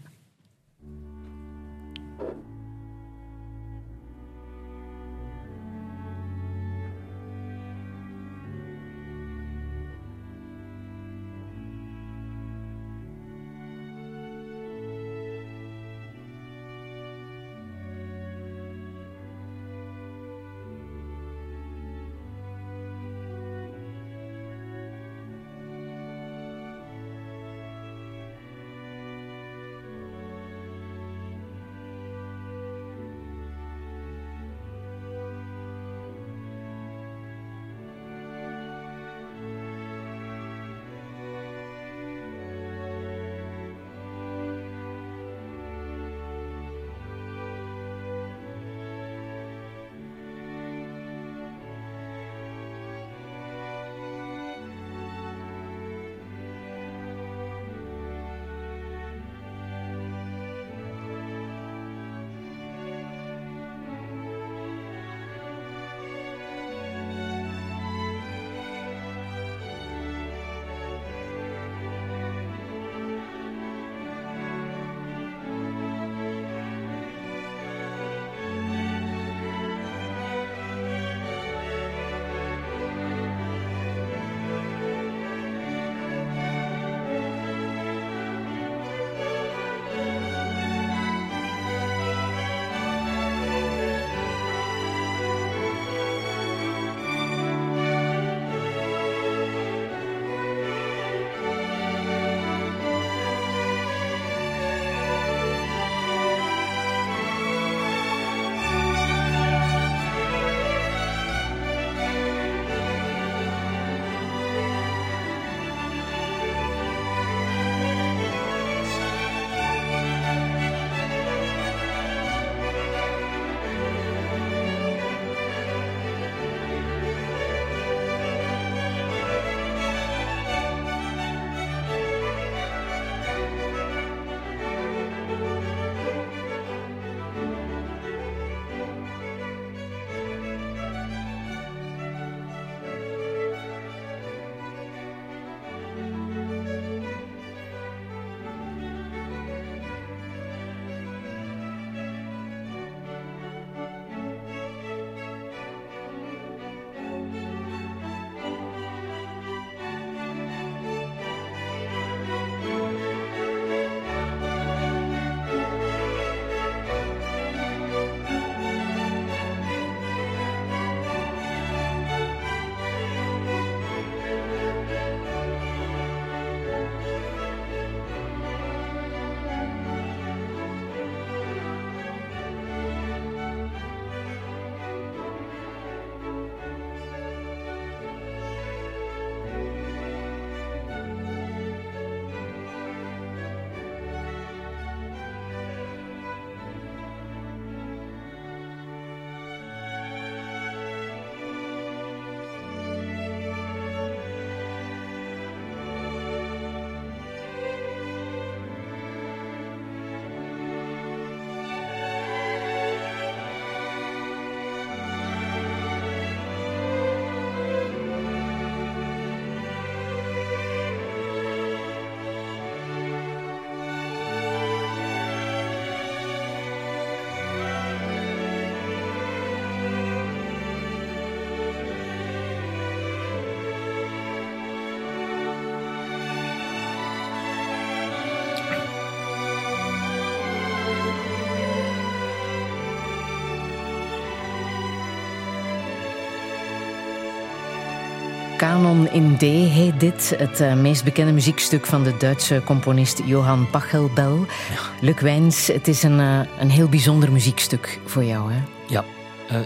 [248.57, 250.33] Kanon in D heet dit.
[250.37, 254.45] Het uh, meest bekende muziekstuk van de Duitse componist Johann Pachelbel.
[254.69, 254.79] Ja.
[255.01, 258.59] Luc Wijns, het is een, uh, een heel bijzonder muziekstuk voor jou, hè?
[258.87, 259.03] Ja.
[259.51, 259.57] Uh,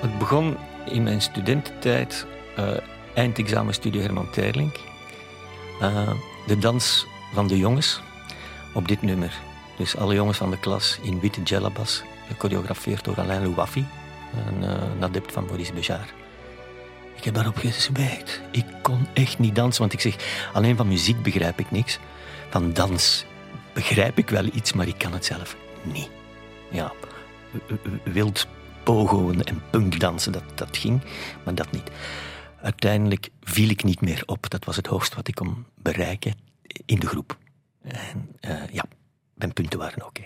[0.00, 2.26] het begon in mijn studententijd,
[3.14, 4.72] eindexamenstudie Herman Terling.
[6.46, 8.00] de dans van de jongens
[8.74, 9.32] op dit nummer.
[9.76, 13.86] Dus alle jongens van de klas in witte jellabas, gechoreografeerd door Alain Louafi,
[14.46, 16.12] een, een adept van Maurice Béjart.
[17.16, 18.40] Ik heb daarop gezweet.
[18.52, 20.16] Ik kon echt niet dansen, want ik zeg,
[20.52, 21.98] alleen van muziek begrijp ik niks.
[22.50, 23.24] Van dans
[23.72, 26.10] begrijp ik wel iets, maar ik kan het zelf niet.
[26.70, 26.92] Ja,
[28.04, 28.46] wild
[28.82, 31.00] pogoen en punkdansen, dat, dat ging,
[31.44, 31.90] maar dat niet.
[32.60, 34.50] Uiteindelijk viel ik niet meer op.
[34.50, 36.34] Dat was het hoogst wat ik kon bereiken
[36.84, 37.38] in de groep.
[37.82, 38.84] En eh, ja,
[39.34, 40.22] mijn punten waren oké.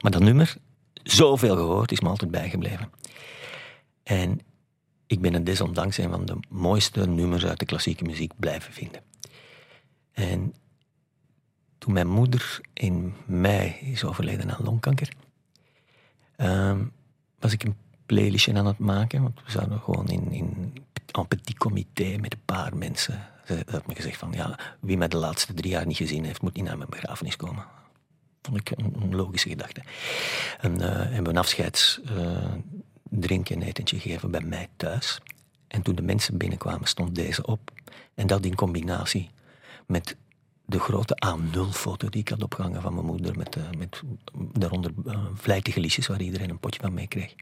[0.00, 0.56] Maar dat nummer,
[1.02, 2.90] zoveel gehoord, is me altijd bijgebleven.
[4.02, 4.40] En
[5.12, 9.02] ik ben het desondanks een van de mooiste nummers uit de klassieke muziek blijven vinden.
[10.12, 10.54] En
[11.78, 15.08] toen mijn moeder in mei is overleden aan longkanker,
[16.36, 16.84] ehm,
[17.38, 17.76] was ik een
[18.06, 19.22] playlistje aan het maken.
[19.22, 20.72] Want we zouden gewoon in, in
[21.12, 23.28] een petit comité met een paar mensen.
[23.46, 26.42] Ze had me gezegd van, ja, wie mij de laatste drie jaar niet gezien heeft,
[26.42, 27.64] moet niet naar mijn begrafenis komen.
[28.42, 29.82] Vond ik een, logische gedachte.
[30.60, 31.38] En eh, hebben we een
[33.12, 35.20] afscheidsdrink en etentje gegeven bij mij thuis.
[35.68, 37.70] En toen de mensen binnenkwamen, stond deze op.
[38.14, 39.30] En dat in combinatie
[39.86, 40.16] met
[40.64, 43.36] de grote A0-foto die ik had opgehangen van mijn moeder.
[43.36, 44.02] Met, eh, met
[44.34, 47.34] daaronder uh, vlijtige liedjes waar iedereen een potje van meekreeg.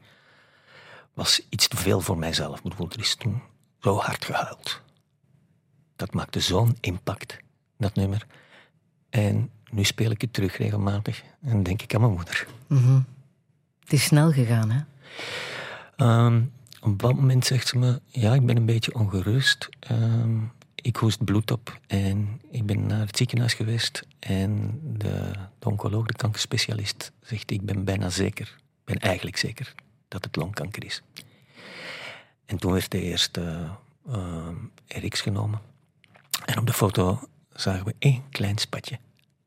[1.13, 2.61] Was iets te veel voor mijzelf.
[2.61, 3.41] Bijvoorbeeld, er is toen
[3.79, 4.81] zo hard gehuild.
[5.95, 7.37] Dat maakte zo'n impact,
[7.77, 8.27] dat nummer.
[9.09, 12.47] En nu speel ik het terug regelmatig en denk ik aan mijn moeder.
[12.67, 12.99] Mhm.
[13.79, 14.81] Het is snel gegaan, hè?
[16.01, 16.41] Ehm,
[16.81, 19.69] op dat moment zegt ze me, ja, ik ben een beetje ongerust.
[19.79, 20.39] Ehm,
[20.75, 24.07] ik hoest bloed op en ik ben naar het ziekenhuis geweest.
[24.19, 29.75] En de, oncoloog, de kankerspecialist, zegt, ik ben bijna zeker, ben eigenlijk zeker
[30.07, 31.01] dat het longkanker is.
[32.45, 33.69] En toen werd de eerste
[34.09, 34.47] uh,
[34.87, 35.61] RX genomen.
[36.45, 37.19] En op de foto
[37.53, 38.99] zagen we één klein spatje.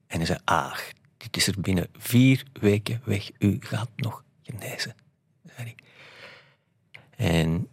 [0.06, 0.78] En hij zei, ah,
[1.16, 3.30] dit is er binnen vier weken weg.
[3.38, 4.94] U gaat nog genezen,
[5.56, 5.74] zei.
[7.24, 7.68] En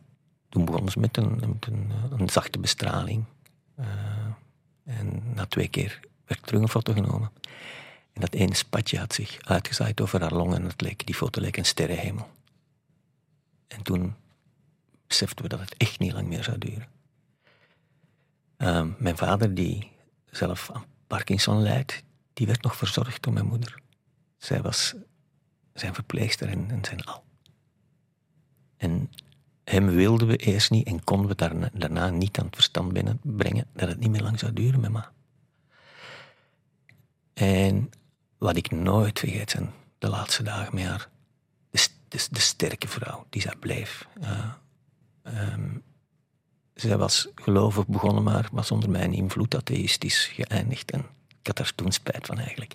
[0.49, 3.26] toen begonnen ze met een, met een, een zachte bestraling.
[3.80, 3.86] Uh,
[4.84, 7.32] en na twee keer werd terug een foto genomen.
[8.14, 11.41] En dat ene spatje had zich uitgezaaid over haar longen en het leek, die foto
[11.41, 12.30] leek een sterrenhemel.
[13.68, 14.15] En toen
[15.07, 16.88] beseften we dat het echt niet lang meer zou duren.
[18.57, 19.91] Uh, mijn vader, die
[20.30, 22.03] zelf aan Parkinson lijdt,
[22.34, 23.76] die werd nog verzorgd door mijn moeder.
[24.38, 24.94] Zij was
[25.73, 27.23] zijn verpleegster en, en zijn al.
[29.72, 33.89] Hem wilden we eerst niet en konden we daarna, niet aan het verstand binnenbrengen dat
[33.89, 35.11] het niet meer lang zou duren met ma.
[37.34, 37.91] En
[38.38, 39.57] wat ik nooit vergeet
[39.98, 41.10] de laatste dagen met haar,
[42.07, 44.07] de, de, sterke vrouw die zij bleef.
[44.22, 45.56] Uh,
[46.73, 50.91] zij was gelovig begonnen, maar was onder mijn invloed atheïstisch geëindigd.
[50.91, 52.73] En ik had daar toen spijt van eigenlijk.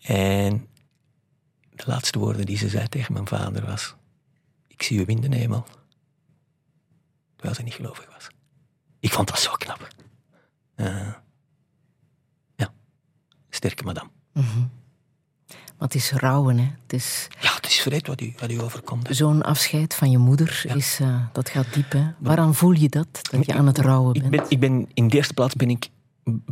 [0.00, 0.68] En
[1.70, 3.94] de laatste woorden die ze zei tegen mijn vader was:
[4.76, 5.66] Ik zie u in de hemel.
[7.34, 8.26] Terwijl ze niet gelovig was.
[9.00, 9.88] Ik vond dat zo knap.
[10.76, 11.12] Uh,
[12.56, 12.72] ja,
[13.50, 14.10] sterke madame.
[14.32, 14.70] Mm -hmm.
[15.48, 16.70] Maar het is rouwen, hè?
[16.82, 17.28] Het is...
[17.40, 19.08] Ja, het is vreed wat u, wat u overkomt.
[19.10, 20.74] Zo'n afscheid van je moeder, ja.
[20.74, 22.04] is, uh, dat gaat diep, hè?
[22.18, 24.24] Waaraan voel je dat, dat je aan het rouwen bent?
[24.24, 25.88] Ik ben, ik ben, in de eerste plaats ben ik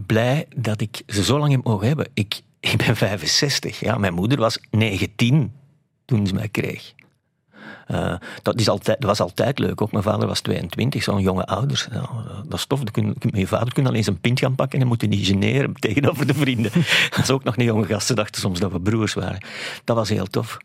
[0.06, 2.08] blij dat ik ze zo lang heb mogen hebben.
[2.14, 3.98] Ik, ik ben 65, ja.
[3.98, 5.52] Mijn moeder was 19
[6.04, 6.94] toen ze mij kreeg.
[7.88, 9.80] Uh, dat, is altijd, dat was altijd leuk.
[9.80, 11.88] Ook mijn vader was 22, zo'n jonge ouders.
[11.88, 12.08] Nou,
[12.44, 12.84] dat is tof.
[12.84, 16.34] Kun, je vader kon alleen zijn pint gaan pakken en moeten niet generen tegenover de
[16.34, 16.70] vrienden.
[17.10, 18.06] dat is ook nog een jonge gast.
[18.06, 19.44] Ze dachten soms dat we broers waren.
[19.84, 20.58] Dat was heel tof.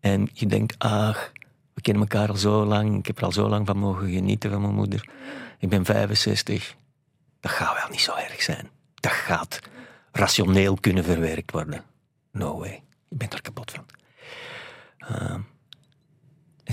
[0.00, 1.32] En je denkt, ach,
[1.74, 2.98] we kennen elkaar al zo lang.
[2.98, 5.08] Ik heb er al zo lang van mogen genieten van mijn moeder.
[5.58, 6.74] Ik ben 65.
[7.40, 8.68] Dat gaat wel niet zo erg zijn.
[8.94, 9.60] Dat gaat
[10.12, 11.84] rationeel kunnen verwerkt worden.
[12.32, 12.82] No way.
[13.08, 13.84] Ik ben er kapot van.
[15.10, 15.34] Uh,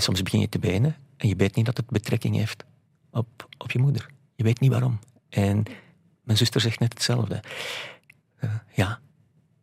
[0.00, 2.64] en soms begin je te benen en je weet niet dat het betrekking heeft
[3.10, 4.06] op, op je moeder.
[4.34, 4.98] Je weet niet waarom.
[5.28, 5.64] En
[6.22, 7.42] mijn zuster zegt net hetzelfde.
[8.44, 9.00] Uh, ja,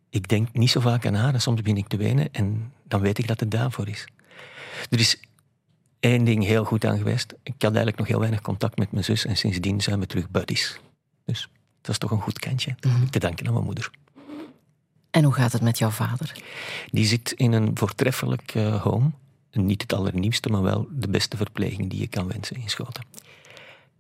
[0.09, 3.01] ik denk niet zo vaak aan haar en soms begin ik te wenen en dan
[3.01, 4.07] weet ik dat het daarvoor is.
[4.89, 5.19] Er is
[5.99, 7.33] één ding heel goed aan geweest.
[7.43, 10.29] Ik had eigenlijk nog heel weinig contact met mijn zus en sindsdien zijn we terug
[10.29, 10.79] buddies.
[11.25, 11.49] Dus
[11.81, 12.75] dat is toch een goed kantje.
[12.81, 13.09] Mm -hmm.
[13.09, 13.91] Te danken aan mijn moeder.
[15.11, 16.43] En hoe gaat het met jouw vader?
[16.89, 19.11] Die zit in een voortreffelijk uh, home
[19.51, 23.05] niet het allernieuwste, maar wel de beste verpleging die je kan wensen in Schoten.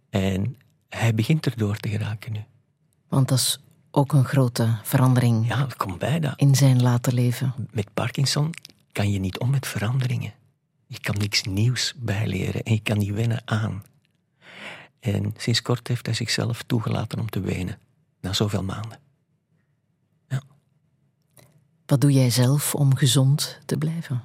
[0.09, 0.57] En
[0.89, 2.43] hij begint erdoor te geraken nu.
[3.07, 3.59] Want dat is
[3.91, 6.39] ook een grote verandering ja, dat komt bij dat.
[6.39, 7.53] in zijn later leven.
[7.71, 8.53] Met Parkinson
[8.91, 10.33] kan je niet om met veranderingen.
[10.87, 13.83] Je kan niks nieuws bijleren en je kan niet wennen aan.
[14.99, 17.77] En sinds kort heeft hij zichzelf toegelaten om te wenen,
[18.21, 18.99] na zoveel maanden.
[20.29, 20.41] Ja.
[21.85, 24.23] Wat doe jij zelf om gezond te blijven?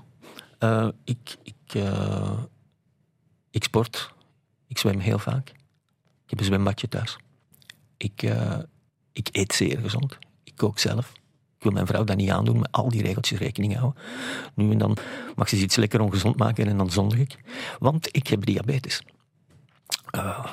[0.64, 2.38] Uh, ik, ik, uh,
[3.50, 4.14] ik sport.
[4.68, 5.48] Ik zwem heel vaak.
[6.24, 7.16] Ik heb een zwembadje thuis.
[7.96, 8.58] Ik, uh,
[9.12, 10.18] ik eet zeer gezond.
[10.44, 11.12] Ik kook zelf.
[11.56, 14.02] Ik wil mijn vrouw dat niet aandoen, met al die regeltjes rekening houden.
[14.54, 14.96] Nu en dan
[15.36, 17.38] mag ze iets lekker ongezond maken en dan zondig ik.
[17.78, 19.02] Want ik heb diabetes.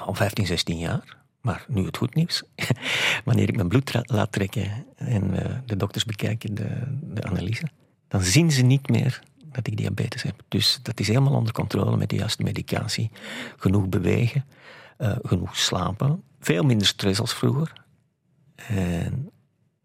[0.05, 1.17] al 15, 16 jaar.
[1.41, 2.43] Maar nu het goed nieuws.
[3.25, 7.69] Wanneer ik mijn bloed laat trekken en eh, de dokters bekijken de, de analyse,
[8.07, 9.21] dan zien ze niet meer
[9.63, 10.41] dat ik diabetes heb.
[10.47, 13.11] Dus dat is helemaal onder controle met de juiste medicatie.
[13.57, 14.45] Genoeg bewegen,
[14.97, 17.73] eh, genoeg slapen, veel minder stress als vroeger.
[18.55, 19.29] En,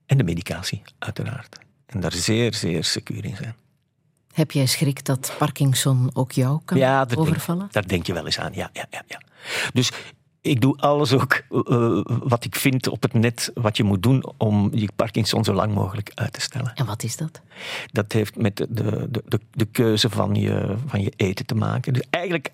[0.07, 1.59] en de medicatie, uiteraard.
[1.87, 3.55] En daar zeer, zeer secuur in zijn.
[4.33, 7.61] Heb jij schrik dat Parkinson ook jou kan Ja, daar overvallen?
[7.61, 8.53] Denk, daar denk je wel eens aan.
[8.53, 9.21] Ja, ja, ja, ja.
[9.73, 9.91] Dus
[10.45, 14.33] ik doe alles ook eh, wat ik vind op het net wat je moet doen
[14.37, 16.75] om je Parkinson zo lang mogelijk uit te stellen.
[16.75, 17.41] En wat is dat?
[17.93, 21.93] Dat heeft met de, de, de, de keuze van je, van je eten te maken.
[21.93, 22.51] Dus eigenlijk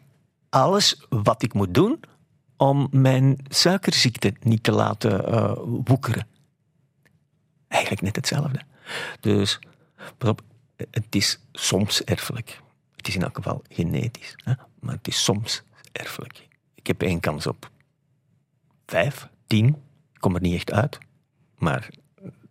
[0.48, 2.00] alles wat ik moet doen
[2.56, 6.26] om mijn suikerziekte niet te laten eh, woekeren.
[7.68, 8.60] Eigenlijk net hetzelfde.
[9.20, 9.58] Dus
[10.18, 10.42] op,
[10.76, 12.60] het is soms erfelijk.
[12.96, 14.34] Het is in elk geval genetisch.
[14.44, 14.52] Hè?
[14.80, 15.62] Maar het is soms
[15.92, 16.48] erfelijk.
[16.74, 17.70] Ik heb één kans op
[18.90, 19.66] vijf, tien.
[20.14, 20.98] Ik kom er niet echt uit.
[21.58, 21.90] Maar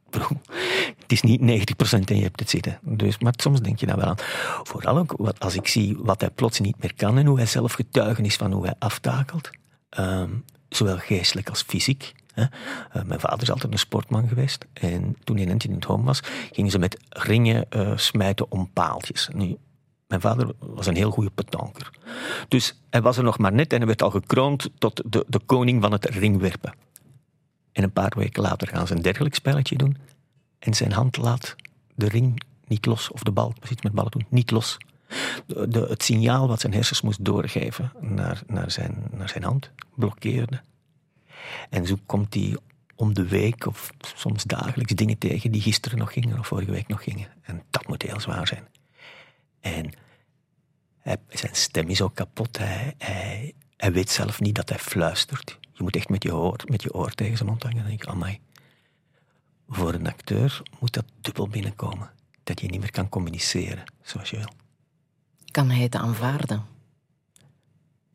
[0.97, 1.43] het is niet 90%
[2.05, 2.79] en je hebt het zitten.
[2.81, 4.17] Dus, maar soms denk je daar wel aan.
[4.63, 7.45] Vooral ook wat, als ik zie wat hij plots niet meer kan en hoe hij
[7.45, 9.49] zelf getuigen is van hoe hij aftakelt.
[9.89, 10.29] Ehm,
[10.69, 12.13] zowel geestelijk als fysiek.
[12.33, 12.43] Hè.
[12.91, 14.65] Eh, mijn vader is altijd een sportman geweest.
[14.73, 16.19] En toen hij in het home was,
[16.51, 19.29] gingen ze met ringen eh, smijten om paaltjes.
[19.33, 19.57] Nu,
[20.09, 21.89] mijn vader was een heel goede petanker.
[22.47, 25.39] Dus hij was er nog maar net en hij werd al gekroond tot de, de
[25.39, 26.73] koning van het ringwerpen.
[27.71, 29.97] En een paar weken later gaan ze een dergelijk spelletje doen.
[30.59, 31.55] En zijn hand laat
[31.95, 34.77] de ring niet los, of de bal, iets met ballen doen, niet los.
[35.45, 40.61] De- het signaal wat zijn hersens moest doorgeven naar, naar, zijn, naar zijn hand blokkeerde.
[41.69, 42.57] En zo komt hij
[42.95, 46.87] om de week of soms dagelijks dingen tegen die gisteren nog gingen of vorige week
[46.87, 47.27] nog gingen.
[47.41, 48.67] En dat moet heel zwaar zijn.
[49.59, 49.91] En
[50.97, 52.57] hij, zijn stem is ook kapot.
[52.57, 55.57] Hij, hij, hij weet zelf niet dat hij fluistert.
[55.73, 57.77] Je moet echt met je oor, met je oor tegen zijn mond hangen.
[57.77, 58.39] Dan denk ik, amai.
[59.67, 62.11] Voor een acteur moet dat dubbel binnenkomen.
[62.43, 64.49] Dat je niet meer kan communiceren zoals je wil.
[65.51, 66.65] Kan hij het aanvaarden?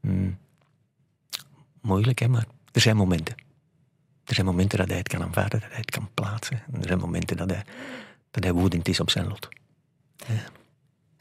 [0.01, 0.39] Hmm.
[1.81, 3.35] Moeilijk, hè, maar er zijn momenten.
[4.25, 6.63] Er zijn momenten dat hij het kan aanvaarden, dat hij het kan plaatsen.
[6.73, 7.65] En er zijn momenten dat hij,
[8.31, 9.49] dat hij woedend is op zijn lot.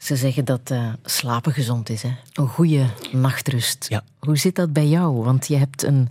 [0.04, 2.10] Ze zeggen dat eh, slapen gezond is, hè?
[2.32, 3.86] Een goede nachtrust.
[3.88, 4.04] Ja.
[4.18, 5.22] Hoe zit dat bij jou?
[5.24, 6.08] Want je hebt een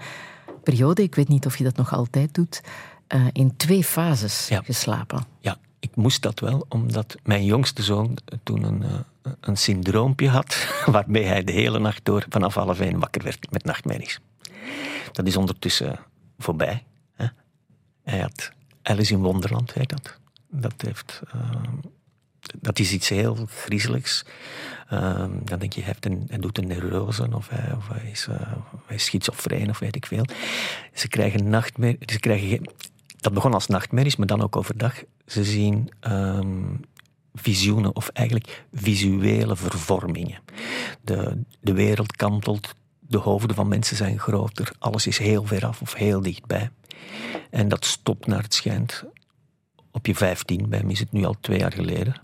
[0.64, 2.62] periode, ik weet niet of je dat nog altijd doet,
[3.08, 4.62] eh, in twee fases Ja.
[4.62, 5.26] geslapen.
[5.40, 10.68] Ja, ik moest dat wel, omdat mijn jongste zoon toen een, eh, een syndroompje had,
[10.86, 14.20] waarmee hij de hele nacht door vanaf half één wakker werd met nachtmerries.
[15.12, 16.00] Dat is ondertussen
[16.38, 16.84] voorbij.
[17.16, 17.26] Hè.
[18.04, 18.52] Hij had
[18.82, 20.20] Alice in Wonderland, heet dat.
[20.50, 21.22] Dat, heeft,
[22.62, 24.26] dat is iets heel griezeligs.
[24.90, 28.28] Eh, dan denk je, hij, heeft een, doet een neurose of hij, of hij is,
[28.88, 30.26] is schizofreen of weet ik veel.
[30.94, 32.12] Ze krijgen nachtmerries.
[32.12, 32.72] Ze krijgen
[33.18, 35.04] dat begon als nachtmerries, maar dan ook overdag.
[35.26, 36.76] Ze zien ehm,
[37.34, 40.40] visioenen of eigenlijk visuele vervormingen.
[41.02, 45.82] De, de wereld kantelt, de hoofden van mensen zijn groter, alles is heel ver af
[45.82, 46.70] of heel dichtbij.
[47.50, 49.04] En dat stopt naar het schijnt
[49.94, 52.16] op je 15, bij hem is het nu al twee jaar geleden.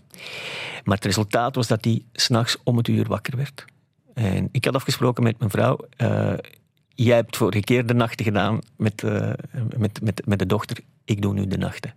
[0.84, 3.64] Maar het resultaat was dat hij s'nachts om het uur wakker werd.
[4.14, 5.78] En ik had afgesproken met mijn vrouw.
[5.96, 6.32] eh,
[6.94, 9.32] jij hebt vorige keer de nachten gedaan met, eh,
[9.76, 10.78] met, met, met de dochter.
[11.04, 11.94] Ik doe nu de nachten.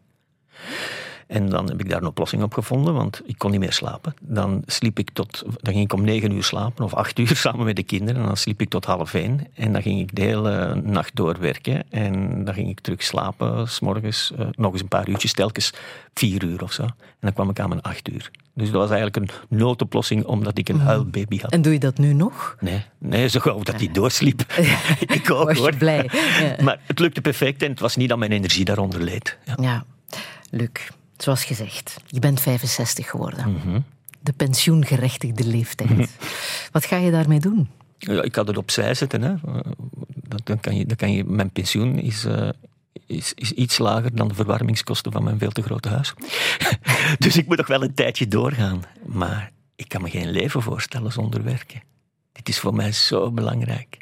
[1.34, 4.14] En dan heb ik daar een oplossing op gevonden, want ik kon niet meer slapen.
[4.22, 7.66] Dan sliep ik tot, dan ging ik om negen uur slapen, of acht uur samen
[7.66, 8.22] met de kinderen.
[8.22, 9.48] En dan sliep ik tot half één.
[9.54, 11.84] En dan ging ik de hele nacht doorwerken.
[11.90, 15.74] En dan ging ik terug slapen, s'morgens eh, nog eens een paar uurtjes, telkens
[16.14, 16.84] vier uur of zo.
[16.84, 18.32] En dan kwam ik aan mijn acht uur.
[18.54, 21.52] Dus dat was eigenlijk een noodoplossing, omdat ik een huilbaby had.
[21.52, 22.56] En doe je dat nu nog?
[22.60, 24.42] Nee, nee zo gauw dat hij doorsliep.
[25.18, 25.76] ik ook Was je hoor.
[25.76, 26.10] blij?
[26.40, 26.64] Ja.
[26.64, 29.38] Maar het lukte perfect en het was niet dat mijn energie daaronder leed.
[29.46, 29.56] Ja.
[29.60, 29.86] Ja,
[30.50, 30.70] Luc,
[31.18, 33.52] zoals gezegd, je bent 65 geworden.
[33.52, 33.80] Mhm.
[34.20, 36.10] De pensioengerechtigde leeftijd.
[36.72, 37.70] Wat ga je daarmee doen?
[37.98, 39.22] Ja, ik had het opzij zetten.
[39.22, 39.34] Hè.
[40.46, 42.50] Dan kan je, dan kan je, mijn pensioen is, eh,
[43.06, 46.14] is, is iets lager dan de verwarmingskosten van mijn veel te grote huis.
[47.20, 48.84] dus ik moet nog wel een tijdje doorgaan.
[49.06, 51.82] Maar ik kan me geen leven voorstellen zonder werken.
[52.32, 53.98] Dit is voor mij zo belangrijk.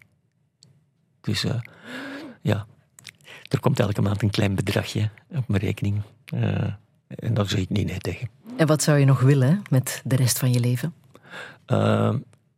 [1.21, 1.59] Dus eh,
[2.41, 2.65] ja,
[3.49, 6.01] er komt elke maand een klein bedragje op mijn rekening.
[6.25, 6.73] Eh,
[7.15, 8.29] en daar zeg ik niet nee tegen.
[8.57, 10.93] En wat zou je nog willen met de rest van je leven?
[11.65, 12.13] Eh,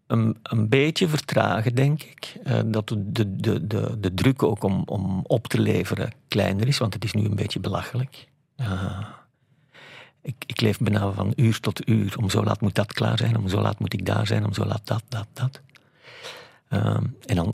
[0.07, 2.35] een, een beetje vertragen, denk ik.
[2.43, 6.77] Eh, dat de, de, de, de, druk ook om, om op te leveren kleiner is,
[6.77, 8.27] want het is nu een beetje belachelijk.
[8.55, 8.99] Eh,
[10.21, 12.17] ik, ik leef bijna van uur tot uur.
[12.17, 14.53] Om zo laat moet dat klaar zijn, om zo laat moet ik daar zijn, om
[14.53, 15.61] zo laat dat, dat, dat.
[16.67, 17.53] Eh, en dan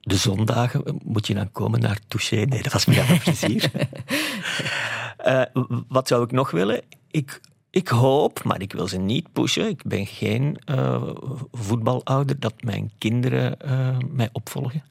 [0.00, 2.36] de zondagen moet je dan komen naar Touché.
[2.36, 3.70] Nee, dat was me een plezier.
[5.16, 5.42] Eh,
[5.88, 6.82] wat zou ik nog willen?
[7.10, 7.40] Ik,
[7.70, 9.68] ik hoop, maar ik wil ze niet pushen.
[9.68, 11.08] Ik ben geen eh,
[11.52, 14.84] voetbalouder dat mijn kinderen eh, mij opvolgen.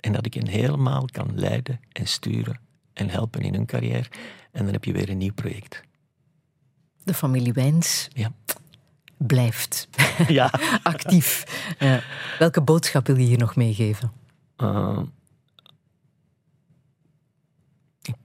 [0.00, 2.60] En dat ik hen helemaal kan leiden en sturen
[2.92, 4.08] en helpen in hun carrière.
[4.52, 5.82] En dan heb je weer een nieuw project.
[7.04, 8.32] De familie Wijns Ja.
[9.16, 9.88] blijft
[10.28, 10.50] Ja.
[10.82, 11.44] actief.
[11.78, 12.00] Ja.
[12.38, 14.12] Welke boodschap wil je hier nog meegeven?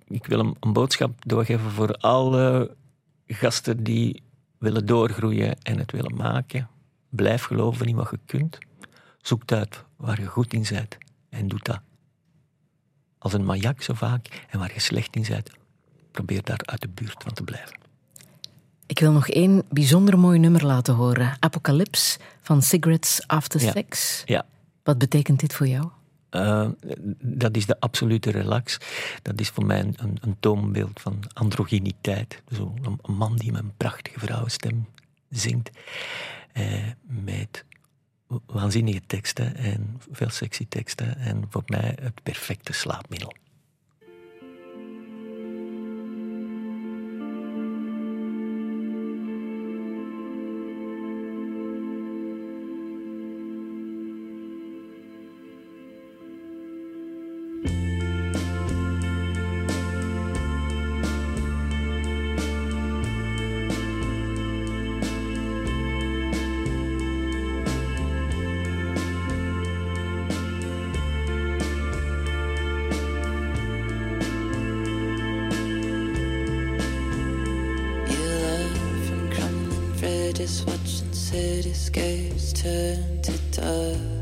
[0.07, 2.75] Ik, wil een, een boodschap doorgeven voor alle
[3.27, 4.23] gasten die
[4.57, 6.69] willen doorgroeien en het willen maken.
[7.09, 8.57] Blijf geloven in wat je kunt.
[9.21, 10.97] Zoek uit waar je goed in bent
[11.29, 11.79] en doe dat.
[13.17, 15.51] Als een majak zo vaak en waar je slecht in bent,
[16.11, 17.77] probeer daar uit de buurt van te blijven.
[18.85, 21.37] Ik wil nog één bijzonder mooi nummer laten horen.
[21.39, 23.71] Apocalypse van Cigarettes After Ja.
[23.71, 24.23] Sex.
[24.25, 24.45] Ja.
[24.83, 25.89] Wat betekent dit voor jou?
[26.29, 26.69] Eh,
[27.21, 28.77] dat is de absolute relax.
[29.21, 32.41] Dat is voor mij een, een, toonbeeld van androgyniteit.
[32.55, 34.87] Zo een, een man die met een prachtige vrouwenstem
[35.29, 35.69] zingt.
[36.53, 37.65] eh, met
[38.45, 41.17] waanzinnige teksten en veel sexy teksten.
[41.17, 43.33] En voor mij het perfecte slaapmiddel.
[80.65, 84.16] Watching cityscapes turn to dust.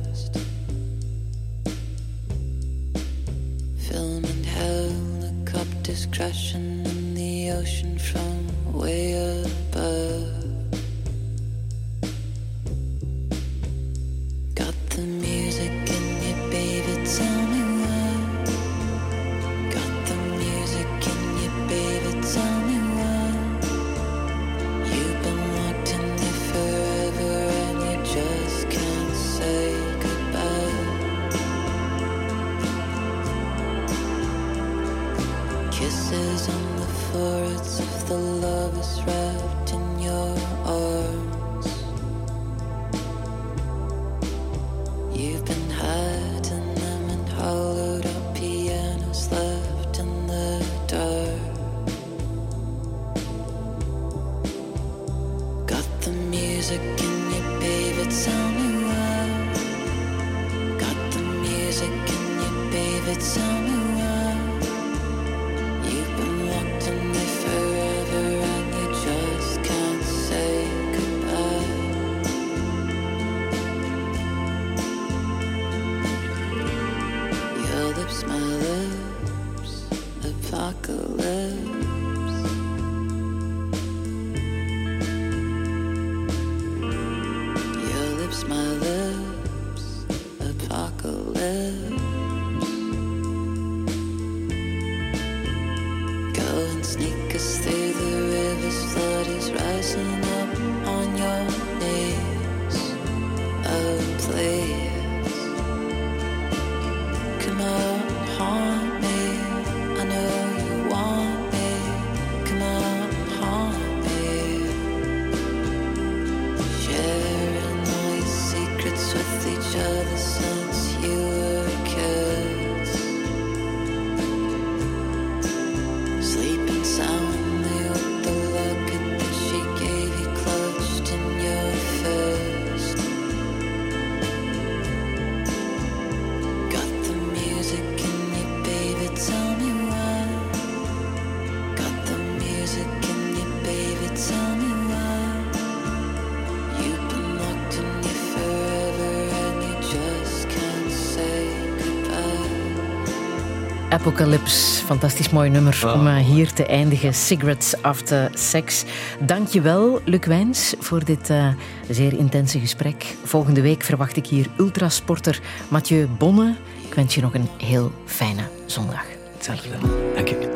[154.05, 157.13] Apocalypse, fantastisch mooi nummer om eh, hier te eindigen.
[157.13, 158.83] Cigarettes After Sex.
[159.19, 161.47] Dank je wel, Luc Wijns, voor dit eh,
[161.89, 163.15] zeer intense gesprek.
[163.23, 166.55] Volgende week verwacht ik hier ultrasporter Mathieu Bonne.
[166.87, 169.05] Ik wens je nog een heel fijne zondag.
[169.45, 169.79] Dankjewel.
[170.15, 170.49] Dank je.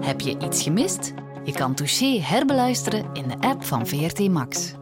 [0.00, 1.12] Heb je iets gemist?
[1.44, 4.72] Je kan Touché herbeluisteren in de app van VRT Max.